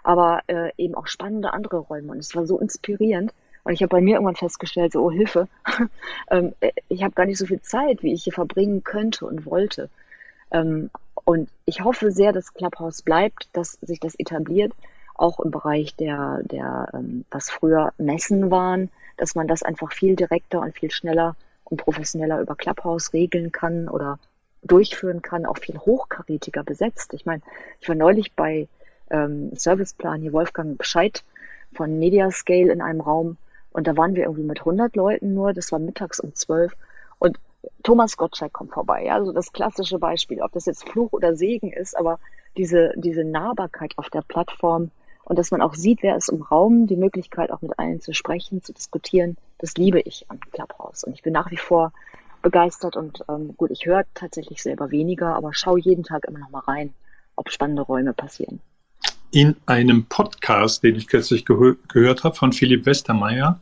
aber 0.04 0.42
äh, 0.48 0.72
eben 0.78 0.96
auch 0.96 1.06
spannende 1.06 1.54
andere 1.54 1.78
Räume 1.78 2.12
und 2.12 2.18
es 2.18 2.36
war 2.36 2.48
so 2.48 2.60
inspirierend. 2.60 3.32
Und 3.64 3.74
ich 3.74 3.82
habe 3.82 3.90
bei 3.90 4.02
mir 4.02 4.16
irgendwann 4.16 4.36
festgestellt, 4.36 4.92
so, 4.92 5.06
oh 5.06 5.12
Hilfe, 5.12 5.48
ähm, 6.32 6.54
ich 6.90 7.04
habe 7.04 7.14
gar 7.14 7.26
nicht 7.26 7.38
so 7.38 7.46
viel 7.46 7.62
Zeit, 7.62 8.02
wie 8.02 8.12
ich 8.12 8.24
hier 8.24 8.34
verbringen 8.34 8.84
könnte 8.84 9.26
und 9.26 9.46
wollte. 9.46 9.90
Ähm, 10.52 10.90
und 11.24 11.48
ich 11.66 11.82
hoffe 11.82 12.12
sehr, 12.12 12.34
dass 12.34 12.54
Clubhouse 12.56 13.04
bleibt, 13.04 13.48
dass 13.54 13.74
sich 13.82 14.00
das 14.00 14.16
etabliert, 14.16 14.74
auch 15.14 15.40
im 15.40 15.52
Bereich 15.52 15.96
der, 15.96 16.42
der 16.44 16.90
ähm, 16.94 17.24
was 17.30 17.52
früher 17.52 17.94
Messen 18.00 18.50
waren, 18.52 18.90
dass 19.16 19.36
man 19.36 19.48
das 19.48 19.62
einfach 19.62 19.94
viel 19.94 20.16
direkter 20.16 20.60
und 20.60 20.76
viel 20.76 20.92
schneller 20.92 21.36
und 21.74 21.78
professioneller 21.78 22.40
über 22.40 22.56
Clubhouse 22.56 23.14
regeln 23.14 23.52
kann 23.52 23.90
oder 23.90 24.20
durchführen 24.62 25.24
kann, 25.24 25.48
auch 25.48 25.58
viel 25.58 25.80
hochkarätiger 25.80 26.64
besetzt. 26.64 27.14
Ich 27.16 27.26
meine, 27.26 27.42
ich 27.82 27.90
war 27.90 27.96
neulich 27.96 28.34
bei 28.34 28.68
ähm, 29.10 29.50
Serviceplan 29.56 30.22
hier 30.22 30.34
Wolfgang 30.34 30.78
Bescheid 30.78 31.24
von 31.74 31.98
Mediascale 31.98 32.72
in 32.72 32.82
einem 32.82 33.02
Raum 33.02 33.38
und 33.72 33.88
da 33.88 33.98
waren 33.98 34.14
wir 34.14 34.24
irgendwie 34.24 34.44
mit 34.44 34.60
100 34.60 34.96
Leuten 34.96 35.34
nur, 35.34 35.54
das 35.54 35.72
war 35.72 35.80
mittags 35.80 36.20
um 36.20 36.36
12 36.36 36.74
und 37.18 37.40
Thomas 37.82 38.18
Gottschalk 38.18 38.54
kommt 38.54 38.74
vorbei, 38.74 39.06
ja, 39.06 39.16
also 39.16 39.32
das 39.32 39.52
klassische 39.52 39.98
Beispiel, 39.98 40.42
ob 40.44 40.52
das 40.52 40.68
jetzt 40.68 40.88
Fluch 40.88 41.12
oder 41.12 41.36
Segen 41.36 41.72
ist, 41.72 41.98
aber 41.98 42.20
diese, 42.56 42.94
diese 42.98 43.24
Nahbarkeit 43.24 43.94
auf 43.98 44.12
der 44.12 44.22
Plattform 44.22 44.92
und 45.24 45.40
dass 45.40 45.50
man 45.50 45.64
auch 45.64 45.74
sieht, 45.74 46.04
wer 46.04 46.16
ist 46.18 46.30
im 46.30 46.44
Raum, 46.44 46.86
die 46.86 46.98
Möglichkeit 46.98 47.52
auch 47.52 47.62
mit 47.62 47.80
allen 47.80 48.00
zu 48.00 48.14
sprechen, 48.14 48.62
zu 48.62 48.74
diskutieren, 48.74 49.38
das 49.64 49.76
liebe 49.76 50.02
ich 50.02 50.26
an 50.30 50.42
Clubhouse 50.52 51.06
und 51.06 51.14
ich 51.14 51.22
bin 51.22 51.32
nach 51.32 51.50
wie 51.50 51.58
vor 51.58 51.94
begeistert 52.42 52.98
und 52.98 53.24
ähm, 53.30 53.56
gut, 53.56 53.72
ich 53.72 53.86
höre 53.86 54.04
tatsächlich 54.14 54.62
selber 54.62 54.92
weniger, 54.92 55.38
aber 55.38 55.54
schaue 55.54 55.80
jeden 55.80 56.04
Tag 56.04 56.26
immer 56.26 56.40
noch 56.40 56.50
mal 56.50 56.60
rein, 56.60 56.94
ob 57.38 57.50
spannende 57.50 57.82
Räume 57.82 58.12
passieren. 58.12 58.60
In 59.32 59.56
einem 59.66 60.04
Podcast, 60.04 60.84
den 60.84 60.96
ich 60.98 61.08
kürzlich 61.08 61.46
gehö 61.46 61.76
gehört 61.88 62.26
habe 62.26 62.36
von 62.36 62.52
Philipp 62.52 62.86
Westermeier, 62.86 63.58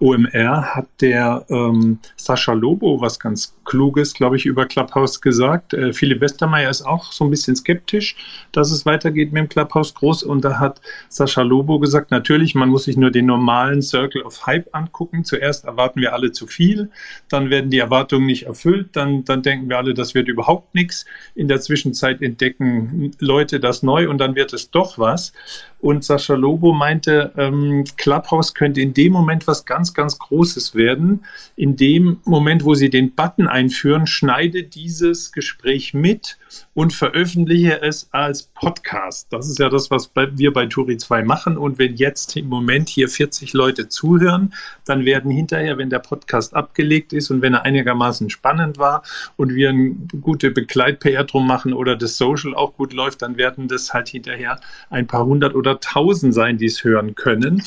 OMR, 0.00 0.74
hat 0.74 0.86
der 1.00 1.44
ähm, 1.48 1.98
Sascha 2.16 2.52
Lobo 2.52 3.00
was 3.00 3.18
ganz 3.18 3.54
Kluges, 3.64 4.14
glaube 4.14 4.36
ich, 4.36 4.46
über 4.46 4.66
Clubhouse 4.66 5.20
gesagt. 5.20 5.74
Äh, 5.74 5.92
Philipp 5.92 6.20
Westermeier 6.20 6.70
ist 6.70 6.82
auch 6.82 7.12
so 7.12 7.24
ein 7.24 7.30
bisschen 7.30 7.54
skeptisch, 7.54 8.16
dass 8.52 8.70
es 8.70 8.86
weitergeht 8.86 9.32
mit 9.32 9.42
dem 9.42 9.48
Clubhouse 9.48 9.94
groß. 9.94 10.22
Und 10.22 10.44
da 10.44 10.58
hat 10.58 10.80
Sascha 11.08 11.42
Lobo 11.42 11.78
gesagt, 11.78 12.10
natürlich, 12.10 12.54
man 12.54 12.70
muss 12.70 12.84
sich 12.84 12.96
nur 12.96 13.10
den 13.10 13.26
normalen 13.26 13.82
Circle 13.82 14.22
of 14.22 14.46
Hype 14.46 14.68
angucken. 14.72 15.24
Zuerst 15.24 15.64
erwarten 15.64 16.00
wir 16.00 16.14
alle 16.14 16.32
zu 16.32 16.46
viel, 16.46 16.90
dann 17.28 17.50
werden 17.50 17.70
die 17.70 17.78
Erwartungen 17.78 18.26
nicht 18.26 18.44
erfüllt, 18.44 18.90
dann, 18.92 19.24
dann 19.24 19.42
denken 19.42 19.68
wir 19.68 19.78
alle, 19.78 19.94
das 19.94 20.14
wird 20.14 20.28
überhaupt 20.28 20.74
nichts. 20.74 21.04
In 21.34 21.48
der 21.48 21.60
Zwischenzeit 21.60 22.22
entdecken 22.22 23.12
Leute 23.18 23.60
das 23.60 23.82
neu 23.82 24.08
und 24.08 24.18
dann 24.18 24.34
wird 24.34 24.52
es 24.52 24.70
doch 24.70 24.98
was. 24.98 25.32
Und 25.80 26.04
Sascha 26.04 26.34
Lobo 26.34 26.72
meinte, 26.72 27.32
ähm, 27.36 27.84
Clubhouse 27.96 28.54
könnte 28.54 28.80
in 28.80 28.94
dem 28.94 29.12
Moment 29.12 29.46
was 29.46 29.64
ganz, 29.64 29.87
ganz 29.94 30.18
Großes 30.18 30.74
werden. 30.74 31.24
In 31.56 31.76
dem 31.76 32.20
Moment, 32.24 32.64
wo 32.64 32.74
sie 32.74 32.90
den 32.90 33.14
Button 33.14 33.48
einführen, 33.48 34.06
schneide 34.06 34.62
dieses 34.62 35.32
Gespräch 35.32 35.94
mit 35.94 36.38
und 36.74 36.92
veröffentliche 36.92 37.82
es 37.82 38.08
als 38.12 38.44
Podcast. 38.44 39.26
Das 39.30 39.48
ist 39.48 39.58
ja 39.58 39.68
das, 39.68 39.90
was 39.90 40.10
wir 40.14 40.52
bei 40.52 40.66
Turi 40.66 40.96
2 40.96 41.24
machen. 41.24 41.56
Und 41.56 41.78
wenn 41.78 41.96
jetzt 41.96 42.36
im 42.36 42.48
Moment 42.48 42.88
hier 42.88 43.08
40 43.08 43.52
Leute 43.52 43.88
zuhören, 43.88 44.54
dann 44.84 45.04
werden 45.04 45.30
hinterher, 45.30 45.78
wenn 45.78 45.90
der 45.90 45.98
Podcast 45.98 46.54
abgelegt 46.54 47.12
ist 47.12 47.30
und 47.30 47.42
wenn 47.42 47.54
er 47.54 47.64
einigermaßen 47.64 48.30
spannend 48.30 48.78
war 48.78 49.02
und 49.36 49.54
wir 49.54 49.70
eine 49.70 49.94
gute 50.20 50.50
Begleit-PR 50.50 51.24
drum 51.24 51.46
machen 51.46 51.72
oder 51.72 51.96
das 51.96 52.16
Social 52.16 52.54
auch 52.54 52.74
gut 52.76 52.92
läuft, 52.92 53.22
dann 53.22 53.36
werden 53.36 53.68
das 53.68 53.92
halt 53.92 54.08
hinterher 54.08 54.60
ein 54.90 55.06
paar 55.06 55.26
hundert 55.26 55.54
oder 55.54 55.80
tausend 55.80 56.34
sein, 56.34 56.58
die 56.58 56.66
es 56.66 56.84
hören 56.84 57.14
können. 57.14 57.62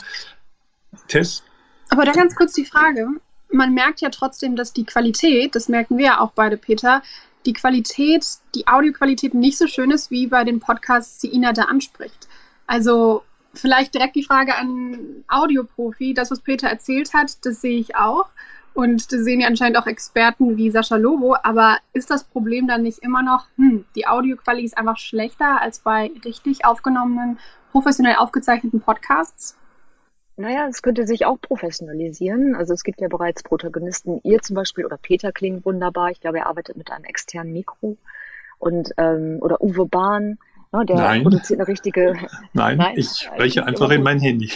Tess? 1.07 1.43
Aber 1.91 2.05
da 2.05 2.13
ganz 2.13 2.35
kurz 2.35 2.53
die 2.53 2.65
Frage. 2.65 3.07
Man 3.51 3.73
merkt 3.73 3.99
ja 3.99 4.09
trotzdem, 4.09 4.55
dass 4.55 4.71
die 4.71 4.85
Qualität, 4.85 5.55
das 5.55 5.67
merken 5.67 5.97
wir 5.97 6.05
ja 6.05 6.19
auch 6.21 6.31
beide, 6.31 6.55
Peter, 6.55 7.03
die 7.45 7.53
Qualität, 7.53 8.25
die 8.55 8.67
Audioqualität 8.67 9.33
nicht 9.33 9.57
so 9.57 9.67
schön 9.67 9.91
ist, 9.91 10.09
wie 10.09 10.27
bei 10.27 10.43
den 10.45 10.59
Podcasts, 10.59 11.19
die 11.19 11.35
Ina 11.35 11.51
da 11.51 11.63
anspricht. 11.63 12.27
Also 12.65 13.23
vielleicht 13.53 13.93
direkt 13.93 14.15
die 14.15 14.23
Frage 14.23 14.55
an 14.55 15.25
Audioprofi. 15.27 16.13
Das, 16.13 16.31
was 16.31 16.39
Peter 16.39 16.69
erzählt 16.69 17.13
hat, 17.13 17.45
das 17.45 17.59
sehe 17.59 17.79
ich 17.79 17.95
auch. 17.95 18.29
Und 18.73 19.11
das 19.11 19.21
sehen 19.25 19.41
ja 19.41 19.47
anscheinend 19.47 19.77
auch 19.77 19.87
Experten 19.87 20.55
wie 20.55 20.71
Sascha 20.71 20.95
Lobo. 20.95 21.35
Aber 21.43 21.77
ist 21.91 22.09
das 22.09 22.23
Problem 22.23 22.67
dann 22.67 22.83
nicht 22.83 22.99
immer 22.99 23.21
noch, 23.21 23.47
hm, 23.57 23.83
die 23.95 24.07
Audioqualität 24.07 24.67
ist 24.67 24.77
einfach 24.77 24.97
schlechter 24.97 25.59
als 25.59 25.79
bei 25.79 26.11
richtig 26.23 26.63
aufgenommenen 26.63 27.37
professionell 27.71 28.15
aufgezeichneten 28.15 28.79
Podcasts? 28.79 29.57
Naja, 30.37 30.67
es 30.67 30.81
könnte 30.81 31.05
sich 31.05 31.25
auch 31.25 31.39
professionalisieren. 31.39 32.55
Also 32.55 32.73
es 32.73 32.83
gibt 32.83 33.01
ja 33.01 33.07
bereits 33.07 33.43
Protagonisten, 33.43 34.21
ihr 34.23 34.41
zum 34.41 34.55
Beispiel 34.55 34.85
oder 34.85 34.97
Peter 34.97 35.31
klingt 35.31 35.65
wunderbar. 35.65 36.09
Ich 36.09 36.21
glaube, 36.21 36.39
er 36.39 36.47
arbeitet 36.47 36.77
mit 36.77 36.91
einem 36.91 37.05
externen 37.05 37.53
Mikro. 37.53 37.97
Und 38.57 38.91
ähm, 38.97 39.39
oder 39.41 39.61
Uwe 39.61 39.85
Bahn, 39.85 40.37
ne, 40.71 40.85
der 40.85 40.95
Nein. 40.95 41.23
produziert 41.23 41.59
eine 41.59 41.67
richtige. 41.67 42.13
Nein, 42.53 42.77
Nein 42.77 42.93
ich 42.95 43.09
spreche 43.09 43.65
einfach 43.65 43.89
in 43.89 44.03
mein 44.03 44.19
Handy. 44.19 44.51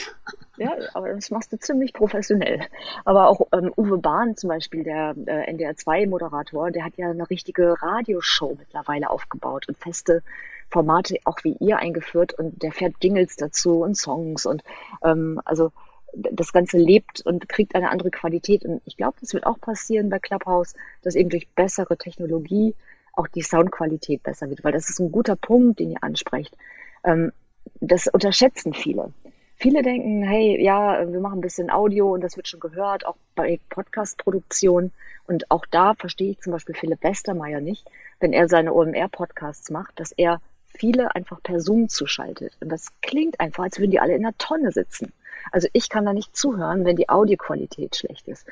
Ja, 0.58 0.72
aber 0.94 1.10
das 1.14 1.32
machst 1.32 1.52
du 1.52 1.60
ziemlich 1.60 1.92
professionell. 1.92 2.62
Aber 3.04 3.28
auch 3.28 3.42
ähm, 3.52 3.74
Uwe 3.76 3.98
Bahn 3.98 4.38
zum 4.38 4.50
Beispiel, 4.50 4.84
der 4.84 5.16
äh, 5.26 5.52
NDR2-Moderator, 5.52 6.72
der 6.72 6.86
hat 6.86 6.94
ja 6.98 7.10
eine 7.10 7.30
richtige 7.30 7.82
Radioshow 7.82 8.56
mittlerweile 8.58 9.10
aufgebaut 9.10 9.68
und 9.68 9.78
feste 9.78 10.24
Formate 10.70 11.18
auch 11.26 11.44
wie 11.44 11.56
ihr 11.60 11.78
eingeführt 11.78 12.34
und 12.34 12.62
der 12.62 12.72
fährt 12.72 12.96
Jingles 13.02 13.36
dazu 13.36 13.82
und 13.82 13.96
Songs 13.96 14.46
und 14.46 14.64
ähm, 15.04 15.42
also 15.46 15.72
das 16.16 16.54
Ganze 16.54 16.78
lebt 16.78 17.22
und 17.26 17.50
kriegt 17.50 17.76
eine 17.76 17.90
andere 17.90 18.12
Qualität. 18.12 18.64
Und 18.66 18.82
ich 18.86 18.98
glaube, 18.98 19.18
das 19.20 19.34
wird 19.34 19.46
auch 19.46 19.60
passieren 19.60 20.10
bei 20.10 20.20
Clubhouse, 20.20 20.74
dass 21.02 21.16
eben 21.16 21.30
durch 21.30 21.48
bessere 21.50 21.98
Technologie 21.98 22.74
auch 23.14 23.28
die 23.28 23.42
Soundqualität 23.42 24.24
besser 24.24 24.50
wird, 24.50 24.64
weil 24.64 24.72
das 24.72 24.90
ist 24.90 25.00
ein 25.00 25.12
guter 25.12 25.36
Punkt, 25.36 25.80
den 25.80 25.92
ihr 25.92 26.04
ansprecht. 26.04 26.56
Ähm, 27.04 27.32
das 27.80 28.08
unterschätzen 28.08 28.74
viele. 28.74 29.14
Viele 29.58 29.84
denken, 29.84 30.22
hey, 30.24 30.62
ja, 30.62 31.12
wir 31.12 31.20
machen 31.22 31.40
ein 31.40 31.42
bisschen 31.42 31.72
Audio 31.72 32.14
und 32.14 32.22
das 32.22 32.36
wird 32.36 32.48
schon 32.48 32.60
gehört, 32.60 33.06
auch 33.06 33.16
bei 33.36 33.60
Podcast-Produktion. 33.70 34.92
Und 35.28 35.50
auch 35.50 35.66
da 35.66 35.94
verstehe 35.94 36.32
ich 36.32 36.42
zum 36.42 36.52
Beispiel 36.52 36.76
Philipp 36.76 37.02
Westermeier 37.04 37.62
nicht, 37.62 37.90
wenn 38.20 38.34
er 38.34 38.50
seine 38.50 38.74
OMR-Podcasts 38.74 39.70
macht, 39.70 40.00
dass 40.00 40.12
er 40.12 40.42
viele 40.78 41.16
einfach 41.16 41.42
per 41.42 41.60
Zoom 41.60 41.90
zuschaltet. 41.90 42.54
Und 42.60 42.70
das 42.70 42.88
klingt 43.02 43.40
einfach, 43.40 43.64
als 43.64 43.80
würden 43.80 43.92
die 43.92 44.00
alle 44.00 44.16
in 44.16 44.26
einer 44.26 44.38
Tonne 44.38 44.72
sitzen. 44.72 45.12
Also 45.52 45.68
ich 45.74 45.90
kann 45.90 46.06
da 46.06 46.14
nicht 46.14 46.36
zuhören, 46.36 46.86
wenn 46.86 46.96
die 46.96 47.10
Audioqualität 47.10 47.96
schlecht 47.96 48.28
ist. 48.28 48.46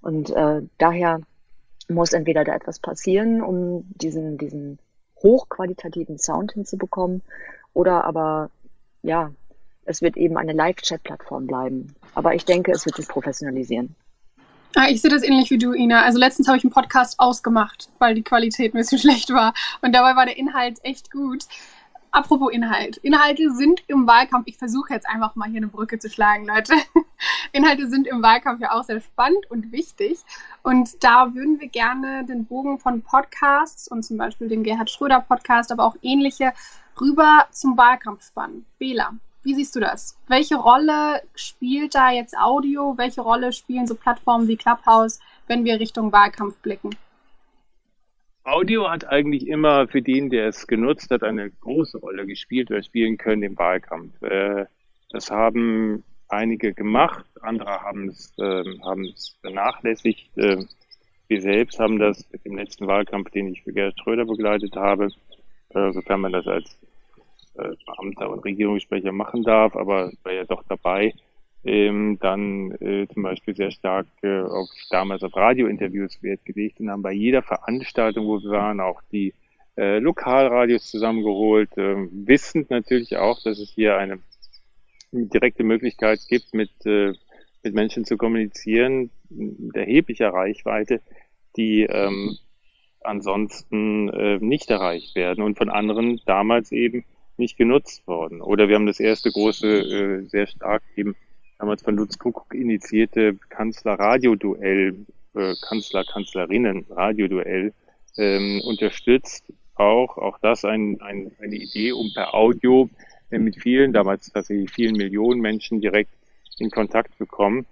Und 0.00 0.30
äh, 0.30 0.62
daher 0.78 1.20
muss 1.88 2.12
entweder 2.12 2.44
da 2.44 2.54
etwas 2.54 2.78
passieren, 2.78 3.42
um 3.42 3.84
diesen, 3.88 4.38
diesen 4.38 4.78
hochqualitativen 5.22 6.18
Sound 6.18 6.52
hinzubekommen, 6.52 7.22
oder 7.72 8.04
aber, 8.04 8.50
ja, 9.02 9.32
es 9.84 10.00
wird 10.00 10.16
eben 10.16 10.38
eine 10.38 10.52
Live-Chat-Plattform 10.52 11.46
bleiben. 11.46 11.94
Aber 12.14 12.34
ich 12.34 12.44
denke, 12.44 12.72
es 12.72 12.86
wird 12.86 12.96
sich 12.96 13.06
professionalisieren. 13.06 13.94
Ja, 14.76 14.90
ich 14.90 15.00
sehe 15.00 15.10
das 15.10 15.22
ähnlich 15.22 15.50
wie 15.50 15.56
du, 15.56 15.72
Ina. 15.72 16.02
Also 16.02 16.18
letztens 16.18 16.48
habe 16.48 16.58
ich 16.58 16.64
einen 16.64 16.72
Podcast 16.72 17.18
ausgemacht, 17.18 17.88
weil 17.98 18.14
die 18.14 18.22
Qualität 18.22 18.74
ein 18.74 18.78
bisschen 18.78 18.98
schlecht 19.00 19.30
war. 19.30 19.54
Und 19.80 19.94
dabei 19.94 20.16
war 20.16 20.26
der 20.26 20.36
Inhalt 20.36 20.84
echt 20.84 21.10
gut. 21.10 21.44
Apropos 22.10 22.52
Inhalt. 22.52 22.98
Inhalte 22.98 23.50
sind 23.52 23.82
im 23.88 24.06
Wahlkampf, 24.06 24.46
ich 24.46 24.58
versuche 24.58 24.92
jetzt 24.92 25.08
einfach 25.08 25.34
mal 25.34 25.48
hier 25.48 25.58
eine 25.58 25.68
Brücke 25.68 25.98
zu 25.98 26.10
schlagen, 26.10 26.46
Leute. 26.46 26.74
Inhalte 27.52 27.88
sind 27.88 28.06
im 28.06 28.22
Wahlkampf 28.22 28.60
ja 28.60 28.72
auch 28.72 28.84
sehr 28.84 29.00
spannend 29.00 29.50
und 29.50 29.72
wichtig. 29.72 30.18
Und 30.62 31.02
da 31.02 31.34
würden 31.34 31.58
wir 31.58 31.68
gerne 31.68 32.26
den 32.26 32.44
Bogen 32.44 32.78
von 32.78 33.00
Podcasts 33.02 33.88
und 33.88 34.02
zum 34.02 34.18
Beispiel 34.18 34.48
den 34.48 34.62
Gerhard 34.62 34.90
Schröder 34.90 35.20
Podcast, 35.20 35.72
aber 35.72 35.84
auch 35.84 35.96
ähnliche 36.02 36.52
rüber 37.00 37.46
zum 37.50 37.78
Wahlkampf 37.78 38.26
spannen. 38.26 38.66
Bela, 38.78 39.12
wie 39.46 39.54
siehst 39.54 39.76
du 39.76 39.80
das? 39.80 40.18
Welche 40.26 40.56
Rolle 40.56 41.22
spielt 41.36 41.94
da 41.94 42.10
jetzt 42.10 42.36
Audio? 42.36 42.94
Welche 42.98 43.20
Rolle 43.20 43.52
spielen 43.52 43.86
so 43.86 43.94
Plattformen 43.94 44.48
wie 44.48 44.56
Clubhouse, 44.56 45.20
wenn 45.46 45.64
wir 45.64 45.78
Richtung 45.78 46.10
Wahlkampf 46.10 46.58
blicken? 46.58 46.90
Audio 48.42 48.90
hat 48.90 49.06
eigentlich 49.08 49.46
immer 49.46 49.86
für 49.86 50.02
den, 50.02 50.30
der 50.30 50.48
es 50.48 50.66
genutzt 50.66 51.10
hat, 51.10 51.22
eine 51.22 51.48
große 51.50 51.98
Rolle 51.98 52.26
gespielt 52.26 52.70
oder 52.70 52.82
spielen 52.82 53.18
können 53.18 53.44
im 53.44 53.56
Wahlkampf. 53.56 54.20
Äh, 54.22 54.66
das 55.10 55.30
haben 55.30 56.02
einige 56.28 56.74
gemacht, 56.74 57.24
andere 57.40 57.82
haben 57.82 58.08
es, 58.08 58.32
ähm, 58.40 58.80
haben 58.84 59.04
es 59.04 59.36
vernachlässigt. 59.42 60.28
Ähm, 60.36 60.68
wir 61.28 61.40
selbst 61.40 61.78
haben 61.78 62.00
das 62.00 62.28
im 62.42 62.56
letzten 62.56 62.88
Wahlkampf, 62.88 63.30
den 63.30 63.46
ich 63.46 63.62
für 63.62 63.72
Gerhard 63.72 63.98
Schröder 64.00 64.24
begleitet 64.24 64.74
habe, 64.74 65.08
äh, 65.70 65.92
sofern 65.92 66.20
man 66.20 66.32
das 66.32 66.48
als 66.48 66.76
Beamter 67.56 68.30
und 68.30 68.44
Regierungssprecher 68.44 69.12
machen 69.12 69.42
darf, 69.42 69.76
aber 69.76 70.12
war 70.22 70.32
ja 70.32 70.44
doch 70.44 70.62
dabei, 70.68 71.14
ähm, 71.64 72.18
dann 72.20 72.72
äh, 72.72 73.08
zum 73.12 73.22
Beispiel 73.22 73.56
sehr 73.56 73.70
stark 73.70 74.06
äh, 74.22 74.40
auf 74.40 74.68
damals 74.90 75.22
auf 75.22 75.34
Radiointerviews 75.34 76.22
Wert 76.22 76.44
gelegt 76.44 76.80
und 76.80 76.90
haben 76.90 77.02
bei 77.02 77.12
jeder 77.12 77.42
Veranstaltung, 77.42 78.26
wo 78.26 78.40
wir 78.40 78.50
waren, 78.50 78.80
auch 78.80 79.02
die 79.10 79.34
äh, 79.76 79.98
Lokalradios 79.98 80.86
zusammengeholt, 80.90 81.76
äh, 81.76 81.96
wissend 82.10 82.70
natürlich 82.70 83.16
auch, 83.16 83.42
dass 83.42 83.58
es 83.58 83.70
hier 83.70 83.96
eine 83.96 84.20
direkte 85.12 85.64
Möglichkeit 85.64 86.20
gibt, 86.28 86.54
mit, 86.54 86.70
äh, 86.86 87.12
mit 87.62 87.74
Menschen 87.74 88.04
zu 88.04 88.16
kommunizieren, 88.16 89.10
mit 89.28 89.76
erheblicher 89.76 90.28
Reichweite, 90.28 91.00
die 91.56 91.82
ähm, 91.82 92.36
ansonsten 93.02 94.08
äh, 94.10 94.38
nicht 94.38 94.70
erreicht 94.70 95.14
werden 95.14 95.42
und 95.42 95.58
von 95.58 95.68
anderen 95.68 96.20
damals 96.26 96.72
eben 96.72 97.04
nicht 97.38 97.56
genutzt 97.56 98.06
worden. 98.06 98.40
Oder 98.40 98.68
wir 98.68 98.76
haben 98.76 98.86
das 98.86 99.00
erste 99.00 99.30
große, 99.30 99.66
äh, 99.66 100.22
sehr 100.28 100.46
stark 100.46 100.82
eben 100.96 101.16
damals 101.58 101.82
von 101.82 101.96
Lutz 101.96 102.18
Kuckuck 102.18 102.54
initiierte 102.54 103.36
Kanzler-Radio-Duell, 103.48 105.06
äh, 105.34 105.54
Kanzler-Kanzlerinnen-Radio-Duell 105.62 107.72
ähm, 108.16 108.62
unterstützt. 108.64 109.44
Auch, 109.74 110.16
auch 110.16 110.38
das 110.38 110.64
ein, 110.64 111.00
ein, 111.02 111.32
eine 111.40 111.56
Idee, 111.56 111.92
um 111.92 112.10
per 112.14 112.34
Audio 112.34 112.88
äh, 113.30 113.38
mit 113.38 113.56
vielen, 113.56 113.92
damals 113.92 114.32
tatsächlich 114.32 114.70
vielen 114.70 114.96
Millionen 114.96 115.40
Menschen 115.40 115.80
direkt 115.80 116.12
in 116.58 116.70
Kontakt 116.70 117.18
bekommen 117.18 117.66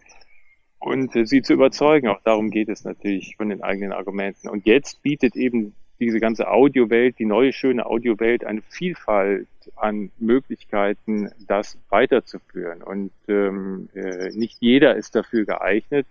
und 0.78 1.16
äh, 1.16 1.26
sie 1.26 1.42
zu 1.42 1.54
überzeugen. 1.54 2.08
Auch 2.08 2.20
darum 2.22 2.50
geht 2.50 2.68
es 2.68 2.84
natürlich 2.84 3.36
von 3.36 3.48
den 3.48 3.62
eigenen 3.62 3.92
Argumenten. 3.92 4.48
Und 4.48 4.66
jetzt 4.66 5.02
bietet 5.02 5.36
eben 5.36 5.74
diese 6.00 6.20
ganze 6.20 6.48
Audiowelt, 6.48 7.18
die 7.18 7.24
neue 7.24 7.52
schöne 7.52 7.86
Audiowelt, 7.86 8.44
eine 8.44 8.62
Vielfalt 8.62 9.46
an 9.76 10.10
Möglichkeiten, 10.18 11.30
das 11.46 11.78
weiterzuführen. 11.88 12.82
Und 12.82 13.12
ähm, 13.28 13.88
äh, 13.94 14.30
nicht 14.30 14.58
jeder 14.60 14.96
ist 14.96 15.14
dafür 15.14 15.44
geeignet, 15.44 16.06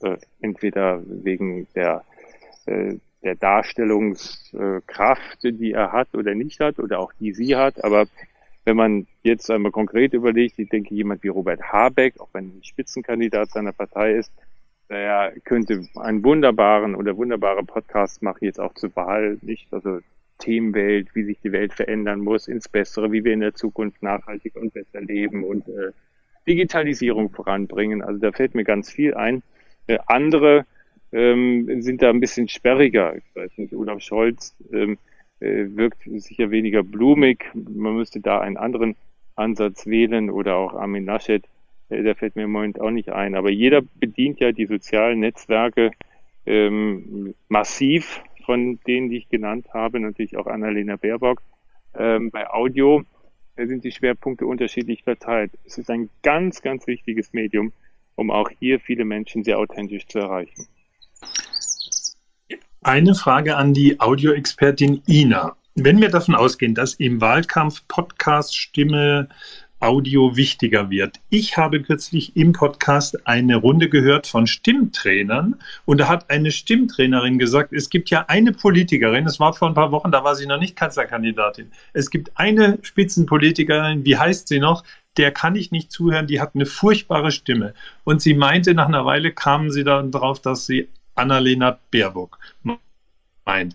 äh, 0.00 0.16
entweder 0.40 1.02
wegen 1.06 1.66
der, 1.74 2.04
äh, 2.66 2.94
der 3.22 3.34
Darstellungskraft, 3.34 5.42
die 5.42 5.72
er 5.72 5.92
hat 5.92 6.14
oder 6.14 6.34
nicht 6.34 6.60
hat, 6.60 6.78
oder 6.78 7.00
auch 7.00 7.12
die 7.18 7.32
sie 7.32 7.56
hat. 7.56 7.82
Aber 7.84 8.06
wenn 8.64 8.76
man 8.76 9.06
jetzt 9.22 9.50
einmal 9.50 9.72
konkret 9.72 10.12
überlegt, 10.12 10.58
ich 10.58 10.68
denke, 10.68 10.94
jemand 10.94 11.22
wie 11.22 11.28
Robert 11.28 11.72
Habeck, 11.72 12.20
auch 12.20 12.28
wenn 12.32 12.58
er 12.58 12.64
Spitzenkandidat 12.64 13.50
seiner 13.50 13.72
Partei 13.72 14.14
ist, 14.14 14.32
der 14.88 15.34
könnte 15.44 15.86
einen 15.96 16.24
wunderbaren 16.24 16.94
oder 16.94 17.16
wunderbare 17.16 17.64
Podcast 17.64 18.22
machen, 18.22 18.44
jetzt 18.44 18.60
auch 18.60 18.74
zur 18.74 18.94
Wahl, 18.96 19.38
nicht? 19.42 19.72
Also 19.72 20.00
Themenwelt, 20.38 21.14
wie 21.14 21.24
sich 21.24 21.40
die 21.40 21.52
Welt 21.52 21.72
verändern 21.74 22.20
muss 22.20 22.48
ins 22.48 22.68
Bessere, 22.68 23.10
wie 23.12 23.24
wir 23.24 23.32
in 23.32 23.40
der 23.40 23.54
Zukunft 23.54 24.02
nachhaltig 24.02 24.56
und 24.56 24.72
besser 24.72 25.00
leben 25.00 25.44
und 25.44 25.68
äh, 25.68 25.92
Digitalisierung 26.46 27.30
voranbringen. 27.30 28.02
Also 28.02 28.20
da 28.20 28.32
fällt 28.32 28.54
mir 28.54 28.64
ganz 28.64 28.90
viel 28.90 29.14
ein. 29.14 29.42
Äh, 29.86 29.98
andere 30.06 30.64
ähm, 31.12 31.82
sind 31.82 32.02
da 32.02 32.10
ein 32.10 32.20
bisschen 32.20 32.48
sperriger. 32.48 33.16
Ich 33.16 33.24
weiß 33.34 33.58
nicht, 33.58 33.74
Olaf 33.74 34.00
Scholz 34.00 34.54
ähm, 34.72 34.98
äh, 35.40 35.66
wirkt 35.70 36.02
sicher 36.04 36.50
weniger 36.50 36.82
blumig. 36.82 37.50
Man 37.54 37.96
müsste 37.96 38.20
da 38.20 38.40
einen 38.40 38.56
anderen 38.56 38.96
Ansatz 39.34 39.86
wählen 39.86 40.30
oder 40.30 40.56
auch 40.56 40.74
Armin 40.74 41.04
Naschet, 41.04 41.44
der 41.90 42.14
fällt 42.14 42.36
mir 42.36 42.44
im 42.44 42.52
Moment 42.52 42.80
auch 42.80 42.90
nicht 42.90 43.10
ein. 43.10 43.34
Aber 43.34 43.50
jeder 43.50 43.82
bedient 43.82 44.40
ja 44.40 44.52
die 44.52 44.66
sozialen 44.66 45.20
Netzwerke 45.20 45.90
ähm, 46.46 47.34
massiv, 47.48 48.22
von 48.44 48.78
denen, 48.86 49.10
die 49.10 49.18
ich 49.18 49.28
genannt 49.28 49.66
habe, 49.74 50.00
natürlich 50.00 50.36
auch 50.36 50.46
Annalena 50.46 50.96
Baerbock. 50.96 51.42
Ähm, 51.94 52.30
bei 52.30 52.48
Audio 52.48 53.02
äh, 53.56 53.66
sind 53.66 53.84
die 53.84 53.92
Schwerpunkte 53.92 54.46
unterschiedlich 54.46 55.02
verteilt. 55.02 55.52
Es 55.64 55.78
ist 55.78 55.90
ein 55.90 56.08
ganz, 56.22 56.62
ganz 56.62 56.86
wichtiges 56.86 57.32
Medium, 57.32 57.72
um 58.14 58.30
auch 58.30 58.50
hier 58.58 58.80
viele 58.80 59.04
Menschen 59.04 59.44
sehr 59.44 59.58
authentisch 59.58 60.06
zu 60.06 60.18
erreichen. 60.18 60.66
Eine 62.82 63.14
Frage 63.14 63.56
an 63.56 63.74
die 63.74 64.00
Audioexpertin 64.00 65.02
Ina. 65.06 65.56
Wenn 65.74 66.00
wir 66.00 66.08
davon 66.08 66.34
ausgehen, 66.34 66.74
dass 66.74 66.94
im 66.94 67.20
Wahlkampf 67.20 67.86
Podcast, 67.86 68.56
Stimme, 68.56 69.28
Audio 69.80 70.36
wichtiger 70.36 70.90
wird. 70.90 71.20
Ich 71.30 71.56
habe 71.56 71.80
kürzlich 71.80 72.36
im 72.36 72.52
Podcast 72.52 73.26
eine 73.26 73.56
Runde 73.56 73.88
gehört 73.88 74.26
von 74.26 74.46
Stimmtrainern 74.46 75.56
und 75.84 75.98
da 75.98 76.08
hat 76.08 76.30
eine 76.30 76.50
Stimmtrainerin 76.50 77.38
gesagt, 77.38 77.72
es 77.72 77.88
gibt 77.90 78.10
ja 78.10 78.24
eine 78.28 78.52
Politikerin, 78.52 79.26
es 79.26 79.38
war 79.38 79.52
vor 79.52 79.68
ein 79.68 79.74
paar 79.74 79.92
Wochen, 79.92 80.10
da 80.10 80.24
war 80.24 80.34
sie 80.34 80.46
noch 80.46 80.58
nicht 80.58 80.76
Kanzlerkandidatin. 80.76 81.70
Es 81.92 82.10
gibt 82.10 82.32
eine 82.34 82.78
Spitzenpolitikerin, 82.82 84.04
wie 84.04 84.16
heißt 84.16 84.48
sie 84.48 84.58
noch? 84.58 84.84
Der 85.16 85.30
kann 85.32 85.56
ich 85.56 85.70
nicht 85.70 85.92
zuhören, 85.92 86.26
die 86.26 86.40
hat 86.40 86.54
eine 86.54 86.66
furchtbare 86.66 87.30
Stimme. 87.30 87.74
Und 88.04 88.20
sie 88.20 88.34
meinte, 88.34 88.74
nach 88.74 88.88
einer 88.88 89.04
Weile 89.04 89.32
kamen 89.32 89.70
sie 89.70 89.84
dann 89.84 90.10
drauf, 90.10 90.40
dass 90.40 90.66
sie 90.66 90.88
Annalena 91.14 91.78
Baerbock 91.90 92.38
meint. 93.48 93.74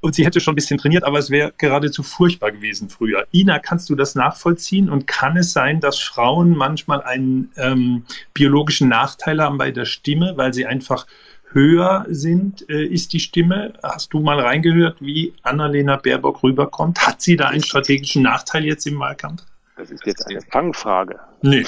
Und 0.00 0.14
sie 0.14 0.24
hätte 0.24 0.40
schon 0.40 0.52
ein 0.52 0.56
bisschen 0.56 0.78
trainiert, 0.78 1.02
aber 1.02 1.18
es 1.18 1.30
wäre 1.30 1.52
geradezu 1.58 2.02
furchtbar 2.02 2.52
gewesen 2.52 2.88
früher. 2.88 3.26
Ina, 3.32 3.58
kannst 3.58 3.90
du 3.90 3.96
das 3.96 4.14
nachvollziehen? 4.14 4.88
Und 4.88 5.06
kann 5.06 5.36
es 5.36 5.52
sein, 5.52 5.80
dass 5.80 5.98
Frauen 5.98 6.56
manchmal 6.56 7.02
einen 7.02 7.50
ähm, 7.56 8.04
biologischen 8.34 8.88
Nachteil 8.88 9.42
haben 9.42 9.58
bei 9.58 9.72
der 9.72 9.86
Stimme, 9.86 10.34
weil 10.36 10.52
sie 10.54 10.66
einfach 10.66 11.06
höher 11.50 12.04
sind, 12.08 12.68
äh, 12.68 12.84
ist 12.84 13.14
die 13.14 13.20
Stimme? 13.20 13.72
Hast 13.82 14.12
du 14.12 14.20
mal 14.20 14.38
reingehört, 14.38 15.00
wie 15.00 15.32
Annalena 15.42 15.96
Baerbock 15.96 16.42
rüberkommt? 16.42 17.06
Hat 17.06 17.22
sie 17.22 17.36
da 17.36 17.48
einen 17.48 17.62
strategischen 17.62 18.22
Nachteil 18.22 18.64
jetzt 18.64 18.86
im 18.86 18.98
Wahlkampf? 18.98 19.42
Das 19.76 19.90
ist 19.90 20.06
jetzt 20.06 20.26
eine 20.28 20.40
Fangfrage. 20.40 21.18
Nee. 21.42 21.64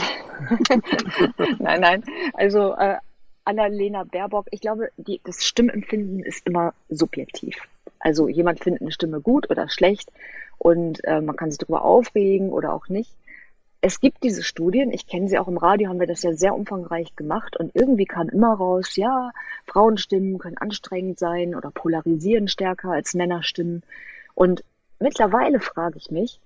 nein, 1.58 1.80
nein. 1.80 2.04
Also 2.34 2.74
äh, 2.76 2.96
Annalena 3.48 4.04
Baerbock, 4.04 4.46
ich 4.50 4.60
glaube, 4.60 4.90
die, 4.98 5.22
das 5.24 5.42
Stimmempfinden 5.42 6.20
ist 6.22 6.46
immer 6.46 6.74
subjektiv. 6.90 7.56
Also 7.98 8.28
jemand 8.28 8.62
findet 8.62 8.82
eine 8.82 8.92
Stimme 8.92 9.22
gut 9.22 9.50
oder 9.50 9.70
schlecht 9.70 10.12
und 10.58 11.02
äh, 11.04 11.22
man 11.22 11.34
kann 11.34 11.50
sich 11.50 11.58
darüber 11.58 11.82
aufregen 11.82 12.50
oder 12.50 12.74
auch 12.74 12.88
nicht. 12.88 13.10
Es 13.80 14.00
gibt 14.00 14.22
diese 14.22 14.42
Studien, 14.42 14.92
ich 14.92 15.06
kenne 15.06 15.28
sie 15.28 15.38
auch 15.38 15.48
im 15.48 15.56
Radio, 15.56 15.88
haben 15.88 15.98
wir 15.98 16.06
das 16.06 16.22
ja 16.22 16.34
sehr 16.34 16.54
umfangreich 16.54 17.16
gemacht 17.16 17.56
und 17.56 17.74
irgendwie 17.74 18.04
kam 18.04 18.28
immer 18.28 18.52
raus, 18.52 18.96
ja, 18.96 19.30
Frauenstimmen 19.66 20.38
können 20.38 20.58
anstrengend 20.58 21.18
sein 21.18 21.54
oder 21.54 21.70
polarisieren 21.70 22.48
stärker 22.48 22.90
als 22.90 23.14
Männerstimmen. 23.14 23.82
Und 24.34 24.62
mittlerweile 25.00 25.58
frage 25.60 25.96
ich 25.96 26.10
mich, 26.10 26.38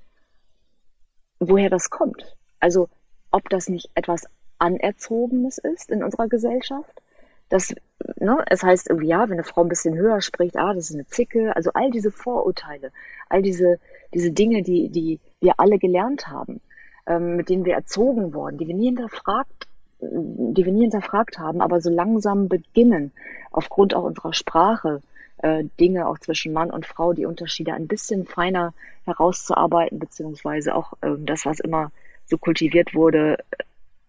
woher 1.40 1.68
das 1.68 1.90
kommt. 1.90 2.36
Also 2.60 2.88
ob 3.32 3.48
das 3.48 3.68
nicht 3.68 3.90
etwas 3.94 4.28
Anerzogenes 4.62 5.58
ist 5.58 5.90
in 5.90 6.02
unserer 6.02 6.28
Gesellschaft. 6.28 7.02
Das, 7.48 7.74
ne, 8.16 8.42
es 8.48 8.62
heißt 8.62 8.88
irgendwie, 8.88 9.08
ja, 9.08 9.24
wenn 9.24 9.32
eine 9.32 9.44
Frau 9.44 9.62
ein 9.62 9.68
bisschen 9.68 9.96
höher 9.96 10.20
spricht, 10.22 10.56
ah, 10.56 10.72
das 10.72 10.90
ist 10.90 10.94
eine 10.94 11.06
Zicke. 11.06 11.54
Also 11.54 11.70
all 11.74 11.90
diese 11.90 12.10
Vorurteile, 12.10 12.92
all 13.28 13.42
diese, 13.42 13.78
diese 14.14 14.30
Dinge, 14.30 14.62
die, 14.62 14.88
die 14.88 15.20
wir 15.40 15.54
alle 15.58 15.78
gelernt 15.78 16.28
haben, 16.28 16.60
ähm, 17.06 17.36
mit 17.36 17.48
denen 17.48 17.64
wir 17.64 17.74
erzogen 17.74 18.32
wurden, 18.32 18.58
die 18.58 18.68
wir 18.68 18.74
nie 18.74 18.86
hinterfragt 18.86 19.66
die 20.02 20.64
wir 20.64 20.72
nie 20.72 20.82
hinterfragt 20.82 21.38
haben, 21.38 21.60
aber 21.60 21.80
so 21.80 21.90
langsam 21.90 22.48
beginnen, 22.48 23.12
aufgrund 23.50 23.94
auch 23.94 24.02
unserer 24.02 24.32
Sprache, 24.32 25.00
äh, 25.38 25.64
Dinge 25.78 26.08
auch 26.08 26.18
zwischen 26.18 26.52
Mann 26.52 26.70
und 26.70 26.86
Frau, 26.86 27.12
die 27.12 27.26
Unterschiede 27.26 27.72
ein 27.72 27.86
bisschen 27.86 28.26
feiner 28.26 28.74
herauszuarbeiten, 29.04 29.98
beziehungsweise 29.98 30.74
auch 30.74 30.94
äh, 31.02 31.14
das, 31.18 31.46
was 31.46 31.60
immer 31.60 31.92
so 32.26 32.38
kultiviert 32.38 32.94
wurde, 32.94 33.38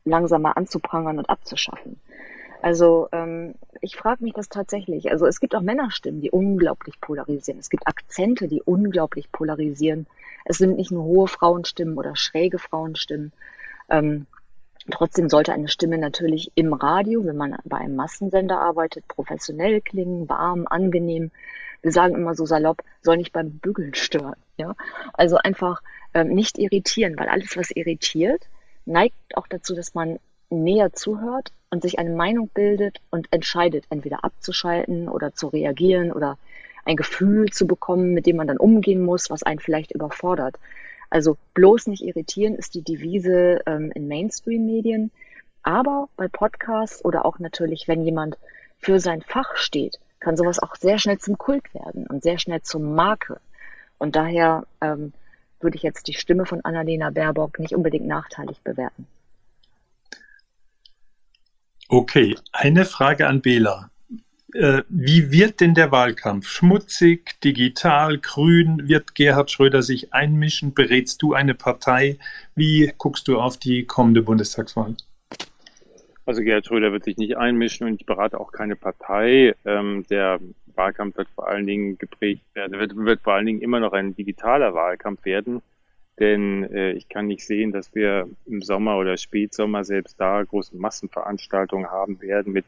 langsamer 0.06 0.58
anzuprangern 0.58 1.18
und 1.18 1.30
abzuschaffen. 1.30 2.00
Also 2.62 3.10
ähm, 3.12 3.56
ich 3.82 3.98
frage 3.98 4.24
mich 4.24 4.34
das 4.34 4.48
tatsächlich. 4.48 5.12
Also 5.12 5.26
es 5.26 5.42
gibt 5.42 5.54
auch 5.54 5.62
Männerstimmen, 5.62 6.22
die 6.22 6.32
unglaublich 6.32 7.00
polarisieren. 7.02 7.60
Es 7.60 7.70
gibt 7.70 7.88
Akzente, 7.88 8.48
die 8.48 8.62
unglaublich 8.62 9.32
polarisieren. 9.34 10.08
Es 10.46 10.60
sind 10.60 10.78
nicht 10.78 10.90
nur 10.90 11.04
hohe 11.04 11.28
Frauenstimmen 11.28 11.98
oder 11.98 12.16
schräge 12.16 12.60
Frauenstimmen. 12.60 13.34
Ähm, 13.90 14.28
trotzdem 14.90 15.28
sollte 15.28 15.52
eine 15.52 15.68
Stimme 15.68 15.98
natürlich 15.98 16.54
im 16.56 16.72
Radio, 16.72 17.26
wenn 17.26 17.36
man 17.36 17.58
bei 17.66 17.78
einem 17.78 17.98
Massensender 17.98 18.62
arbeitet, 18.62 19.10
professionell 19.10 19.82
klingen, 19.82 20.30
warm, 20.30 20.66
angenehm. 20.70 21.32
Wir 21.82 21.92
sagen 21.92 22.16
immer 22.16 22.34
so 22.34 22.46
salopp, 22.46 22.82
soll 23.02 23.18
nicht 23.18 23.34
beim 23.34 23.52
Bügeln 23.60 23.94
stören. 23.94 24.38
Ja? 24.56 24.74
Also 25.12 25.36
einfach 25.36 25.82
ähm, 26.14 26.30
nicht 26.30 26.58
irritieren, 26.58 27.18
weil 27.18 27.28
alles, 27.28 27.58
was 27.58 27.72
irritiert, 27.72 28.48
neigt 28.86 29.16
auch 29.36 29.48
dazu, 29.48 29.76
dass 29.76 29.94
man 29.94 30.20
näher 30.50 30.94
zuhört 30.94 31.52
und 31.70 31.82
sich 31.82 32.00
eine 32.00 32.12
Meinung 32.12 32.50
bildet 32.50 33.00
und 33.10 33.28
entscheidet, 33.32 33.86
entweder 33.90 34.24
abzuschalten 34.24 35.10
oder 35.10 35.34
zu 35.34 35.48
reagieren 35.48 36.12
oder 36.12 36.38
ein 36.86 36.96
Gefühl 36.96 37.50
zu 37.50 37.66
bekommen, 37.66 38.14
mit 38.14 38.26
dem 38.26 38.36
man 38.36 38.48
dann 38.48 38.58
umgehen 38.58 39.04
muss, 39.04 39.30
was 39.30 39.44
einen 39.44 39.60
vielleicht 39.60 39.92
überfordert. 39.92 40.60
Also 41.10 41.38
bloß 41.54 41.88
nicht 41.88 42.04
irritieren 42.04 42.56
ist 42.56 42.76
die 42.76 42.82
Devise 42.82 43.62
ähm, 43.66 43.92
in 43.94 44.08
Mainstream-Medien. 44.08 45.12
Aber 45.62 46.10
bei 46.18 46.28
Podcasts 46.28 47.04
oder 47.06 47.26
auch 47.26 47.40
natürlich, 47.40 47.88
wenn 47.88 48.04
jemand 48.04 48.38
für 48.80 49.00
sein 49.00 49.22
Fach 49.22 49.56
steht, 49.56 50.00
kann 50.20 50.36
sowas 50.36 50.60
auch 50.60 50.76
sehr 50.76 51.00
schnell 51.00 51.20
zum 51.20 51.38
Kult 51.38 51.74
werden 51.74 52.08
und 52.08 52.24
sehr 52.24 52.38
schnell 52.38 52.62
zur 52.62 52.82
Marke. 52.82 53.40
Und 53.98 54.16
daher 54.16 54.66
ähm, 54.82 55.14
würde 55.64 55.78
ich 55.78 55.84
jetzt 55.84 56.08
die 56.08 56.14
Stimme 56.14 56.46
von 56.46 56.62
Annalena 56.62 57.10
Baerbock 57.10 57.60
nicht 57.60 57.74
unbedingt 57.74 58.08
nachteilig 58.08 58.60
bewerten. 58.64 59.08
Okay, 61.90 62.36
eine 62.52 62.86
Frage 62.86 63.28
an 63.28 63.42
Bela. 63.42 63.90
Äh, 64.54 64.84
wie 64.88 65.32
wird 65.32 65.62
denn 65.62 65.74
der 65.74 65.92
Wahlkampf? 65.92 66.48
Schmutzig, 66.48 67.40
digital, 67.42 68.20
grün? 68.20 68.88
Wird 68.88 69.16
Gerhard 69.16 69.50
Schröder 69.52 69.82
sich 69.82 70.14
einmischen? 70.14 70.74
Berätst 70.74 71.22
du 71.22 71.34
eine 71.34 71.56
Partei? 71.56 72.18
Wie 72.56 72.92
guckst 72.98 73.28
du 73.28 73.40
auf 73.40 73.58
die 73.58 73.86
kommende 73.86 74.22
Bundestagswahl? 74.22 74.96
Also 76.26 76.42
Gerhard 76.42 76.68
Schröder 76.68 76.92
wird 76.92 77.04
sich 77.04 77.18
nicht 77.18 77.36
einmischen 77.36 77.88
und 77.88 78.00
ich 78.00 78.06
berate 78.06 78.40
auch 78.40 78.52
keine 78.52 78.76
Partei. 78.76 79.56
Ähm, 79.66 80.06
der 80.10 80.40
Wahlkampf 80.76 81.18
wird 81.18 81.30
vor 81.36 81.48
allen 81.48 81.68
Dingen 81.68 81.98
geprägt 81.98 82.44
werden, 82.54 82.80
wird, 82.80 82.96
wird 82.96 83.22
vor 83.22 83.34
allen 83.34 83.46
Dingen 83.46 83.62
immer 83.62 83.80
noch 83.80 83.94
ein 83.94 84.16
digitaler 84.16 84.74
Wahlkampf 84.74 85.26
werden. 85.26 85.62
Denn 86.20 86.64
äh, 86.72 86.92
ich 86.92 87.10
kann 87.10 87.28
nicht 87.28 87.46
sehen, 87.46 87.72
dass 87.72 87.96
wir 87.96 88.30
im 88.46 88.62
Sommer 88.62 88.98
oder 88.98 89.18
Spätsommer 89.18 89.84
selbst 89.84 90.20
da 90.20 90.44
große 90.44 90.76
Massenveranstaltungen 90.78 91.90
haben 91.90 92.22
werden 92.22 92.54
mit 92.54 92.66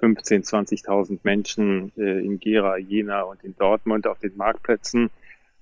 15.000, 0.00 0.68
20.000 0.84 1.18
Menschen 1.22 1.92
äh, 1.96 2.24
in 2.24 2.38
Gera, 2.38 2.76
Jena 2.76 3.22
und 3.22 3.42
in 3.42 3.56
Dortmund 3.56 4.06
auf 4.06 4.20
den 4.20 4.36
Marktplätzen. 4.36 5.10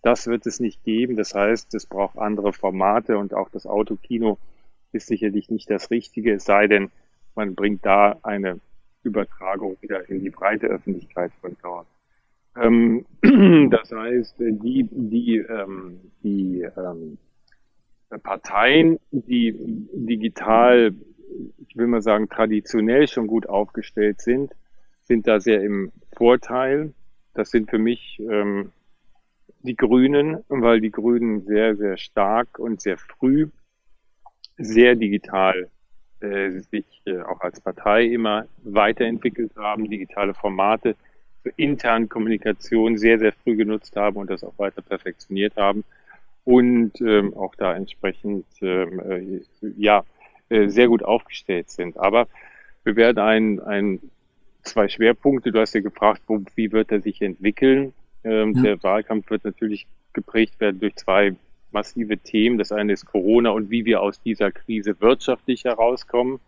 Das 0.03 0.27
wird 0.27 0.47
es 0.47 0.61
nicht 0.61 0.85
geben. 0.85 1.17
Das 1.17 1.35
heißt, 1.35 1.73
es 1.75 1.87
braucht 1.87 2.19
andere 2.19 2.53
Formate 2.53 3.17
und 3.17 3.35
auch 3.35 3.49
das 3.49 3.67
Autokino 3.67 4.39
ist 4.93 5.07
sicherlich 5.07 5.51
nicht 5.51 5.71
das 5.71 5.91
Richtige, 5.91 6.35
es 6.35 6.45
sei 6.45 6.67
denn, 6.67 6.91
man 7.35 7.55
bringt 7.55 7.85
da 7.87 8.19
eine 8.23 8.61
Übertragung 9.03 9.77
wieder 9.81 10.09
in 10.09 10.21
die 10.21 10.31
breite 10.31 10.67
Öffentlichkeit 10.67 11.33
von 11.41 11.57
dort. 11.63 11.87
Ähm, 12.57 13.07
das 13.71 13.91
heißt, 13.93 14.37
die, 14.39 14.89
die, 14.91 15.39
ähm, 15.39 16.01
die 16.23 16.63
ähm, 16.77 17.19
Parteien, 18.23 18.99
die 19.11 19.55
digital, 19.93 20.95
ich 21.67 21.77
will 21.77 21.87
mal 21.87 22.03
sagen, 22.03 22.29
traditionell 22.29 23.09
schon 23.09 23.27
gut 23.27 23.49
aufgestellt 23.49 24.21
sind, 24.21 24.53
sind 25.05 25.27
da 25.27 25.41
sehr 25.41 25.63
im 25.63 25.93
Vorteil. 26.15 26.93
Das 27.35 27.51
sind 27.51 27.71
für 27.71 27.79
mich 27.79 28.21
ähm, 28.21 28.73
die 29.61 29.77
Grünen, 29.77 30.45
weil 30.49 30.81
die 30.81 30.91
Grünen 30.91 31.43
sehr, 31.43 31.77
sehr 31.77 31.97
stark 31.97 32.59
und 32.59 32.81
sehr 32.81 32.99
früh 32.99 33.49
sehr 34.59 34.95
digital 34.95 35.71
äh, 36.23 36.61
sich 36.71 36.85
äh, 37.07 37.21
auch 37.21 37.41
als 37.41 37.61
Partei 37.61 38.05
immer 38.05 38.47
weiterentwickelt 38.65 39.53
haben, 39.57 39.89
digitale 39.89 40.35
Formate 40.35 40.97
für 41.43 41.53
interne 41.57 42.07
Kommunikation 42.07 42.97
sehr, 42.97 43.19
sehr 43.19 43.33
früh 43.33 43.57
genutzt 43.57 43.97
haben 43.97 44.17
und 44.17 44.31
das 44.31 44.45
auch 44.45 44.57
weiter 44.59 44.83
perfektioniert 44.83 45.57
haben 45.57 45.85
und 46.45 47.01
ähm, 47.01 47.35
auch 47.35 47.55
da 47.55 47.75
entsprechend 47.75 48.47
ähm, 48.61 49.01
äh, 49.01 49.71
ja 49.77 50.05
äh, 50.49 50.69
sehr 50.69 50.89
gut 50.89 51.03
aufgestellt 51.03 51.71
sind. 51.71 51.97
Aber 51.97 52.29
wir 52.85 52.97
werden 52.97 53.19
ein, 53.19 53.61
ein 53.61 54.01
zwei 54.63 54.89
Schwerpunkte. 54.89 55.53
Du 55.53 55.61
hast 55.61 55.75
ja 55.75 55.81
gefragt, 55.81 56.23
wo, 56.27 56.41
wie 56.55 56.73
wird 56.73 56.91
er 56.93 57.01
sich 57.01 57.23
entwickeln? 57.23 57.93
Ähm, 58.25 58.55
ja. 58.57 58.63
Der 58.63 58.83
Wahlkampf 58.83 59.31
wird 59.31 59.45
natürlich 59.45 59.87
geprägt 60.13 60.61
werden 60.61 60.81
durch 60.81 60.97
zwei 60.97 61.35
massive 61.73 62.19
Themen. 62.19 62.59
Das 62.59 62.73
eine 62.73 62.93
ist 62.93 63.07
Corona 63.07 63.51
und 63.51 63.71
wie 63.71 63.85
wir 63.85 64.03
aus 64.03 64.21
dieser 64.23 64.53
Krise 64.53 65.01
wirtschaftlich 65.01 65.65
herauskommen. 65.65 66.41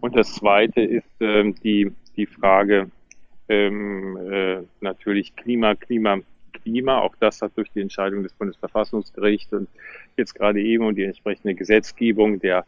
Und 0.00 0.16
das 0.16 0.34
zweite 0.34 0.80
ist 0.80 1.08
ähm, 1.20 1.54
die, 1.62 1.92
die 2.16 2.26
Frage 2.26 2.90
ähm, 3.48 4.16
äh, 4.30 4.58
natürlich 4.80 5.34
Klima, 5.36 5.74
Klima, 5.74 6.20
Klima. 6.52 7.00
Auch 7.00 7.14
das 7.18 7.42
hat 7.42 7.52
durch 7.56 7.70
die 7.72 7.80
Entscheidung 7.80 8.22
des 8.22 8.32
Bundesverfassungsgerichts 8.32 9.52
und 9.52 9.68
jetzt 10.16 10.34
gerade 10.34 10.60
eben 10.60 10.84
und 10.84 10.96
die 10.96 11.04
entsprechende 11.04 11.54
Gesetzgebung 11.54 12.40
der 12.40 12.64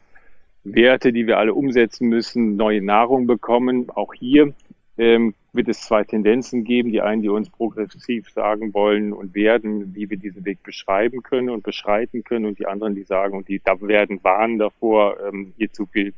Werte, 0.64 1.12
die 1.12 1.26
wir 1.26 1.38
alle 1.38 1.54
umsetzen 1.54 2.08
müssen, 2.08 2.56
neue 2.56 2.82
Nahrung 2.82 3.26
bekommen. 3.26 3.90
Auch 3.90 4.14
hier 4.14 4.54
ähm, 4.98 5.34
wird 5.52 5.68
es 5.68 5.82
zwei 5.82 6.04
Tendenzen 6.04 6.64
geben. 6.64 6.92
Die 6.92 7.00
einen, 7.00 7.22
die 7.22 7.28
uns 7.28 7.50
progressiv 7.50 8.30
sagen 8.30 8.74
wollen 8.74 9.12
und 9.12 9.34
werden, 9.34 9.94
wie 9.94 10.10
wir 10.10 10.16
diesen 10.16 10.44
Weg 10.44 10.62
beschreiben 10.62 11.22
können 11.22 11.50
und 11.50 11.62
beschreiten 11.62 12.24
können, 12.24 12.46
und 12.46 12.58
die 12.58 12.66
anderen, 12.66 12.94
die 12.94 13.04
sagen, 13.04 13.36
und 13.36 13.48
die 13.48 13.60
da 13.62 13.80
werden 13.80 14.22
warnen 14.22 14.58
davor, 14.58 15.18
ähm, 15.26 15.52
hier 15.56 15.72
zu 15.72 15.86
viel 15.86 16.14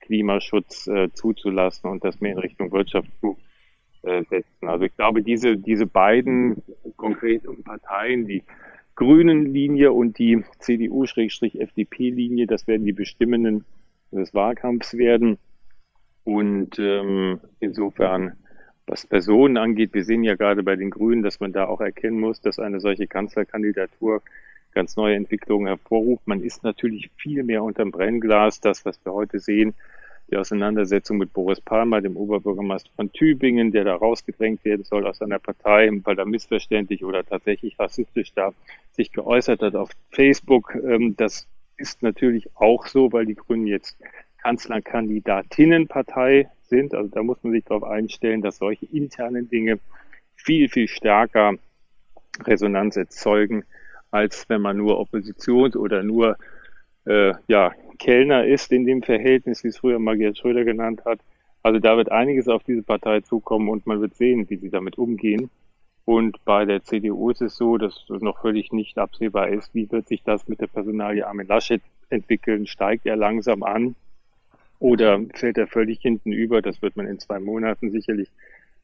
Klimaschutz 0.00 0.86
äh, 0.86 1.12
zuzulassen 1.12 1.90
und 1.90 2.04
das 2.04 2.20
mehr 2.20 2.32
in 2.32 2.38
Richtung 2.38 2.70
Wirtschaft 2.72 3.08
zu 3.20 3.36
äh, 4.02 4.22
setzen. 4.24 4.68
Also 4.68 4.84
ich 4.84 4.96
glaube, 4.96 5.22
diese, 5.22 5.56
diese 5.56 5.86
beiden 5.86 6.62
konkreten 6.96 7.62
Parteien, 7.64 8.26
die 8.26 8.44
grünen 8.94 9.46
Linie 9.52 9.92
und 9.92 10.18
die 10.18 10.42
CDU-FDP-Linie, 10.60 12.46
das 12.46 12.66
werden 12.66 12.84
die 12.84 12.92
bestimmenden 12.92 13.64
des 14.12 14.32
Wahlkampfs 14.34 14.96
werden. 14.96 15.38
Und 16.26 16.80
ähm, 16.80 17.38
insofern, 17.60 18.32
was 18.84 19.06
Personen 19.06 19.56
angeht, 19.56 19.94
wir 19.94 20.02
sehen 20.02 20.24
ja 20.24 20.34
gerade 20.34 20.64
bei 20.64 20.74
den 20.74 20.90
Grünen, 20.90 21.22
dass 21.22 21.38
man 21.38 21.52
da 21.52 21.66
auch 21.66 21.80
erkennen 21.80 22.18
muss, 22.18 22.40
dass 22.40 22.58
eine 22.58 22.80
solche 22.80 23.06
Kanzlerkandidatur 23.06 24.22
ganz 24.74 24.96
neue 24.96 25.14
Entwicklungen 25.14 25.68
hervorruft. 25.68 26.26
Man 26.26 26.42
ist 26.42 26.64
natürlich 26.64 27.12
viel 27.16 27.44
mehr 27.44 27.62
unterm 27.62 27.92
Brennglas. 27.92 28.60
Das, 28.60 28.84
was 28.84 28.98
wir 29.04 29.12
heute 29.12 29.38
sehen, 29.38 29.74
die 30.28 30.36
Auseinandersetzung 30.36 31.16
mit 31.16 31.32
Boris 31.32 31.60
Palmer, 31.60 32.00
dem 32.00 32.16
Oberbürgermeister 32.16 32.90
von 32.96 33.12
Tübingen, 33.12 33.70
der 33.70 33.84
da 33.84 33.94
rausgedrängt 33.94 34.64
werden 34.64 34.82
soll 34.82 35.06
aus 35.06 35.18
seiner 35.18 35.38
Partei, 35.38 35.88
weil 36.02 36.18
er 36.18 36.26
missverständlich 36.26 37.04
oder 37.04 37.24
tatsächlich 37.24 37.78
rassistisch 37.78 38.32
da 38.34 38.52
sich 38.90 39.12
geäußert 39.12 39.62
hat 39.62 39.76
auf 39.76 39.90
Facebook. 40.10 40.74
Ähm, 40.74 41.14
das 41.16 41.46
ist 41.76 42.02
natürlich 42.02 42.50
auch 42.56 42.88
so, 42.88 43.12
weil 43.12 43.26
die 43.26 43.36
Grünen 43.36 43.68
jetzt 43.68 43.96
Kanzlerkandidatinnenpartei 44.46 46.48
sind. 46.62 46.94
Also 46.94 47.10
da 47.10 47.24
muss 47.24 47.42
man 47.42 47.52
sich 47.52 47.64
darauf 47.64 47.82
einstellen, 47.82 48.42
dass 48.42 48.58
solche 48.58 48.86
internen 48.86 49.48
Dinge 49.48 49.80
viel, 50.36 50.68
viel 50.68 50.86
stärker 50.86 51.54
Resonanz 52.44 52.96
erzeugen, 52.96 53.64
als 54.12 54.48
wenn 54.48 54.60
man 54.60 54.76
nur 54.76 55.00
Oppositions- 55.00 55.76
oder 55.76 56.04
nur 56.04 56.36
äh, 57.06 57.32
ja, 57.48 57.72
Kellner 57.98 58.46
ist 58.46 58.70
in 58.70 58.86
dem 58.86 59.02
Verhältnis, 59.02 59.64
wie 59.64 59.68
es 59.68 59.78
früher 59.78 59.98
Margret 59.98 60.38
Schröder 60.38 60.64
genannt 60.64 61.04
hat. 61.04 61.18
Also 61.64 61.80
da 61.80 61.96
wird 61.96 62.12
einiges 62.12 62.46
auf 62.46 62.62
diese 62.62 62.84
Partei 62.84 63.22
zukommen 63.22 63.68
und 63.68 63.88
man 63.88 64.00
wird 64.00 64.14
sehen, 64.14 64.48
wie 64.48 64.58
sie 64.58 64.70
damit 64.70 64.96
umgehen. 64.96 65.50
Und 66.04 66.36
bei 66.44 66.64
der 66.64 66.84
CDU 66.84 67.30
ist 67.30 67.42
es 67.42 67.56
so, 67.56 67.78
dass 67.78 68.04
noch 68.08 68.42
völlig 68.42 68.70
nicht 68.70 68.96
absehbar 68.96 69.48
ist, 69.48 69.74
wie 69.74 69.90
wird 69.90 70.06
sich 70.06 70.22
das 70.22 70.46
mit 70.46 70.60
der 70.60 70.68
Personalie 70.68 71.26
Armin 71.26 71.48
Laschet 71.48 71.82
entwickeln. 72.10 72.68
Steigt 72.68 73.06
er 73.06 73.16
langsam 73.16 73.64
an? 73.64 73.96
Oder 74.78 75.20
fällt 75.34 75.58
er 75.58 75.66
völlig 75.66 76.00
hinten 76.00 76.32
über? 76.32 76.62
Das 76.62 76.82
wird 76.82 76.96
man 76.96 77.06
in 77.06 77.18
zwei 77.18 77.40
Monaten 77.40 77.90
sicherlich 77.90 78.30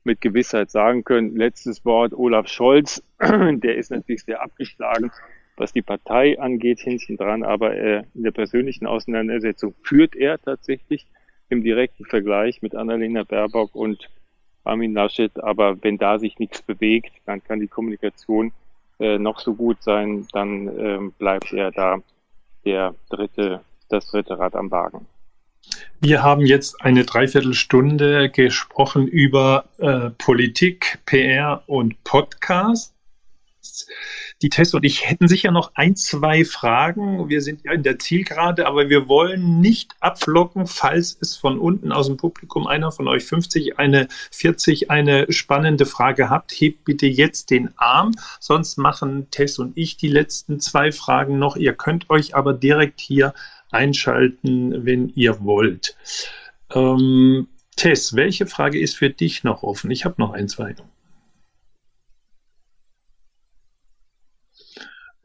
mit 0.04 0.20
Gewissheit 0.20 0.70
sagen 0.70 1.04
können. 1.04 1.36
Letztes 1.36 1.84
Wort 1.84 2.12
Olaf 2.12 2.48
Scholz, 2.48 3.02
der 3.20 3.76
ist 3.76 3.90
natürlich 3.90 4.24
sehr 4.24 4.42
abgeschlagen, 4.42 5.10
was 5.56 5.72
die 5.72 5.82
Partei 5.82 6.40
angeht, 6.40 6.80
hinten 6.80 7.16
dran, 7.16 7.42
aber 7.42 7.76
äh, 7.76 8.02
in 8.14 8.22
der 8.22 8.30
persönlichen 8.30 8.86
Auseinandersetzung 8.86 9.74
führt 9.82 10.16
er 10.16 10.40
tatsächlich 10.40 11.06
im 11.50 11.62
direkten 11.62 12.04
Vergleich 12.06 12.62
mit 12.62 12.74
Annalena 12.74 13.24
Baerbock 13.24 13.74
und 13.74 14.08
Armin 14.64 14.94
Laschet. 14.94 15.38
Aber 15.42 15.82
wenn 15.82 15.98
da 15.98 16.18
sich 16.18 16.38
nichts 16.38 16.62
bewegt, 16.62 17.12
dann 17.26 17.44
kann 17.44 17.60
die 17.60 17.68
Kommunikation 17.68 18.52
äh, 18.98 19.18
noch 19.18 19.38
so 19.38 19.54
gut 19.54 19.82
sein, 19.82 20.26
dann 20.32 20.68
äh, 20.68 20.98
bleibt 21.18 21.52
er 21.52 21.70
da 21.70 21.98
der 22.64 22.94
dritte, 23.10 23.60
das 23.88 24.06
dritte 24.06 24.38
Rad 24.38 24.54
am 24.54 24.70
Wagen. 24.70 25.06
Wir 26.00 26.22
haben 26.22 26.44
jetzt 26.44 26.82
eine 26.82 27.04
Dreiviertelstunde 27.04 28.28
gesprochen 28.28 29.06
über 29.06 29.66
äh, 29.78 30.10
Politik, 30.10 30.98
PR 31.06 31.62
und 31.66 32.02
Podcast. 32.02 32.92
Die 34.42 34.48
Tess 34.48 34.74
und 34.74 34.84
ich 34.84 35.08
hätten 35.08 35.28
sicher 35.28 35.52
noch 35.52 35.70
ein, 35.76 35.94
zwei 35.94 36.44
Fragen. 36.44 37.28
Wir 37.28 37.40
sind 37.40 37.62
ja 37.64 37.70
in 37.70 37.84
der 37.84 38.00
Zielgerade, 38.00 38.66
aber 38.66 38.88
wir 38.88 39.06
wollen 39.06 39.60
nicht 39.60 39.92
ablocken, 40.00 40.66
falls 40.66 41.16
es 41.20 41.36
von 41.36 41.60
unten 41.60 41.92
aus 41.92 42.08
dem 42.08 42.16
Publikum 42.16 42.66
einer 42.66 42.90
von 42.90 43.06
euch 43.06 43.24
50, 43.24 43.78
eine 43.78 44.08
40, 44.32 44.90
eine 44.90 45.32
spannende 45.32 45.86
Frage 45.86 46.28
habt. 46.28 46.50
Hebt 46.50 46.84
bitte 46.84 47.06
jetzt 47.06 47.50
den 47.50 47.70
Arm, 47.76 48.10
sonst 48.40 48.78
machen 48.78 49.30
Tess 49.30 49.60
und 49.60 49.76
ich 49.78 49.96
die 49.96 50.08
letzten 50.08 50.58
zwei 50.58 50.90
Fragen 50.90 51.38
noch. 51.38 51.54
Ihr 51.54 51.74
könnt 51.74 52.10
euch 52.10 52.34
aber 52.34 52.52
direkt 52.52 53.00
hier 53.00 53.32
einschalten, 53.72 54.84
wenn 54.84 55.08
ihr 55.14 55.42
wollt. 55.42 55.96
Ähm, 56.74 57.48
Tess, 57.76 58.14
welche 58.14 58.46
Frage 58.46 58.78
ist 58.78 58.96
für 58.96 59.10
dich 59.10 59.44
noch 59.44 59.62
offen? 59.62 59.90
Ich 59.90 60.04
habe 60.04 60.16
noch 60.18 60.32
ein, 60.32 60.48
zwei. 60.48 60.74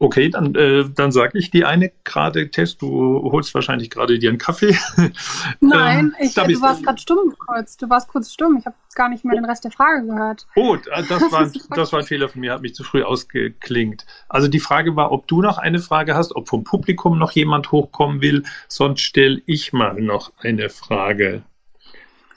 Okay, 0.00 0.28
dann, 0.28 0.54
äh, 0.54 0.84
dann 0.94 1.10
sage 1.10 1.36
ich 1.38 1.50
die 1.50 1.64
eine 1.64 1.90
gerade, 2.04 2.52
Tess, 2.52 2.76
du 2.76 3.32
holst 3.32 3.52
wahrscheinlich 3.54 3.90
gerade 3.90 4.20
dir 4.20 4.28
einen 4.28 4.38
Kaffee. 4.38 4.76
Nein, 5.60 6.14
ähm, 6.20 6.24
ich, 6.24 6.34
du 6.34 6.60
warst 6.60 6.84
gerade 6.84 7.00
stumm 7.00 7.34
kurz. 7.36 7.76
Du 7.76 7.90
warst 7.90 8.08
kurz 8.08 8.32
stumm. 8.32 8.56
Ich 8.58 8.66
habe 8.66 8.76
gar 8.94 9.08
nicht 9.08 9.24
mehr 9.24 9.34
den 9.34 9.44
Rest 9.44 9.64
der 9.64 9.72
Frage 9.72 10.06
gehört. 10.06 10.46
Oh, 10.54 10.76
das 10.86 11.08
war, 11.32 11.50
das 11.74 11.92
war 11.92 11.98
ein 11.98 12.06
Fehler 12.06 12.28
von 12.28 12.40
mir, 12.40 12.52
hat 12.52 12.62
mich 12.62 12.76
zu 12.76 12.84
früh 12.84 13.02
ausgeklingt. 13.02 14.06
Also 14.28 14.46
die 14.46 14.60
Frage 14.60 14.94
war, 14.94 15.10
ob 15.10 15.26
du 15.26 15.42
noch 15.42 15.58
eine 15.58 15.80
Frage 15.80 16.14
hast, 16.14 16.36
ob 16.36 16.48
vom 16.48 16.62
Publikum 16.62 17.18
noch 17.18 17.32
jemand 17.32 17.72
hochkommen 17.72 18.22
will. 18.22 18.44
Sonst 18.68 19.00
stelle 19.00 19.42
ich 19.46 19.72
mal 19.72 20.00
noch 20.00 20.32
eine 20.38 20.68
Frage. 20.68 21.42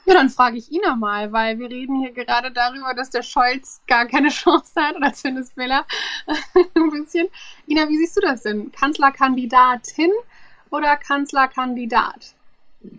Ja, 0.04 0.14
dann 0.14 0.30
frage 0.30 0.56
ich 0.56 0.70
ihn 0.70 0.80
nochmal, 0.84 1.32
weil 1.32 1.58
wir 1.58 1.70
reden 1.70 2.00
hier 2.00 2.12
gerade 2.12 2.50
darüber, 2.50 2.92
dass 2.94 3.10
der 3.10 3.22
Scholz 3.22 3.80
gar 3.86 4.06
keine 4.06 4.28
Chance 4.30 4.72
hat, 4.80 4.96
oder 4.96 5.12
zumindest 5.12 5.56
will 5.56 5.70
er 5.70 5.86
ein 6.74 6.90
bisschen. 6.90 7.28
Ina, 7.66 7.88
wie 7.88 7.98
siehst 7.98 8.16
du 8.16 8.20
das 8.20 8.42
denn? 8.42 8.72
Kanzlerkandidatin 8.72 10.10
oder 10.70 10.96
Kanzlerkandidat? 10.96 12.34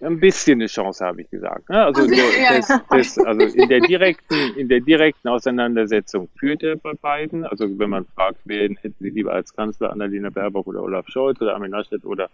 ein 0.01 0.19
bisschen 0.19 0.59
eine 0.59 0.67
Chance, 0.67 1.05
habe 1.05 1.21
ich 1.21 1.29
gesagt. 1.29 1.69
Ne? 1.69 1.83
Also, 1.83 2.03
also, 2.03 2.13
ja, 2.13 2.57
das, 2.57 2.67
das, 2.89 3.17
also 3.17 3.45
in 3.45 3.67
der 3.67 3.81
direkten, 3.81 4.55
in 4.55 4.69
der 4.69 4.79
direkten 4.79 5.27
Auseinandersetzung 5.27 6.29
führt 6.37 6.63
er 6.63 6.77
bei 6.77 6.93
beiden. 6.93 7.45
Also 7.45 7.67
wenn 7.77 7.89
man 7.89 8.05
fragt, 8.15 8.39
wen 8.45 8.77
hätten 8.77 8.95
Sie 8.99 9.09
lieber 9.09 9.33
als 9.33 9.53
Kanzler, 9.53 9.91
Annalena 9.91 10.29
Baerbock 10.29 10.67
oder 10.67 10.81
Olaf 10.81 11.07
Scholz 11.09 11.41
oder 11.41 11.55
Armin 11.55 11.71
Laschet 11.71 12.03
oder 12.05 12.29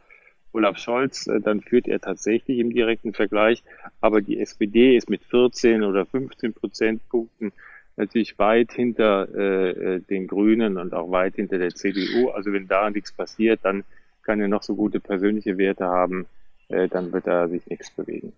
Olaf 0.53 0.77
Scholz, 0.77 1.27
äh, 1.27 1.39
dann 1.39 1.61
führt 1.61 1.87
er 1.87 1.99
tatsächlich 1.99 2.59
im 2.59 2.73
direkten 2.73 3.13
Vergleich. 3.13 3.63
Aber 4.01 4.21
die 4.21 4.39
SPD 4.39 4.95
ist 4.95 5.09
mit 5.09 5.23
14 5.23 5.83
oder 5.83 6.05
15 6.05 6.53
Prozentpunkten 6.53 7.51
natürlich 7.97 8.39
weit 8.39 8.71
hinter 8.71 9.27
äh, 9.35 9.69
äh, 9.69 9.99
den 9.99 10.27
Grünen 10.27 10.77
und 10.77 10.93
auch 10.93 11.11
weit 11.11 11.35
hinter 11.35 11.57
der 11.57 11.75
CDU. 11.75 12.29
Also 12.29 12.53
wenn 12.53 12.67
da 12.67 12.89
nichts 12.89 13.11
passiert, 13.11 13.59
dann 13.63 13.83
kann 14.23 14.39
er 14.39 14.47
noch 14.47 14.63
so 14.63 14.75
gute 14.75 14.99
persönliche 14.99 15.57
Werte 15.57 15.85
haben 15.85 16.25
äh, 16.69 16.87
dann 16.87 17.11
wird 17.11 17.27
da 17.27 17.47
sich 17.47 17.65
nichts 17.67 17.91
bewegen. 17.91 18.33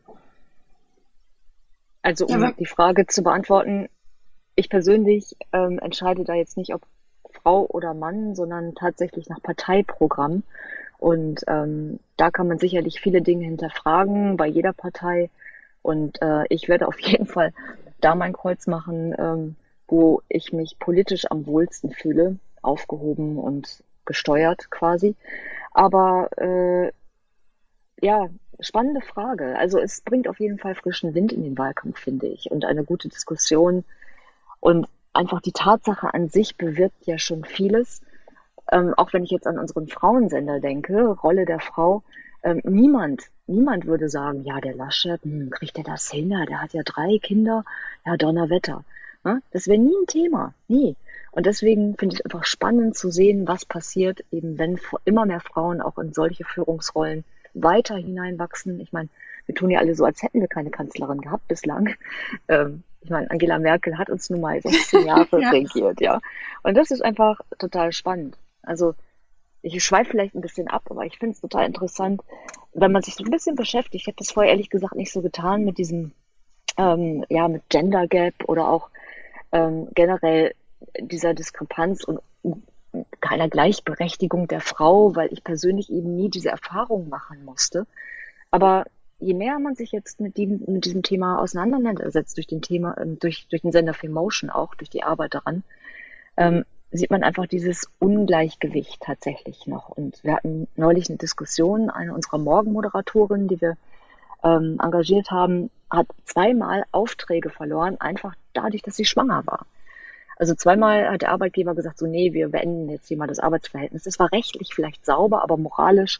Also 2.01 2.25
um 2.25 2.41
ja, 2.41 2.51
die 2.51 2.65
Frage 2.65 3.05
zu 3.05 3.21
beantworten, 3.21 3.87
ich 4.55 4.69
persönlich 4.69 5.35
ähm, 5.53 5.77
entscheide 5.79 6.23
da 6.23 6.33
jetzt 6.33 6.57
nicht, 6.57 6.73
ob 6.73 6.81
Frau 7.29 7.65
oder 7.67 7.93
Mann, 7.93 8.35
sondern 8.35 8.73
tatsächlich 8.75 9.29
nach 9.29 9.41
Parteiprogramm. 9.41 10.43
Und 11.01 11.41
ähm, 11.47 11.99
da 12.15 12.29
kann 12.29 12.47
man 12.47 12.59
sicherlich 12.59 13.01
viele 13.01 13.23
Dinge 13.23 13.45
hinterfragen 13.45 14.37
bei 14.37 14.45
jeder 14.45 14.71
Partei. 14.71 15.31
Und 15.81 16.21
äh, 16.21 16.43
ich 16.49 16.69
werde 16.69 16.87
auf 16.87 16.99
jeden 17.01 17.25
Fall 17.25 17.53
da 18.01 18.13
mein 18.13 18.33
Kreuz 18.33 18.67
machen, 18.67 19.15
ähm, 19.17 19.55
wo 19.87 20.21
ich 20.29 20.53
mich 20.53 20.77
politisch 20.77 21.25
am 21.31 21.47
wohlsten 21.47 21.89
fühle, 21.91 22.37
aufgehoben 22.61 23.39
und 23.39 23.83
gesteuert 24.05 24.69
quasi. 24.69 25.15
Aber 25.71 26.29
äh, 26.37 26.91
ja, 27.99 28.29
spannende 28.59 29.01
Frage. 29.01 29.57
Also 29.57 29.79
es 29.79 30.01
bringt 30.01 30.27
auf 30.27 30.39
jeden 30.39 30.59
Fall 30.59 30.75
frischen 30.75 31.15
Wind 31.15 31.33
in 31.33 31.41
den 31.41 31.57
Wahlkampf, 31.57 31.99
finde 31.99 32.27
ich, 32.27 32.51
und 32.51 32.63
eine 32.63 32.83
gute 32.83 33.09
Diskussion. 33.09 33.83
Und 34.59 34.87
einfach 35.13 35.41
die 35.41 35.51
Tatsache 35.51 36.13
an 36.13 36.29
sich 36.29 36.57
bewirkt 36.57 37.07
ja 37.07 37.17
schon 37.17 37.43
vieles. 37.43 38.03
Ähm, 38.71 38.93
auch 38.95 39.13
wenn 39.13 39.23
ich 39.23 39.31
jetzt 39.31 39.47
an 39.47 39.59
unseren 39.59 39.87
Frauensender 39.87 40.59
denke, 40.59 41.07
Rolle 41.07 41.45
der 41.45 41.59
Frau, 41.59 42.03
ähm, 42.43 42.61
niemand, 42.63 43.23
niemand 43.47 43.85
würde 43.85 44.09
sagen, 44.09 44.43
ja, 44.43 44.59
der 44.59 44.75
Laschet, 44.75 45.21
hm, 45.23 45.49
kriegt 45.51 45.77
er 45.77 45.83
das 45.83 46.09
hin? 46.09 46.31
Ja, 46.31 46.45
der 46.45 46.61
hat 46.61 46.73
ja 46.73 46.81
drei 46.83 47.19
Kinder, 47.21 47.63
ja, 48.05 48.17
Donnerwetter. 48.17 48.83
Ne? 49.23 49.41
Das 49.51 49.67
wäre 49.67 49.79
nie 49.79 49.93
ein 50.01 50.07
Thema, 50.07 50.53
nie. 50.67 50.95
Und 51.31 51.45
deswegen 51.45 51.95
finde 51.97 52.15
ich 52.15 52.19
es 52.19 52.25
einfach 52.25 52.45
spannend 52.45 52.97
zu 52.97 53.09
sehen, 53.09 53.47
was 53.47 53.65
passiert, 53.65 54.23
eben 54.31 54.57
wenn 54.57 54.79
immer 55.05 55.25
mehr 55.25 55.39
Frauen 55.39 55.81
auch 55.81 55.97
in 55.97 56.13
solche 56.13 56.43
Führungsrollen 56.43 57.23
weiter 57.53 57.95
hineinwachsen. 57.95 58.79
Ich 58.79 58.91
meine, 58.91 59.09
wir 59.45 59.55
tun 59.55 59.69
ja 59.69 59.79
alle 59.79 59.95
so, 59.95 60.05
als 60.05 60.21
hätten 60.23 60.41
wir 60.41 60.47
keine 60.47 60.71
Kanzlerin 60.71 61.21
gehabt 61.21 61.47
bislang. 61.47 61.95
Ähm, 62.47 62.83
ich 63.01 63.09
meine, 63.09 63.29
Angela 63.31 63.59
Merkel 63.59 63.97
hat 63.97 64.09
uns 64.09 64.29
nun 64.29 64.41
mal 64.41 64.61
16 64.61 65.05
Jahre 65.05 65.41
ja. 65.41 65.49
regiert, 65.49 66.01
ja. 66.01 66.19
Und 66.63 66.75
das 66.75 66.91
ist 66.91 67.03
einfach 67.03 67.39
total 67.57 67.91
spannend. 67.91 68.37
Also 68.63 68.95
ich 69.61 69.83
schweife 69.83 70.11
vielleicht 70.11 70.35
ein 70.35 70.41
bisschen 70.41 70.67
ab, 70.67 70.83
aber 70.89 71.05
ich 71.05 71.17
finde 71.17 71.33
es 71.33 71.41
total 71.41 71.65
interessant, 71.65 72.21
wenn 72.73 72.91
man 72.91 73.01
sich 73.01 73.15
so 73.15 73.23
ein 73.23 73.31
bisschen 73.31 73.55
beschäftigt. 73.55 74.03
Ich 74.03 74.07
habe 74.07 74.17
das 74.17 74.31
vorher 74.31 74.51
ehrlich 74.51 74.69
gesagt 74.69 74.95
nicht 74.95 75.11
so 75.11 75.21
getan 75.21 75.65
mit 75.65 75.77
diesem, 75.77 76.13
ähm, 76.77 77.25
ja, 77.29 77.47
mit 77.47 77.69
Gender 77.69 78.07
Gap 78.07 78.33
oder 78.47 78.69
auch 78.69 78.89
ähm, 79.51 79.89
generell 79.93 80.53
dieser 80.99 81.33
Diskrepanz 81.33 82.03
und 82.03 82.21
keiner 83.19 83.49
Gleichberechtigung 83.49 84.47
der 84.47 84.61
Frau, 84.61 85.15
weil 85.15 85.31
ich 85.31 85.43
persönlich 85.43 85.89
eben 85.91 86.15
nie 86.15 86.29
diese 86.29 86.49
Erfahrung 86.49 87.09
machen 87.09 87.45
musste. 87.45 87.85
Aber 88.49 88.85
je 89.19 89.33
mehr 89.33 89.59
man 89.59 89.75
sich 89.75 89.91
jetzt 89.91 90.19
mit, 90.19 90.37
dem, 90.37 90.63
mit 90.67 90.85
diesem 90.85 91.03
Thema 91.03 91.39
auseinandersetzt, 91.39 92.35
durch 92.37 92.47
den 92.47 92.61
Thema, 92.61 92.97
ähm, 92.97 93.19
durch, 93.19 93.47
durch 93.49 93.61
den 93.61 93.71
Sender 93.71 93.93
Motion 94.09 94.49
auch, 94.49 94.75
durch 94.75 94.89
die 94.89 95.03
Arbeit 95.03 95.35
daran, 95.35 95.63
ähm, 96.37 96.65
sieht 96.91 97.11
man 97.11 97.23
einfach 97.23 97.47
dieses 97.47 97.89
Ungleichgewicht 97.99 99.01
tatsächlich 99.01 99.65
noch. 99.67 99.89
Und 99.89 100.23
wir 100.23 100.35
hatten 100.35 100.67
neulich 100.75 101.09
eine 101.09 101.17
Diskussion, 101.17 101.89
eine 101.89 102.13
unserer 102.13 102.37
Morgenmoderatorinnen, 102.37 103.47
die 103.47 103.61
wir 103.61 103.77
ähm, 104.43 104.77
engagiert 104.81 105.31
haben, 105.31 105.69
hat 105.89 106.07
zweimal 106.25 106.85
Aufträge 106.91 107.49
verloren, 107.49 107.99
einfach 107.99 108.35
dadurch, 108.53 108.81
dass 108.81 108.95
sie 108.95 109.05
schwanger 109.05 109.45
war. 109.45 109.65
Also 110.37 110.55
zweimal 110.55 111.09
hat 111.09 111.21
der 111.21 111.31
Arbeitgeber 111.31 111.75
gesagt, 111.75 111.99
so 111.99 112.07
nee, 112.07 112.33
wir 112.33 112.49
beenden 112.49 112.89
jetzt 112.89 113.07
hier 113.07 113.17
mal 113.17 113.27
das 113.27 113.39
Arbeitsverhältnis. 113.39 114.03
Das 114.03 114.19
war 114.19 114.31
rechtlich 114.31 114.73
vielleicht 114.73 115.05
sauber, 115.05 115.43
aber 115.43 115.55
moralisch 115.55 116.19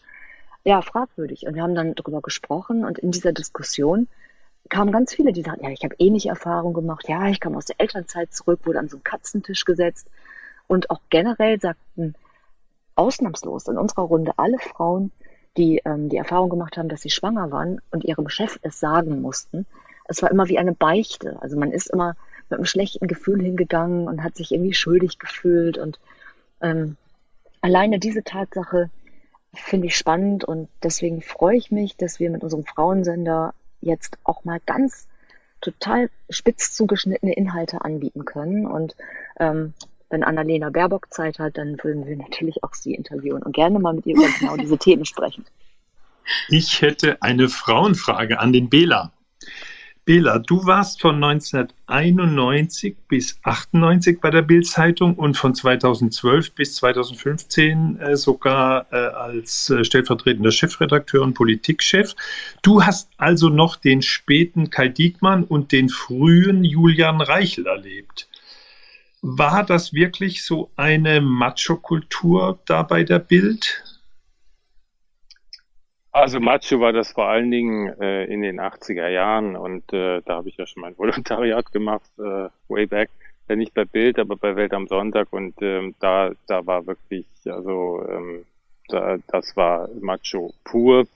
ja 0.64 0.82
fragwürdig. 0.82 1.48
Und 1.48 1.56
wir 1.56 1.64
haben 1.64 1.76
dann 1.76 1.96
darüber 1.96 2.22
gesprochen 2.22 2.86
und 2.86 3.00
in 3.00 3.12
dieser 3.12 3.34
Diskussion 3.34 4.08
kamen 4.70 4.92
ganz 4.92 5.14
viele, 5.14 5.34
die 5.34 5.42
sagten, 5.42 5.66
ja, 5.66 5.72
ich 5.72 5.84
habe 5.84 5.96
ähnliche 5.98 6.30
Erfahrungen 6.30 6.74
gemacht, 6.74 7.10
ja, 7.10 7.28
ich 7.28 7.40
kam 7.40 7.56
aus 7.56 7.66
der 7.66 7.80
Elternzeit 7.80 8.34
zurück, 8.34 8.60
wurde 8.64 8.80
an 8.80 8.90
so 8.90 8.98
einen 8.98 9.04
Katzentisch 9.04 9.66
gesetzt. 9.66 10.08
Und 10.72 10.90
auch 10.90 11.02
generell 11.10 11.60
sagten 11.60 12.16
ausnahmslos 12.96 13.68
in 13.68 13.78
unserer 13.78 14.04
Runde 14.04 14.32
alle 14.38 14.58
Frauen, 14.58 15.12
die 15.58 15.82
ähm, 15.84 16.08
die 16.08 16.16
Erfahrung 16.16 16.50
gemacht 16.50 16.78
haben, 16.78 16.88
dass 16.88 17.02
sie 17.02 17.10
schwanger 17.10 17.52
waren 17.52 17.82
und 17.92 18.06
ihrem 18.06 18.30
Chef 18.30 18.58
es 18.62 18.80
sagen 18.80 19.22
mussten. 19.22 19.66
Es 20.06 20.22
war 20.22 20.32
immer 20.32 20.48
wie 20.48 20.60
eine 20.60 20.72
Beichte. 20.72 21.38
Also 21.42 21.60
man 21.60 21.74
ist 21.74 21.90
immer 21.90 22.16
mit 22.50 22.58
einem 22.58 22.66
schlechten 22.66 23.08
Gefühl 23.08 23.44
hingegangen 23.44 24.08
und 24.08 24.24
hat 24.24 24.38
sich 24.38 24.54
irgendwie 24.54 24.74
schuldig 24.74 25.20
gefühlt. 25.20 25.78
Und 25.78 26.00
ähm, 26.62 26.96
alleine 27.60 28.00
diese 28.00 28.24
Tatsache 28.24 28.90
finde 29.54 29.88
ich 29.88 29.98
spannend 29.98 30.46
und 30.46 30.70
deswegen 30.84 31.22
freue 31.22 31.58
ich 31.58 31.72
mich, 31.72 31.98
dass 31.98 32.22
wir 32.22 32.30
mit 32.30 32.44
unserem 32.44 32.64
Frauensender 32.64 33.54
jetzt 33.82 34.18
auch 34.24 34.46
mal 34.46 34.62
ganz 34.66 35.10
total 35.60 36.10
spitz 36.30 36.74
zugeschnittene 36.74 37.34
Inhalte 37.34 37.82
anbieten 37.82 38.24
können. 38.24 38.66
Und 38.66 38.96
ähm, 39.38 39.74
wenn 40.12 40.24
Annalena 40.24 40.70
Baerbock 40.70 41.12
Zeit 41.12 41.40
hat, 41.40 41.58
dann 41.58 41.78
würden 41.84 42.06
wir 42.06 42.18
natürlich 42.18 42.64
auch 42.64 42.74
sie 42.74 42.94
interviewen 42.94 43.42
und 43.44 43.54
gerne 43.54 43.80
mal 43.80 43.94
mit 43.94 44.06
ihr 44.06 44.16
über 44.16 44.28
genau 44.40 44.58
diese 44.58 44.78
Themen 44.78 45.06
sprechen. 45.06 45.46
Ich 46.50 46.82
hätte 46.82 47.22
eine 47.22 47.50
Frauenfrage 47.50 48.40
an 48.40 48.54
den 48.54 48.70
Bela. 48.70 49.12
Bela, 50.04 50.40
du 50.40 50.66
warst 50.66 51.00
von 51.00 51.24
1991 51.24 52.96
bis 53.08 53.38
98 53.44 54.20
bei 54.20 54.32
der 54.32 54.42
Bild-Zeitung 54.42 55.14
und 55.14 55.38
von 55.38 55.54
2012 55.54 56.56
bis 56.56 56.76
2015 56.76 58.00
äh, 58.00 58.18
sogar 58.18 58.88
äh, 58.92 58.96
als 58.96 59.70
äh, 59.70 59.84
stellvertretender 59.84 60.52
Chefredakteur 60.52 61.22
und 61.22 61.36
Politikchef. 61.36 62.16
Du 62.64 62.84
hast 62.84 63.10
also 63.18 63.50
noch 63.50 63.76
den 63.76 64.02
späten 64.02 64.72
Kai 64.72 64.88
Diekmann 64.88 65.44
und 65.44 65.72
den 65.72 65.88
frühen 65.88 66.64
Julian 66.64 67.22
Reichel 67.22 67.68
erlebt. 67.68 68.28
War 69.22 69.64
das 69.64 69.94
wirklich 69.94 70.44
so 70.44 70.72
eine 70.76 71.22
Macho-Kultur 71.22 72.60
da 72.66 72.82
bei 72.82 73.04
der 73.04 73.20
Bild? 73.20 73.84
Also 76.12 76.40
Macho 76.40 76.80
war 76.80 76.92
das 76.92 77.12
vor 77.12 77.28
allen 77.30 77.52
Dingen 77.52 77.88
äh, 78.02 78.26
in 78.26 78.42
den 78.42 78.60
80er 78.60 79.08
Jahren 79.08 79.56
und 79.56 79.94
äh, 79.94 80.22
da 80.26 80.36
habe 80.36 80.50
ich 80.50 80.58
ja 80.58 80.66
schon 80.66 80.82
mein 80.82 80.98
Volontariat 80.98 81.72
gemacht, 81.72 82.10
äh, 82.18 82.50
way 82.68 82.86
back. 82.86 83.10
Ja, 83.48 83.56
nicht 83.56 83.74
bei 83.74 83.86
Bild, 83.86 84.20
aber 84.20 84.36
bei 84.36 84.56
Welt 84.56 84.74
am 84.74 84.88
Sonntag 84.88 85.28
und 85.32 85.56
ähm, 85.62 85.96
da, 86.00 86.32
da 86.48 86.66
war 86.66 86.86
wirklich, 86.86 87.26
also 87.46 88.06
ähm, 88.10 88.46
da, 88.90 89.18
das 89.28 89.56
war 89.56 89.90
Macho 90.00 90.54
pur. 90.64 91.08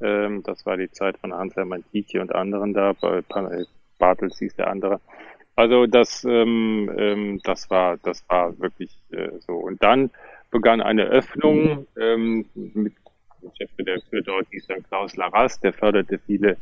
Ähm, 0.00 0.42
das 0.42 0.66
war 0.66 0.76
die 0.76 0.90
Zeit 0.90 1.18
von 1.18 1.32
Hans-Hermann 1.32 1.84
Tietje 1.92 2.20
und 2.20 2.34
anderen 2.34 2.74
da, 2.74 2.94
bei 2.94 3.22
Bartels 3.98 4.38
hieß 4.38 4.56
der 4.56 4.68
andere. 4.68 5.00
Also 5.54 5.86
das, 5.86 6.24
ähm, 6.24 6.90
ähm, 6.96 7.40
das 7.44 7.68
war, 7.70 7.98
das 7.98 8.24
war 8.28 8.58
wirklich 8.58 8.90
äh, 9.10 9.30
so. 9.40 9.54
Und 9.54 9.82
dann 9.82 10.10
begann 10.50 10.80
eine 10.80 11.04
Öffnung 11.04 11.86
ähm, 11.96 12.46
mit 12.54 12.94
Chefredakteur 13.58 14.22
dort 14.22 14.46
hieß 14.50 14.66
dann 14.68 14.82
Klaus 14.84 15.16
Larras, 15.16 15.60
der 15.60 15.72
förderte 15.72 16.18
viele 16.18 16.56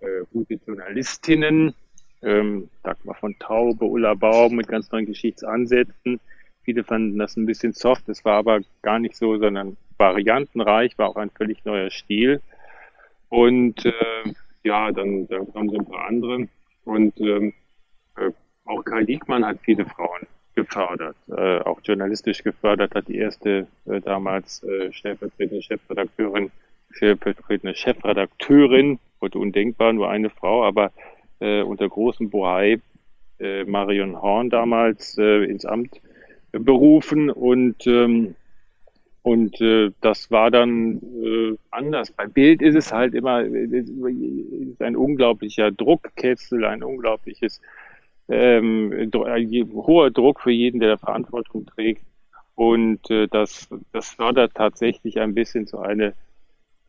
äh, 0.00 0.24
gute 0.32 0.54
Journalistinnen, 0.66 1.74
ähm, 2.22 2.68
Dagmar 2.82 3.16
von 3.16 3.38
Taube, 3.38 3.84
Ulla 3.84 4.14
Baum 4.14 4.56
mit 4.56 4.68
ganz 4.68 4.90
neuen 4.90 5.06
Geschichtsansätzen. 5.06 6.20
Viele 6.64 6.84
fanden 6.84 7.18
das 7.18 7.36
ein 7.36 7.46
bisschen 7.46 7.72
soft, 7.72 8.08
es 8.08 8.24
war 8.24 8.36
aber 8.38 8.60
gar 8.82 8.98
nicht 8.98 9.16
so, 9.16 9.36
sondern 9.38 9.76
variantenreich, 9.98 10.96
war 10.98 11.08
auch 11.08 11.16
ein 11.16 11.30
völlig 11.30 11.64
neuer 11.64 11.90
Stil. 11.90 12.40
Und 13.28 13.84
äh, 13.84 13.92
ja, 14.62 14.92
dann, 14.92 15.26
dann 15.28 15.52
kamen 15.52 15.70
so 15.70 15.76
ein 15.76 15.86
paar 15.86 16.06
andere. 16.06 16.48
Und 16.84 17.20
ähm, 17.20 17.48
äh, 17.48 17.52
auch 18.64 18.84
Karl 18.84 19.04
Diekmann 19.04 19.44
hat 19.44 19.58
viele 19.62 19.84
Frauen 19.84 20.26
gefördert, 20.54 21.16
äh, 21.28 21.58
auch 21.60 21.80
journalistisch 21.82 22.42
gefördert, 22.42 22.94
hat 22.94 23.08
die 23.08 23.16
erste 23.16 23.66
äh, 23.86 24.00
damals 24.00 24.62
äh, 24.64 24.92
stellvertretende 24.92 25.62
Chefredakteurin, 25.62 26.50
stellvertretende 26.90 27.74
Chefredakteurin, 27.74 28.98
heute 29.20 29.38
undenkbar, 29.38 29.92
nur 29.92 30.10
eine 30.10 30.30
Frau, 30.30 30.64
aber 30.64 30.92
äh, 31.40 31.62
unter 31.62 31.88
großem 31.88 32.28
Bohai 32.28 32.80
äh, 33.40 33.64
Marion 33.64 34.20
Horn 34.20 34.50
damals 34.50 35.16
äh, 35.18 35.44
ins 35.44 35.64
Amt 35.64 36.00
berufen 36.52 37.30
und 37.30 37.86
ähm, 37.86 38.34
und 39.22 39.60
äh, 39.60 39.90
das 40.00 40.32
war 40.32 40.50
dann 40.50 41.00
äh, 41.22 41.56
anders. 41.70 42.10
Bei 42.10 42.26
Bild 42.26 42.60
ist 42.60 42.74
es 42.74 42.92
halt 42.92 43.14
immer 43.14 43.42
ist 43.42 44.82
ein 44.82 44.96
unglaublicher 44.96 45.70
Druckkessel, 45.70 46.64
ein 46.64 46.82
unglaubliches 46.82 47.60
ähm, 48.32 48.92
ein 48.92 49.72
hoher 49.74 50.10
Druck 50.10 50.40
für 50.40 50.50
jeden, 50.50 50.80
der 50.80 50.98
Verantwortung 50.98 51.66
trägt. 51.66 52.04
Und 52.54 53.10
äh, 53.10 53.28
das, 53.28 53.68
das 53.92 54.10
fördert 54.10 54.54
tatsächlich 54.54 55.20
ein 55.20 55.34
bisschen 55.34 55.66
so 55.66 55.78
eine, 55.78 56.14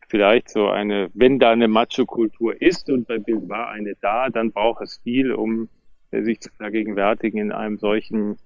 vielleicht 0.08 0.50
so 0.50 0.70
eine, 0.70 1.10
wenn 1.14 1.40
da 1.40 1.52
eine 1.52 1.68
Macho-Kultur 1.68 2.62
ist 2.62 2.90
und 2.90 3.08
bei 3.08 3.18
Bild 3.18 3.50
war 3.50 3.70
eine 3.70 3.96
da, 4.02 4.30
dann 4.30 4.52
braucht 4.52 4.82
es 4.84 4.98
viel, 4.98 5.34
um 5.34 5.70
äh, 6.12 6.22
sich 6.24 6.40
zu 6.40 6.50
vergegenwärtigen 6.52 7.40
in 7.40 7.52
einem 7.52 7.78
solchen 7.78 8.38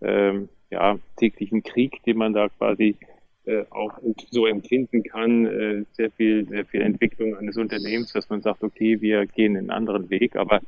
ähm, 0.00 0.48
ja, 0.70 0.98
täglichen 1.16 1.62
Krieg, 1.62 2.02
den 2.04 2.18
man 2.18 2.32
da 2.32 2.48
quasi 2.48 2.96
äh, 3.44 3.64
auch 3.70 3.98
so 4.30 4.46
empfinden 4.46 5.02
kann, 5.04 5.46
äh, 5.46 5.84
sehr 5.92 6.10
viel, 6.10 6.46
sehr 6.48 6.66
viel 6.66 6.82
Entwicklung 6.82 7.36
eines 7.36 7.56
Unternehmens, 7.56 8.12
dass 8.12 8.28
man 8.28 8.42
sagt, 8.42 8.62
okay, 8.62 9.00
wir 9.00 9.26
gehen 9.26 9.56
einen 9.56 9.70
anderen 9.70 10.10
Weg. 10.10 10.36
Aber 10.36 10.60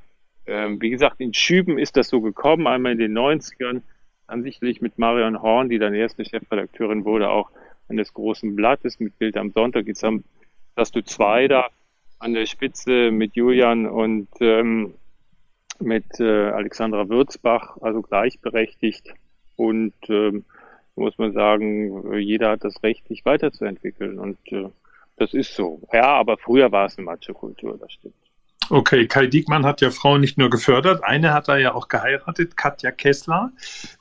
ähm, 0.49 0.81
wie 0.81 0.91
gesagt, 0.91 1.21
in 1.21 1.35
Schüben 1.35 1.79
ist 1.79 1.97
das 1.97 2.09
so 2.09 2.21
gekommen, 2.21 2.67
einmal 2.67 2.93
in 2.93 2.99
den 2.99 3.17
90ern, 3.17 3.83
dann 4.27 4.43
sicherlich 4.43 4.81
mit 4.81 4.99
Marion 4.99 5.43
Horn, 5.43 5.69
die 5.69 5.79
dann 5.79 5.95
erste 5.95 6.25
Chefredakteurin 6.25 7.05
wurde, 7.05 7.31
auch 7.31 7.51
eines 7.89 8.13
großen 8.13 8.55
Blattes 8.57 9.01
mit 9.01 9.19
Bild 9.19 9.37
am 9.37 9.51
Sonntag. 9.51 9.87
Jetzt 9.87 10.03
haben, 10.03 10.25
hast 10.77 10.95
du 10.95 11.03
zwei 11.03 11.49
da 11.49 11.69
an 12.19 12.35
der 12.35 12.47
Spitze 12.47 13.11
mit 13.11 13.37
Julian 13.37 13.87
und 13.87 14.29
ähm, 14.41 14.95
mit 15.81 16.21
äh, 16.21 16.49
Alexandra 16.51 17.09
Würzbach, 17.09 17.77
also 17.81 18.03
gleichberechtigt. 18.03 19.15
Und 19.57 19.95
ähm, 20.09 20.45
muss 20.97 21.17
man 21.19 21.33
sagen, 21.33 22.19
jeder 22.19 22.51
hat 22.51 22.65
das 22.65 22.83
Recht, 22.83 23.07
sich 23.09 23.25
weiterzuentwickeln. 23.25 24.19
Und 24.19 24.39
äh, 24.53 24.69
das 25.17 25.35
ist 25.35 25.55
so. 25.55 25.81
Ja, 25.93 26.15
aber 26.15 26.37
früher 26.37 26.71
war 26.73 26.87
es 26.87 26.99
eine 26.99 27.05
Macho-Kultur, 27.07 27.79
das 27.79 27.93
stimmt. 27.93 28.15
Okay, 28.71 29.07
Kai 29.07 29.27
Diekmann 29.27 29.65
hat 29.65 29.81
ja 29.81 29.91
Frauen 29.91 30.21
nicht 30.21 30.37
nur 30.37 30.51
gefördert, 30.51 31.03
eine 31.03 31.33
hat 31.33 31.49
er 31.49 31.59
ja 31.59 31.75
auch 31.75 31.89
geheiratet, 31.89 32.57
Katja 32.57 32.91
Kessler. 32.91 33.51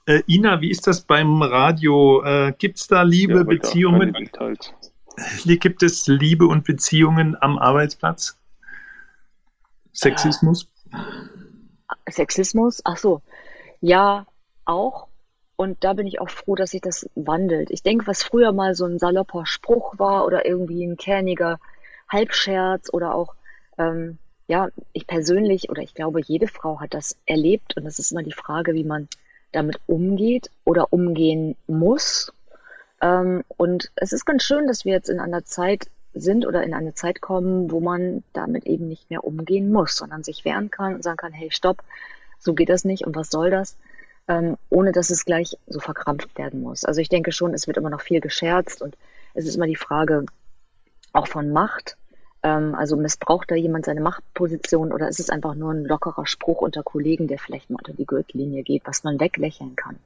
Äh, 0.06 0.24
Ina, 0.28 0.60
wie 0.62 0.70
ist 0.70 0.88
das 0.88 1.02
beim 1.02 1.42
Radio? 1.42 2.22
Äh, 2.24 2.54
gibt 2.58 2.78
es 2.78 2.88
da 2.88 3.04
Liebe, 3.04 3.38
ja, 3.38 3.44
Beziehungen? 3.44 4.14
Gibt 5.46 5.84
es 5.84 6.08
Liebe 6.08 6.48
und 6.48 6.66
Beziehungen 6.66 7.36
am 7.42 7.58
Arbeitsplatz? 7.58 8.38
Sexismus? 9.94 10.68
Sexismus? 12.10 12.82
Ach 12.84 12.98
so. 12.98 13.22
Ja, 13.82 14.28
auch. 14.66 15.08
Und 15.56 15.84
da 15.84 15.94
bin 15.94 16.06
ich 16.06 16.22
auch 16.22 16.30
froh, 16.30 16.56
dass 16.56 16.72
sich 16.72 16.82
das 16.82 17.10
wandelt. 17.16 17.72
Ich 17.72 17.82
denke, 17.82 18.06
was 18.06 18.22
früher 18.22 18.52
mal 18.52 18.76
so 18.76 18.86
ein 18.86 19.00
salopper 19.00 19.46
Spruch 19.46 19.98
war 19.98 20.26
oder 20.26 20.46
irgendwie 20.46 20.86
ein 20.86 20.98
kerniger 20.98 21.60
Halbscherz 22.08 22.90
oder 22.94 23.16
auch, 23.16 23.34
ähm, 23.80 24.20
ja, 24.48 24.70
ich 24.94 25.08
persönlich 25.08 25.70
oder 25.70 25.82
ich 25.82 25.94
glaube, 25.94 26.22
jede 26.22 26.48
Frau 26.48 26.80
hat 26.80 26.94
das 26.94 27.18
erlebt 27.26 27.76
und 27.78 27.86
das 27.86 28.00
ist 28.00 28.12
immer 28.12 28.24
die 28.24 28.34
Frage, 28.34 28.74
wie 28.74 28.84
man 28.84 29.08
damit 29.52 29.80
umgeht 29.88 30.50
oder 30.64 30.92
umgehen 30.92 31.56
muss. 31.68 32.34
Ähm, 33.02 33.44
und 33.58 33.92
es 33.96 34.14
ist 34.14 34.26
ganz 34.26 34.44
schön, 34.44 34.68
dass 34.68 34.86
wir 34.86 34.94
jetzt 34.94 35.10
in 35.10 35.20
einer 35.20 35.46
Zeit 35.46 35.90
sind 36.14 36.46
oder 36.48 36.64
in 36.64 36.74
eine 36.74 36.94
Zeit 36.94 37.22
kommen, 37.22 37.72
wo 37.72 37.80
man 37.80 38.24
damit 38.34 38.66
eben 38.66 38.88
nicht 38.88 39.10
mehr 39.10 39.24
umgehen 39.24 39.72
muss, 39.72 39.96
sondern 39.96 40.24
sich 40.24 40.46
wehren 40.46 40.72
kann 40.72 40.96
und 40.96 41.04
sagen 41.04 41.18
kann, 41.18 41.34
hey, 41.34 41.52
stopp, 41.52 41.84
so 42.40 42.54
geht 42.54 42.70
das 42.70 42.86
nicht 42.86 43.06
und 43.06 43.16
was 43.16 43.30
soll 43.30 43.52
das? 43.52 43.78
ähm, 44.28 44.58
ohne 44.70 44.92
dass 44.92 45.10
es 45.10 45.26
gleich 45.26 45.58
so 45.68 45.80
verkrampft 45.80 46.38
werden 46.38 46.62
muss. 46.62 46.84
Also 46.86 47.02
ich 47.02 47.10
denke 47.10 47.32
schon, 47.32 47.54
es 47.54 47.68
wird 47.68 47.78
immer 47.78 47.90
noch 47.90 48.02
viel 48.02 48.22
gescherzt 48.22 48.82
und 48.82 48.98
es 49.34 49.46
ist 49.46 49.56
immer 49.56 49.68
die 49.68 49.76
Frage 49.76 50.26
auch 51.14 51.28
von 51.28 51.52
Macht. 51.52 51.98
Ähm, 52.44 52.76
also 52.76 52.96
missbraucht 52.96 53.50
da 53.52 53.56
jemand 53.56 53.86
seine 53.86 54.02
Machtposition 54.02 54.92
oder 54.92 55.08
ist 55.08 55.20
es 55.20 55.30
einfach 55.30 55.56
nur 55.56 55.72
ein 55.72 55.86
lockerer 55.86 56.26
Spruch 56.26 56.62
unter 56.62 56.84
Kollegen, 56.84 57.28
der 57.28 57.40
vielleicht 57.40 57.70
mal 57.70 57.78
unter 57.78 57.94
die 57.94 58.06
Gürtellinie 58.06 58.64
geht, 58.64 58.84
was 58.86 59.04
man 59.04 59.20
weglächeln 59.20 59.76
kann? 59.76 59.98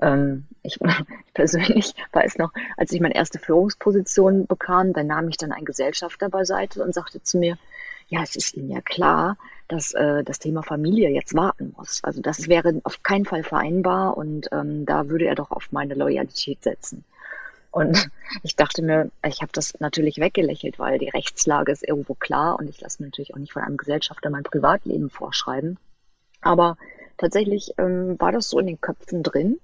Ähm, 0.00 0.46
ich, 0.62 0.78
ich 0.80 1.04
persönlich 1.34 1.94
weiß 2.12 2.38
noch, 2.38 2.52
als 2.76 2.92
ich 2.92 3.00
meine 3.00 3.14
erste 3.14 3.38
Führungsposition 3.38 4.46
bekam, 4.46 4.92
da 4.92 5.02
nahm 5.02 5.28
ich 5.28 5.36
dann 5.36 5.52
einen 5.52 5.66
Gesellschafter 5.66 6.28
beiseite 6.28 6.82
und 6.82 6.94
sagte 6.94 7.22
zu 7.22 7.38
mir, 7.38 7.56
ja, 8.08 8.22
es 8.22 8.34
ist 8.34 8.56
Ihnen 8.56 8.70
ja 8.70 8.80
klar, 8.80 9.36
dass 9.68 9.92
äh, 9.92 10.24
das 10.24 10.40
Thema 10.40 10.62
Familie 10.62 11.10
jetzt 11.10 11.34
warten 11.34 11.74
muss. 11.76 12.02
Also 12.02 12.20
das 12.20 12.48
wäre 12.48 12.80
auf 12.82 13.02
keinen 13.04 13.24
Fall 13.24 13.44
vereinbar 13.44 14.16
und 14.16 14.48
ähm, 14.50 14.84
da 14.84 15.08
würde 15.08 15.26
er 15.26 15.36
doch 15.36 15.52
auf 15.52 15.70
meine 15.70 15.94
Loyalität 15.94 16.62
setzen. 16.64 17.04
Und 17.70 18.10
ich 18.42 18.56
dachte 18.56 18.82
mir, 18.82 19.10
ich 19.26 19.42
habe 19.42 19.52
das 19.52 19.78
natürlich 19.80 20.18
weggelächelt, 20.18 20.78
weil 20.78 20.98
die 20.98 21.08
Rechtslage 21.08 21.72
ist 21.72 21.86
irgendwo 21.86 22.14
klar 22.14 22.58
und 22.58 22.68
ich 22.68 22.80
lasse 22.80 23.02
mir 23.02 23.08
natürlich 23.08 23.34
auch 23.34 23.38
nicht 23.38 23.52
von 23.52 23.62
einem 23.62 23.76
Gesellschafter 23.76 24.30
mein 24.30 24.42
Privatleben 24.42 25.10
vorschreiben. 25.10 25.78
Aber 26.40 26.76
tatsächlich 27.18 27.74
ähm, 27.78 28.18
war 28.18 28.32
das 28.32 28.48
so 28.48 28.58
in 28.58 28.66
den 28.66 28.80
Köpfen 28.80 29.22
drin 29.22 29.58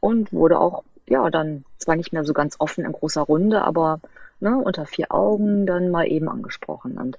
und 0.00 0.32
wurde 0.32 0.58
auch, 0.58 0.84
ja, 1.06 1.28
dann 1.30 1.64
zwar 1.78 1.96
nicht 1.96 2.12
mehr 2.12 2.24
so 2.24 2.32
ganz 2.32 2.56
offen 2.58 2.84
in 2.84 2.92
großer 2.92 3.22
Runde, 3.22 3.62
aber 3.62 4.00
ne, 4.40 4.56
unter 4.56 4.86
vier 4.86 5.12
Augen 5.12 5.66
dann 5.66 5.90
mal 5.90 6.06
eben 6.06 6.28
angesprochen. 6.28 6.98
Und 6.98 7.18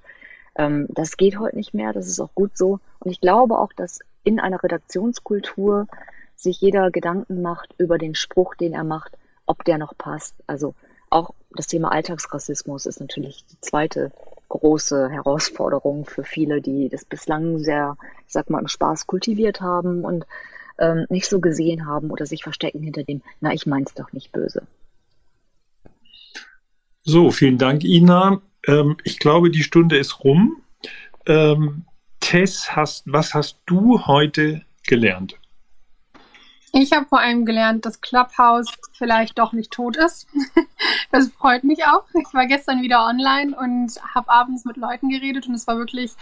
ähm, 0.56 0.86
das 0.88 1.16
geht 1.16 1.38
heute 1.38 1.56
nicht 1.56 1.74
mehr, 1.74 1.92
das 1.92 2.08
ist 2.08 2.20
auch 2.20 2.34
gut 2.34 2.56
so. 2.56 2.80
Und 2.98 3.10
ich 3.10 3.20
glaube 3.20 3.58
auch, 3.58 3.72
dass 3.72 4.00
in 4.24 4.40
einer 4.40 4.62
Redaktionskultur 4.62 5.86
sich 6.34 6.60
jeder 6.60 6.90
Gedanken 6.90 7.42
macht 7.42 7.74
über 7.78 7.96
den 7.98 8.14
Spruch, 8.14 8.54
den 8.54 8.72
er 8.72 8.84
macht, 8.84 9.16
ob 9.46 9.64
der 9.64 9.78
noch 9.78 9.96
passt. 9.96 10.34
Also 10.46 10.74
auch 11.10 11.30
das 11.50 11.66
Thema 11.66 11.92
Alltagsrassismus 11.92 12.86
ist 12.86 13.00
natürlich 13.00 13.44
die 13.46 13.60
zweite 13.60 14.12
große 14.48 15.08
Herausforderung 15.08 16.04
für 16.04 16.24
viele, 16.24 16.60
die 16.60 16.88
das 16.88 17.04
bislang 17.04 17.58
sehr, 17.58 17.96
ich 18.26 18.32
sag 18.32 18.50
mal, 18.50 18.60
im 18.60 18.68
Spaß 18.68 19.06
kultiviert 19.06 19.60
haben 19.60 20.04
und 20.04 20.26
ähm, 20.78 21.06
nicht 21.08 21.28
so 21.28 21.40
gesehen 21.40 21.86
haben 21.86 22.10
oder 22.10 22.26
sich 22.26 22.42
verstecken 22.42 22.82
hinter 22.82 23.02
dem, 23.02 23.22
na, 23.40 23.52
ich 23.52 23.66
mein's 23.66 23.94
doch 23.94 24.12
nicht 24.12 24.32
böse. 24.32 24.62
So, 27.02 27.30
vielen 27.30 27.58
Dank, 27.58 27.84
Ina. 27.84 28.42
Ähm, 28.66 28.96
ich 29.04 29.18
glaube, 29.18 29.50
die 29.50 29.62
Stunde 29.62 29.96
ist 29.96 30.24
rum. 30.24 30.56
Ähm, 31.26 31.84
Tess, 32.20 32.74
hast, 32.74 33.04
was 33.06 33.34
hast 33.34 33.60
du 33.66 34.06
heute 34.06 34.62
gelernt? 34.86 35.38
Ich 36.72 36.92
habe 36.92 37.06
vor 37.06 37.20
allem 37.20 37.46
gelernt, 37.46 37.86
dass 37.86 38.00
Clubhouse 38.00 38.68
vielleicht 38.92 39.38
doch 39.38 39.52
nicht 39.52 39.70
tot 39.70 39.96
ist. 39.96 40.26
das 41.12 41.28
freut 41.28 41.64
mich 41.64 41.84
auch. 41.84 42.04
Ich 42.14 42.34
war 42.34 42.46
gestern 42.46 42.82
wieder 42.82 43.06
online 43.06 43.56
und 43.56 43.92
habe 44.14 44.28
abends 44.28 44.64
mit 44.64 44.76
Leuten 44.76 45.08
geredet 45.08 45.46
und 45.46 45.54
es 45.54 45.66
war 45.66 45.78
wirklich 45.78 46.12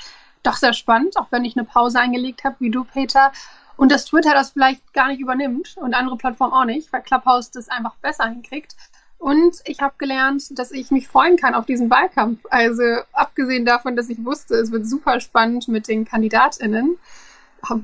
doch 0.43 0.57
sehr 0.57 0.75
spannend, 0.75 1.17
auch 1.17 1.27
wenn 1.31 1.45
ich 1.45 1.57
eine 1.57 1.65
Pause 1.65 1.99
eingelegt 1.99 2.45
habe, 2.45 2.57
wie 2.61 2.71
du, 2.71 2.85
Peter. 2.85 3.33
Und 3.77 3.91
dass 3.91 4.05
Twitter 4.05 4.35
das 4.35 4.53
vielleicht 4.53 4.93
gar 4.93 5.09
nicht 5.09 5.21
übernimmt 5.21 5.77
und 5.79 5.95
andere 5.95 6.17
Plattformen 6.17 6.53
auch 6.53 6.65
nicht, 6.65 6.93
weil 6.93 7.03
Clubhouse 7.03 7.51
das 7.51 7.69
einfach 7.69 7.97
besser 7.97 8.27
hinkriegt. 8.27 8.77
Und 9.19 9.57
ich 9.65 9.81
habe 9.81 9.95
gelernt, 9.99 10.59
dass 10.59 10.71
ich 10.71 10.91
mich 10.91 11.09
freuen 11.09 11.37
kann 11.37 11.55
auf 11.55 11.67
diesen 11.67 11.89
Wahlkampf. 11.91 12.41
Also 12.51 12.83
abgesehen 13.13 13.65
davon, 13.65 13.97
dass 13.97 14.11
ich 14.11 14.25
wusste, 14.25 14.55
es 14.57 14.71
wird 14.71 14.87
super 14.87 15.19
spannend 15.19 15.67
mit 15.67 15.89
den 15.89 16.05
Kandidatinnen, 16.05 16.99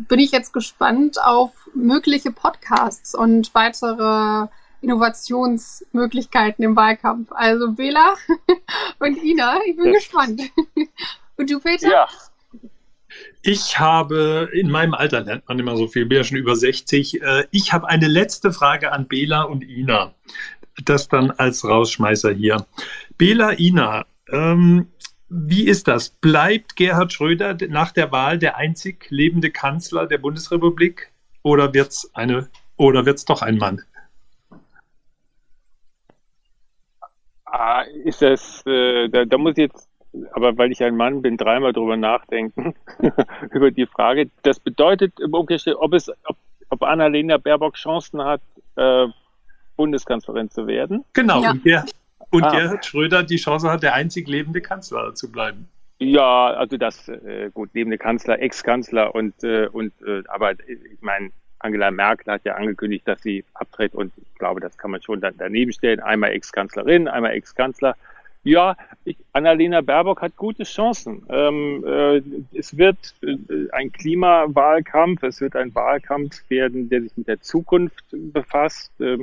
bin 0.09 0.19
ich 0.19 0.33
jetzt 0.33 0.53
gespannt 0.53 1.23
auf 1.23 1.53
mögliche 1.75 2.33
Podcasts 2.33 3.15
und 3.15 3.55
weitere 3.55 4.49
Innovationsmöglichkeiten 4.81 6.65
im 6.65 6.77
Wahlkampf. 6.77 7.33
Also 7.33 7.73
Bela 7.73 8.15
und 8.99 9.23
Ina, 9.23 9.59
ich 9.67 9.77
bin 9.77 9.87
ja. 9.87 9.93
gespannt. 9.93 10.43
Und 11.37 11.51
du, 11.51 11.59
Peter? 11.59 11.91
Ja. 11.91 12.07
Ich 13.41 13.79
habe, 13.79 14.51
in 14.53 14.71
meinem 14.71 14.93
Alter 14.93 15.23
lernt 15.23 15.49
man 15.49 15.59
immer 15.59 15.75
so 15.75 15.89
viel, 15.89 16.05
bin 16.05 16.19
ja 16.19 16.25
schon 16.25 16.37
über 16.37 16.55
60. 16.55 17.23
Äh, 17.23 17.47
ich 17.51 17.73
habe 17.73 17.89
eine 17.89 18.09
letzte 18.09 18.53
Frage 18.53 18.93
an 18.93 19.09
Bela 19.09 19.45
und 19.45 19.65
Ina 19.65 20.13
das 20.85 21.09
dann 21.09 21.31
als 21.33 21.65
Rausschmeißer 21.65 22.33
hier. 22.33 22.67
Bela 23.19 23.59
Ina, 23.59 24.05
ähm, 24.31 24.89
wie 25.31 25.67
ist 25.67 25.87
das? 25.87 26.11
Bleibt 26.11 26.75
Gerhard 26.75 27.13
Schröder 27.13 27.57
nach 27.69 27.93
der 27.93 28.11
Wahl 28.11 28.39
der 28.39 28.57
einzig 28.57 29.07
lebende 29.11 29.51
Kanzler 29.51 30.07
der 30.07 30.19
Bundesrepublik 30.19 31.13
oder 31.43 31.73
wird 31.73 31.91
es 31.91 32.11
eine 32.15 32.49
oder 32.77 33.07
wird's 33.07 33.25
doch 33.25 33.41
ein 33.41 33.57
Mann? 33.57 33.81
Ah, 37.45 37.83
ist 38.05 38.23
das, 38.23 38.65
äh, 38.67 39.09
da, 39.09 39.25
da 39.25 39.39
muss 39.39 39.53
ich 39.53 39.71
jetzt, 39.71 39.89
aber 40.33 40.57
weil 40.59 40.73
ich 40.73 40.83
ein 40.83 40.97
Mann 40.97 41.23
bin, 41.23 41.37
dreimal 41.37 41.73
drüber 41.73 41.97
nachdenken, 41.97 42.75
über 43.53 43.71
die 43.71 43.87
Frage. 43.87 44.31
Das 44.43 44.59
bedeutet 44.59 45.19
im 45.21 45.35
Umkehrschluss, 45.35 45.77
ob 45.79 45.95
es, 45.95 46.09
ob, 46.25 46.37
ob 46.71 46.83
Annalena 46.83 47.39
Baerbock 47.39 47.75
Chancen 47.75 48.23
hat, 48.23 48.41
äh, 48.77 49.07
Bundeskanzlerin 49.77 50.51
zu 50.51 50.67
werden. 50.67 51.05
Genau, 51.13 51.43
ja. 51.43 51.51
und, 51.53 51.65
der, 51.65 51.87
und 52.31 52.45
ah. 52.45 52.51
Gerhard 52.51 52.87
Schröder 52.87 53.23
die 53.23 53.37
Chance 53.37 53.71
hat, 53.71 53.83
der 53.83 53.95
einzig 53.95 54.29
lebende 54.29 54.61
Kanzler 54.61 55.15
zu 55.15 55.31
bleiben. 55.31 55.69
Ja, 55.99 56.55
also 56.55 56.79
das, 56.79 57.09
äh, 57.09 57.51
gut, 57.53 57.75
lebende 57.75 57.99
Kanzler, 57.99 58.41
Ex-Kanzler 58.41 59.15
und, 59.15 59.45
äh, 59.45 59.67
und 59.67 59.93
äh, 60.01 60.23
aber 60.29 60.53
ich 60.53 61.03
meine, 61.03 61.31
Angela 61.59 61.91
Merkel 61.91 62.33
hat 62.33 62.45
ja 62.45 62.55
angekündigt, 62.55 63.07
dass 63.07 63.21
sie 63.23 63.45
abtritt 63.53 63.95
und 63.95 64.13
ich 64.17 64.39
glaube, 64.39 64.61
das 64.61 64.79
kann 64.79 64.93
man 64.93 65.03
schon 65.03 65.21
dann 65.21 65.35
daneben 65.37 65.73
stellen. 65.73 66.01
Einmal 66.01 66.31
Ex-Kanzlerin, 66.31 67.07
einmal 67.07 67.33
Ex-Kanzler. 67.33 67.97
Ja, 68.43 68.77
ich, 69.05 69.19
Annalena 69.35 69.83
Baerbock 69.83 70.23
hat 70.23 70.37
gute 70.37 70.65
Chancen. 70.65 71.23
Ähm, 71.29 71.85
äh, 71.87 72.23
es 72.57 72.79
wird 72.79 73.15
äh, 73.23 73.37
ein 73.73 73.93
Klimawahlkampf, 73.93 75.23
es 75.23 75.43
wird 75.43 75.55
ein 75.55 75.75
Wahlkampf 75.75 76.49
werden, 76.49 76.89
der 76.89 77.03
sich 77.03 77.13
mit 77.17 77.29
der 77.29 77.43
Zukunft 77.43 78.05
befasst, 78.11 78.99
äh, 79.01 79.19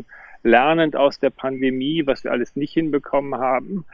lernend 0.47 0.95
aus 0.95 1.19
der 1.19 1.29
Pandemie, 1.29 2.07
was 2.07 2.23
wir 2.23 2.31
alles 2.31 2.55
nicht 2.55 2.73
hinbekommen 2.73 3.39
haben. 3.39 3.85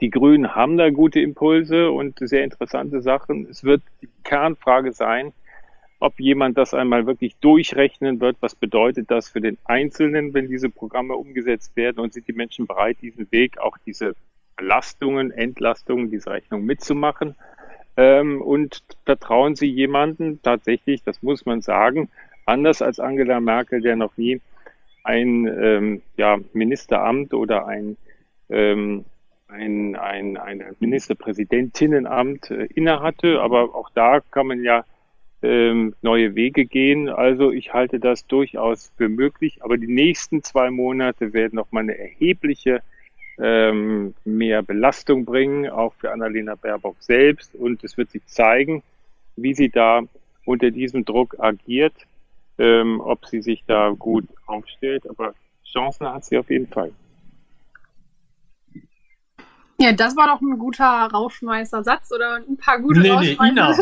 Die 0.00 0.08
Grünen 0.08 0.54
haben 0.54 0.78
da 0.78 0.88
gute 0.88 1.20
Impulse 1.20 1.90
und 1.90 2.18
sehr 2.20 2.42
interessante 2.42 3.02
Sachen. 3.02 3.46
Es 3.50 3.64
wird 3.64 3.82
die 4.00 4.08
Kernfrage 4.24 4.92
sein, 4.92 5.34
ob 5.98 6.18
jemand 6.18 6.56
das 6.56 6.72
einmal 6.72 7.06
wirklich 7.06 7.36
durchrechnen 7.36 8.18
wird, 8.20 8.38
was 8.40 8.54
bedeutet 8.54 9.10
das 9.10 9.28
für 9.28 9.42
den 9.42 9.58
Einzelnen, 9.64 10.32
wenn 10.32 10.48
diese 10.48 10.70
Programme 10.70 11.14
umgesetzt 11.14 11.76
werden 11.76 12.00
und 12.00 12.14
sind 12.14 12.26
die 12.26 12.32
Menschen 12.32 12.66
bereit, 12.66 12.96
diesen 13.02 13.30
Weg, 13.30 13.58
auch 13.58 13.76
diese 13.84 14.14
Belastungen, 14.56 15.30
Entlastungen, 15.30 16.10
diese 16.10 16.30
Rechnung 16.30 16.64
mitzumachen. 16.64 17.34
Ähm, 17.98 18.40
und 18.40 18.82
vertrauen 19.04 19.54
Sie 19.54 19.66
jemanden 19.66 20.40
tatsächlich, 20.42 21.02
das 21.02 21.22
muss 21.22 21.44
man 21.44 21.60
sagen, 21.60 22.08
anders 22.46 22.80
als 22.80 22.98
Angela 22.98 23.38
Merkel, 23.40 23.82
der 23.82 23.96
noch 23.96 24.16
nie 24.16 24.40
ein 25.02 25.46
ähm, 25.46 26.02
ja, 26.16 26.38
Ministeramt 26.52 27.34
oder 27.34 27.66
ein, 27.66 27.96
ähm, 28.48 29.04
ein, 29.48 29.96
ein, 29.96 30.36
ein 30.36 30.64
Ministerpräsidentinnenamt 30.78 32.50
äh, 32.50 32.66
innehatte. 32.74 33.40
Aber 33.40 33.74
auch 33.74 33.90
da 33.94 34.20
kann 34.20 34.46
man 34.46 34.62
ja 34.62 34.84
ähm, 35.42 35.94
neue 36.02 36.34
Wege 36.34 36.66
gehen. 36.66 37.08
Also 37.08 37.50
ich 37.50 37.72
halte 37.72 37.98
das 37.98 38.26
durchaus 38.26 38.92
für 38.96 39.08
möglich. 39.08 39.58
Aber 39.62 39.78
die 39.78 39.92
nächsten 39.92 40.42
zwei 40.42 40.70
Monate 40.70 41.32
werden 41.32 41.56
noch 41.56 41.72
mal 41.72 41.80
eine 41.80 41.98
erhebliche 41.98 42.82
ähm, 43.38 44.14
mehr 44.24 44.62
Belastung 44.62 45.24
bringen, 45.24 45.68
auch 45.70 45.94
für 45.94 46.12
Annalena 46.12 46.54
Baerbock 46.56 46.96
selbst. 47.00 47.54
Und 47.54 47.82
es 47.84 47.96
wird 47.96 48.10
sich 48.10 48.26
zeigen, 48.26 48.82
wie 49.36 49.54
sie 49.54 49.70
da 49.70 50.02
unter 50.44 50.70
diesem 50.70 51.04
Druck 51.04 51.36
agiert, 51.38 51.94
ähm, 52.60 53.00
ob 53.00 53.26
sie 53.26 53.40
sich 53.42 53.64
da 53.66 53.90
gut 53.90 54.28
aufstellt. 54.46 55.08
Aber 55.08 55.34
Chancen 55.64 56.06
hat 56.06 56.24
sie 56.24 56.38
auf 56.38 56.50
jeden 56.50 56.68
Fall. 56.68 56.92
Ja, 59.78 59.92
das 59.92 60.14
war 60.14 60.26
doch 60.26 60.42
ein 60.42 60.58
guter 60.58 61.08
Rauschmeißersatz 61.10 62.12
oder 62.12 62.36
ein 62.36 62.58
paar 62.58 62.78
gute 62.80 63.00
nee, 63.00 63.16
nee, 63.16 63.38
Ina, 63.42 63.74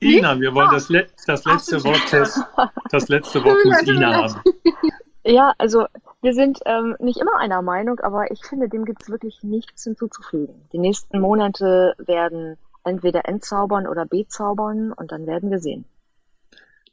Ina, 0.00 0.40
wir 0.40 0.52
wollen 0.52 0.70
das, 0.72 0.88
Le 0.88 1.06
das 1.26 1.44
letzte 1.44 1.76
Ach, 1.76 1.84
Wort, 1.84 2.70
das 2.90 3.08
letzte 3.08 3.44
Wort 3.44 3.64
muss 3.64 3.82
Ina 3.86 4.14
haben. 4.14 4.40
Ja, 5.26 5.54
also 5.56 5.86
wir 6.22 6.34
sind 6.34 6.58
ähm, 6.66 6.96
nicht 6.98 7.20
immer 7.20 7.38
einer 7.38 7.62
Meinung, 7.62 8.00
aber 8.00 8.30
ich 8.30 8.44
finde, 8.44 8.68
dem 8.68 8.84
gibt 8.84 9.02
es 9.02 9.08
wirklich 9.08 9.42
nichts 9.42 9.84
hinzuzufügen. 9.84 10.54
Die 10.72 10.78
nächsten 10.78 11.20
Monate 11.20 11.94
werden 11.98 12.58
entweder 12.82 13.26
entzaubern 13.26 13.86
oder 13.86 14.04
bezaubern 14.04 14.92
und 14.92 15.12
dann 15.12 15.26
werden 15.26 15.50
wir 15.50 15.60
sehen. 15.60 15.84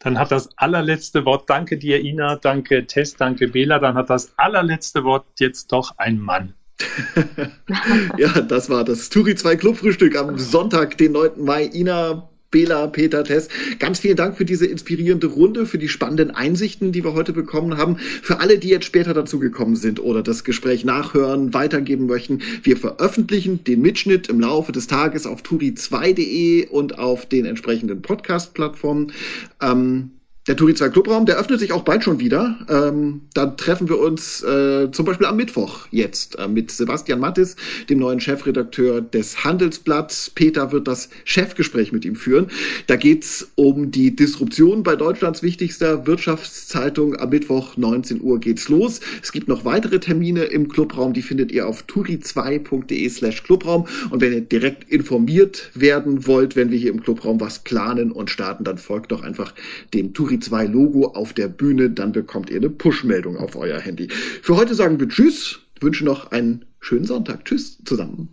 Dann 0.04 0.18
hat 0.18 0.32
das 0.32 0.49
allerletzte 0.58 1.26
Wort, 1.26 1.49
danke 1.49 1.78
dir, 1.78 2.02
Ina, 2.02 2.36
danke 2.36 2.88
Tess, 2.88 3.16
danke 3.16 3.47
Bela, 3.47 3.80
dann 3.80 3.95
hat 3.95 4.10
das 4.10 4.34
allerletzte 4.38 5.04
Wort 5.04 5.26
jetzt 5.39 5.72
doch 5.72 5.97
ein 5.97 6.20
Mann. 6.20 6.54
ja, 8.18 8.41
das 8.41 8.70
war 8.70 8.84
das 8.84 9.10
Turi 9.10 9.36
2 9.36 9.56
Clubfrühstück 9.56 10.18
am 10.18 10.39
Sonntag, 10.39 10.97
den 10.97 11.12
9. 11.12 11.43
Mai. 11.43 11.66
Ina, 11.66 12.30
Bela, 12.52 12.88
Peter, 12.88 13.24
Tess. 13.24 13.47
Ganz 13.80 13.99
vielen 13.99 14.18
Dank 14.18 14.38
für 14.38 14.45
diese 14.45 14.66
inspirierende 14.66 15.28
Runde, 15.28 15.66
für 15.66 15.78
die 15.78 15.88
spannenden 15.88 16.32
Einsichten, 16.32 16.91
die 16.91 17.04
wir 17.04 17.14
heute 17.14 17.34
bekommen 17.34 17.78
haben. 17.78 17.97
Für 17.97 18.41
alle, 18.41 18.60
die 18.60 18.68
jetzt 18.68 18.86
später 18.86 19.14
dazugekommen 19.14 19.78
sind 19.78 19.99
oder 19.99 20.22
das 20.22 20.43
Gespräch 20.43 20.84
nachhören, 20.84 21.54
weitergeben 21.54 22.06
möchten, 22.06 22.39
wir 22.64 22.78
veröffentlichen 22.78 23.64
den 23.64 23.82
Mitschnitt 23.82 24.28
im 24.28 24.39
Laufe 24.41 24.72
des 24.72 24.88
Tages 24.88 25.26
auf 25.26 25.41
turi2.de 25.41 26.68
und 26.68 26.99
auf 26.99 27.26
den 27.26 27.45
entsprechenden 27.45 28.02
Podcast-Plattformen. 28.02 29.14
Ähm, 29.62 30.12
der 30.47 30.55
Turi 30.55 30.73
2 30.73 30.89
Clubraum, 30.89 31.27
der 31.27 31.37
öffnet 31.37 31.59
sich 31.59 31.71
auch 31.71 31.83
bald 31.83 32.03
schon 32.03 32.19
wieder. 32.19 32.57
Ähm, 32.67 33.21
da 33.35 33.45
treffen 33.45 33.87
wir 33.89 33.99
uns 33.99 34.41
äh, 34.41 34.89
zum 34.91 35.05
Beispiel 35.05 35.27
am 35.27 35.35
Mittwoch 35.35 35.87
jetzt 35.91 36.39
äh, 36.39 36.47
mit 36.47 36.71
Sebastian 36.71 37.19
Mattis, 37.19 37.55
dem 37.89 37.99
neuen 37.99 38.19
Chefredakteur 38.19 39.01
des 39.01 39.43
Handelsblatts. 39.43 40.31
Peter 40.31 40.71
wird 40.71 40.87
das 40.87 41.09
Chefgespräch 41.25 41.91
mit 41.91 42.05
ihm 42.05 42.15
führen. 42.15 42.47
Da 42.87 42.95
geht's 42.95 43.51
um 43.53 43.91
die 43.91 44.15
Disruption 44.15 44.81
bei 44.81 44.95
Deutschlands 44.95 45.43
wichtigster 45.43 46.07
Wirtschaftszeitung. 46.07 47.17
Am 47.17 47.29
Mittwoch 47.29 47.77
19 47.77 48.19
Uhr 48.21 48.39
geht's 48.39 48.67
los. 48.67 48.99
Es 49.21 49.31
gibt 49.31 49.47
noch 49.47 49.63
weitere 49.63 49.99
Termine 49.99 50.45
im 50.45 50.69
Clubraum, 50.69 51.13
die 51.13 51.21
findet 51.21 51.51
ihr 51.51 51.67
auf 51.67 51.83
turi2.de 51.83 53.09
slash 53.09 53.43
Clubraum. 53.43 53.85
Und 54.09 54.21
wenn 54.21 54.33
ihr 54.33 54.41
direkt 54.41 54.91
informiert 54.91 55.69
werden 55.75 56.25
wollt, 56.25 56.55
wenn 56.55 56.71
wir 56.71 56.79
hier 56.79 56.91
im 56.91 57.03
Clubraum 57.03 57.39
was 57.39 57.59
planen 57.59 58.11
und 58.11 58.31
starten, 58.31 58.63
dann 58.63 58.79
folgt 58.79 59.11
doch 59.11 59.21
einfach 59.21 59.53
dem 59.93 60.15
Turi 60.15 60.30
Turi 60.32 60.39
2 60.39 60.65
Logo 60.67 61.07
auf 61.07 61.34
der 61.34 61.49
Bühne, 61.49 61.89
dann 61.89 62.13
bekommt 62.13 62.49
ihr 62.49 62.55
eine 62.55 62.69
Push-Meldung 62.69 63.36
auf 63.36 63.57
euer 63.57 63.79
Handy. 63.79 64.07
Für 64.41 64.55
heute 64.55 64.75
sagen 64.75 64.97
wir 64.97 65.09
Tschüss, 65.09 65.59
wünschen 65.82 66.05
noch 66.05 66.32
einen 66.32 66.63
schönen 66.79 67.03
Sonntag. 67.03 67.43
Tschüss 67.43 67.84
zusammen. 67.84 68.29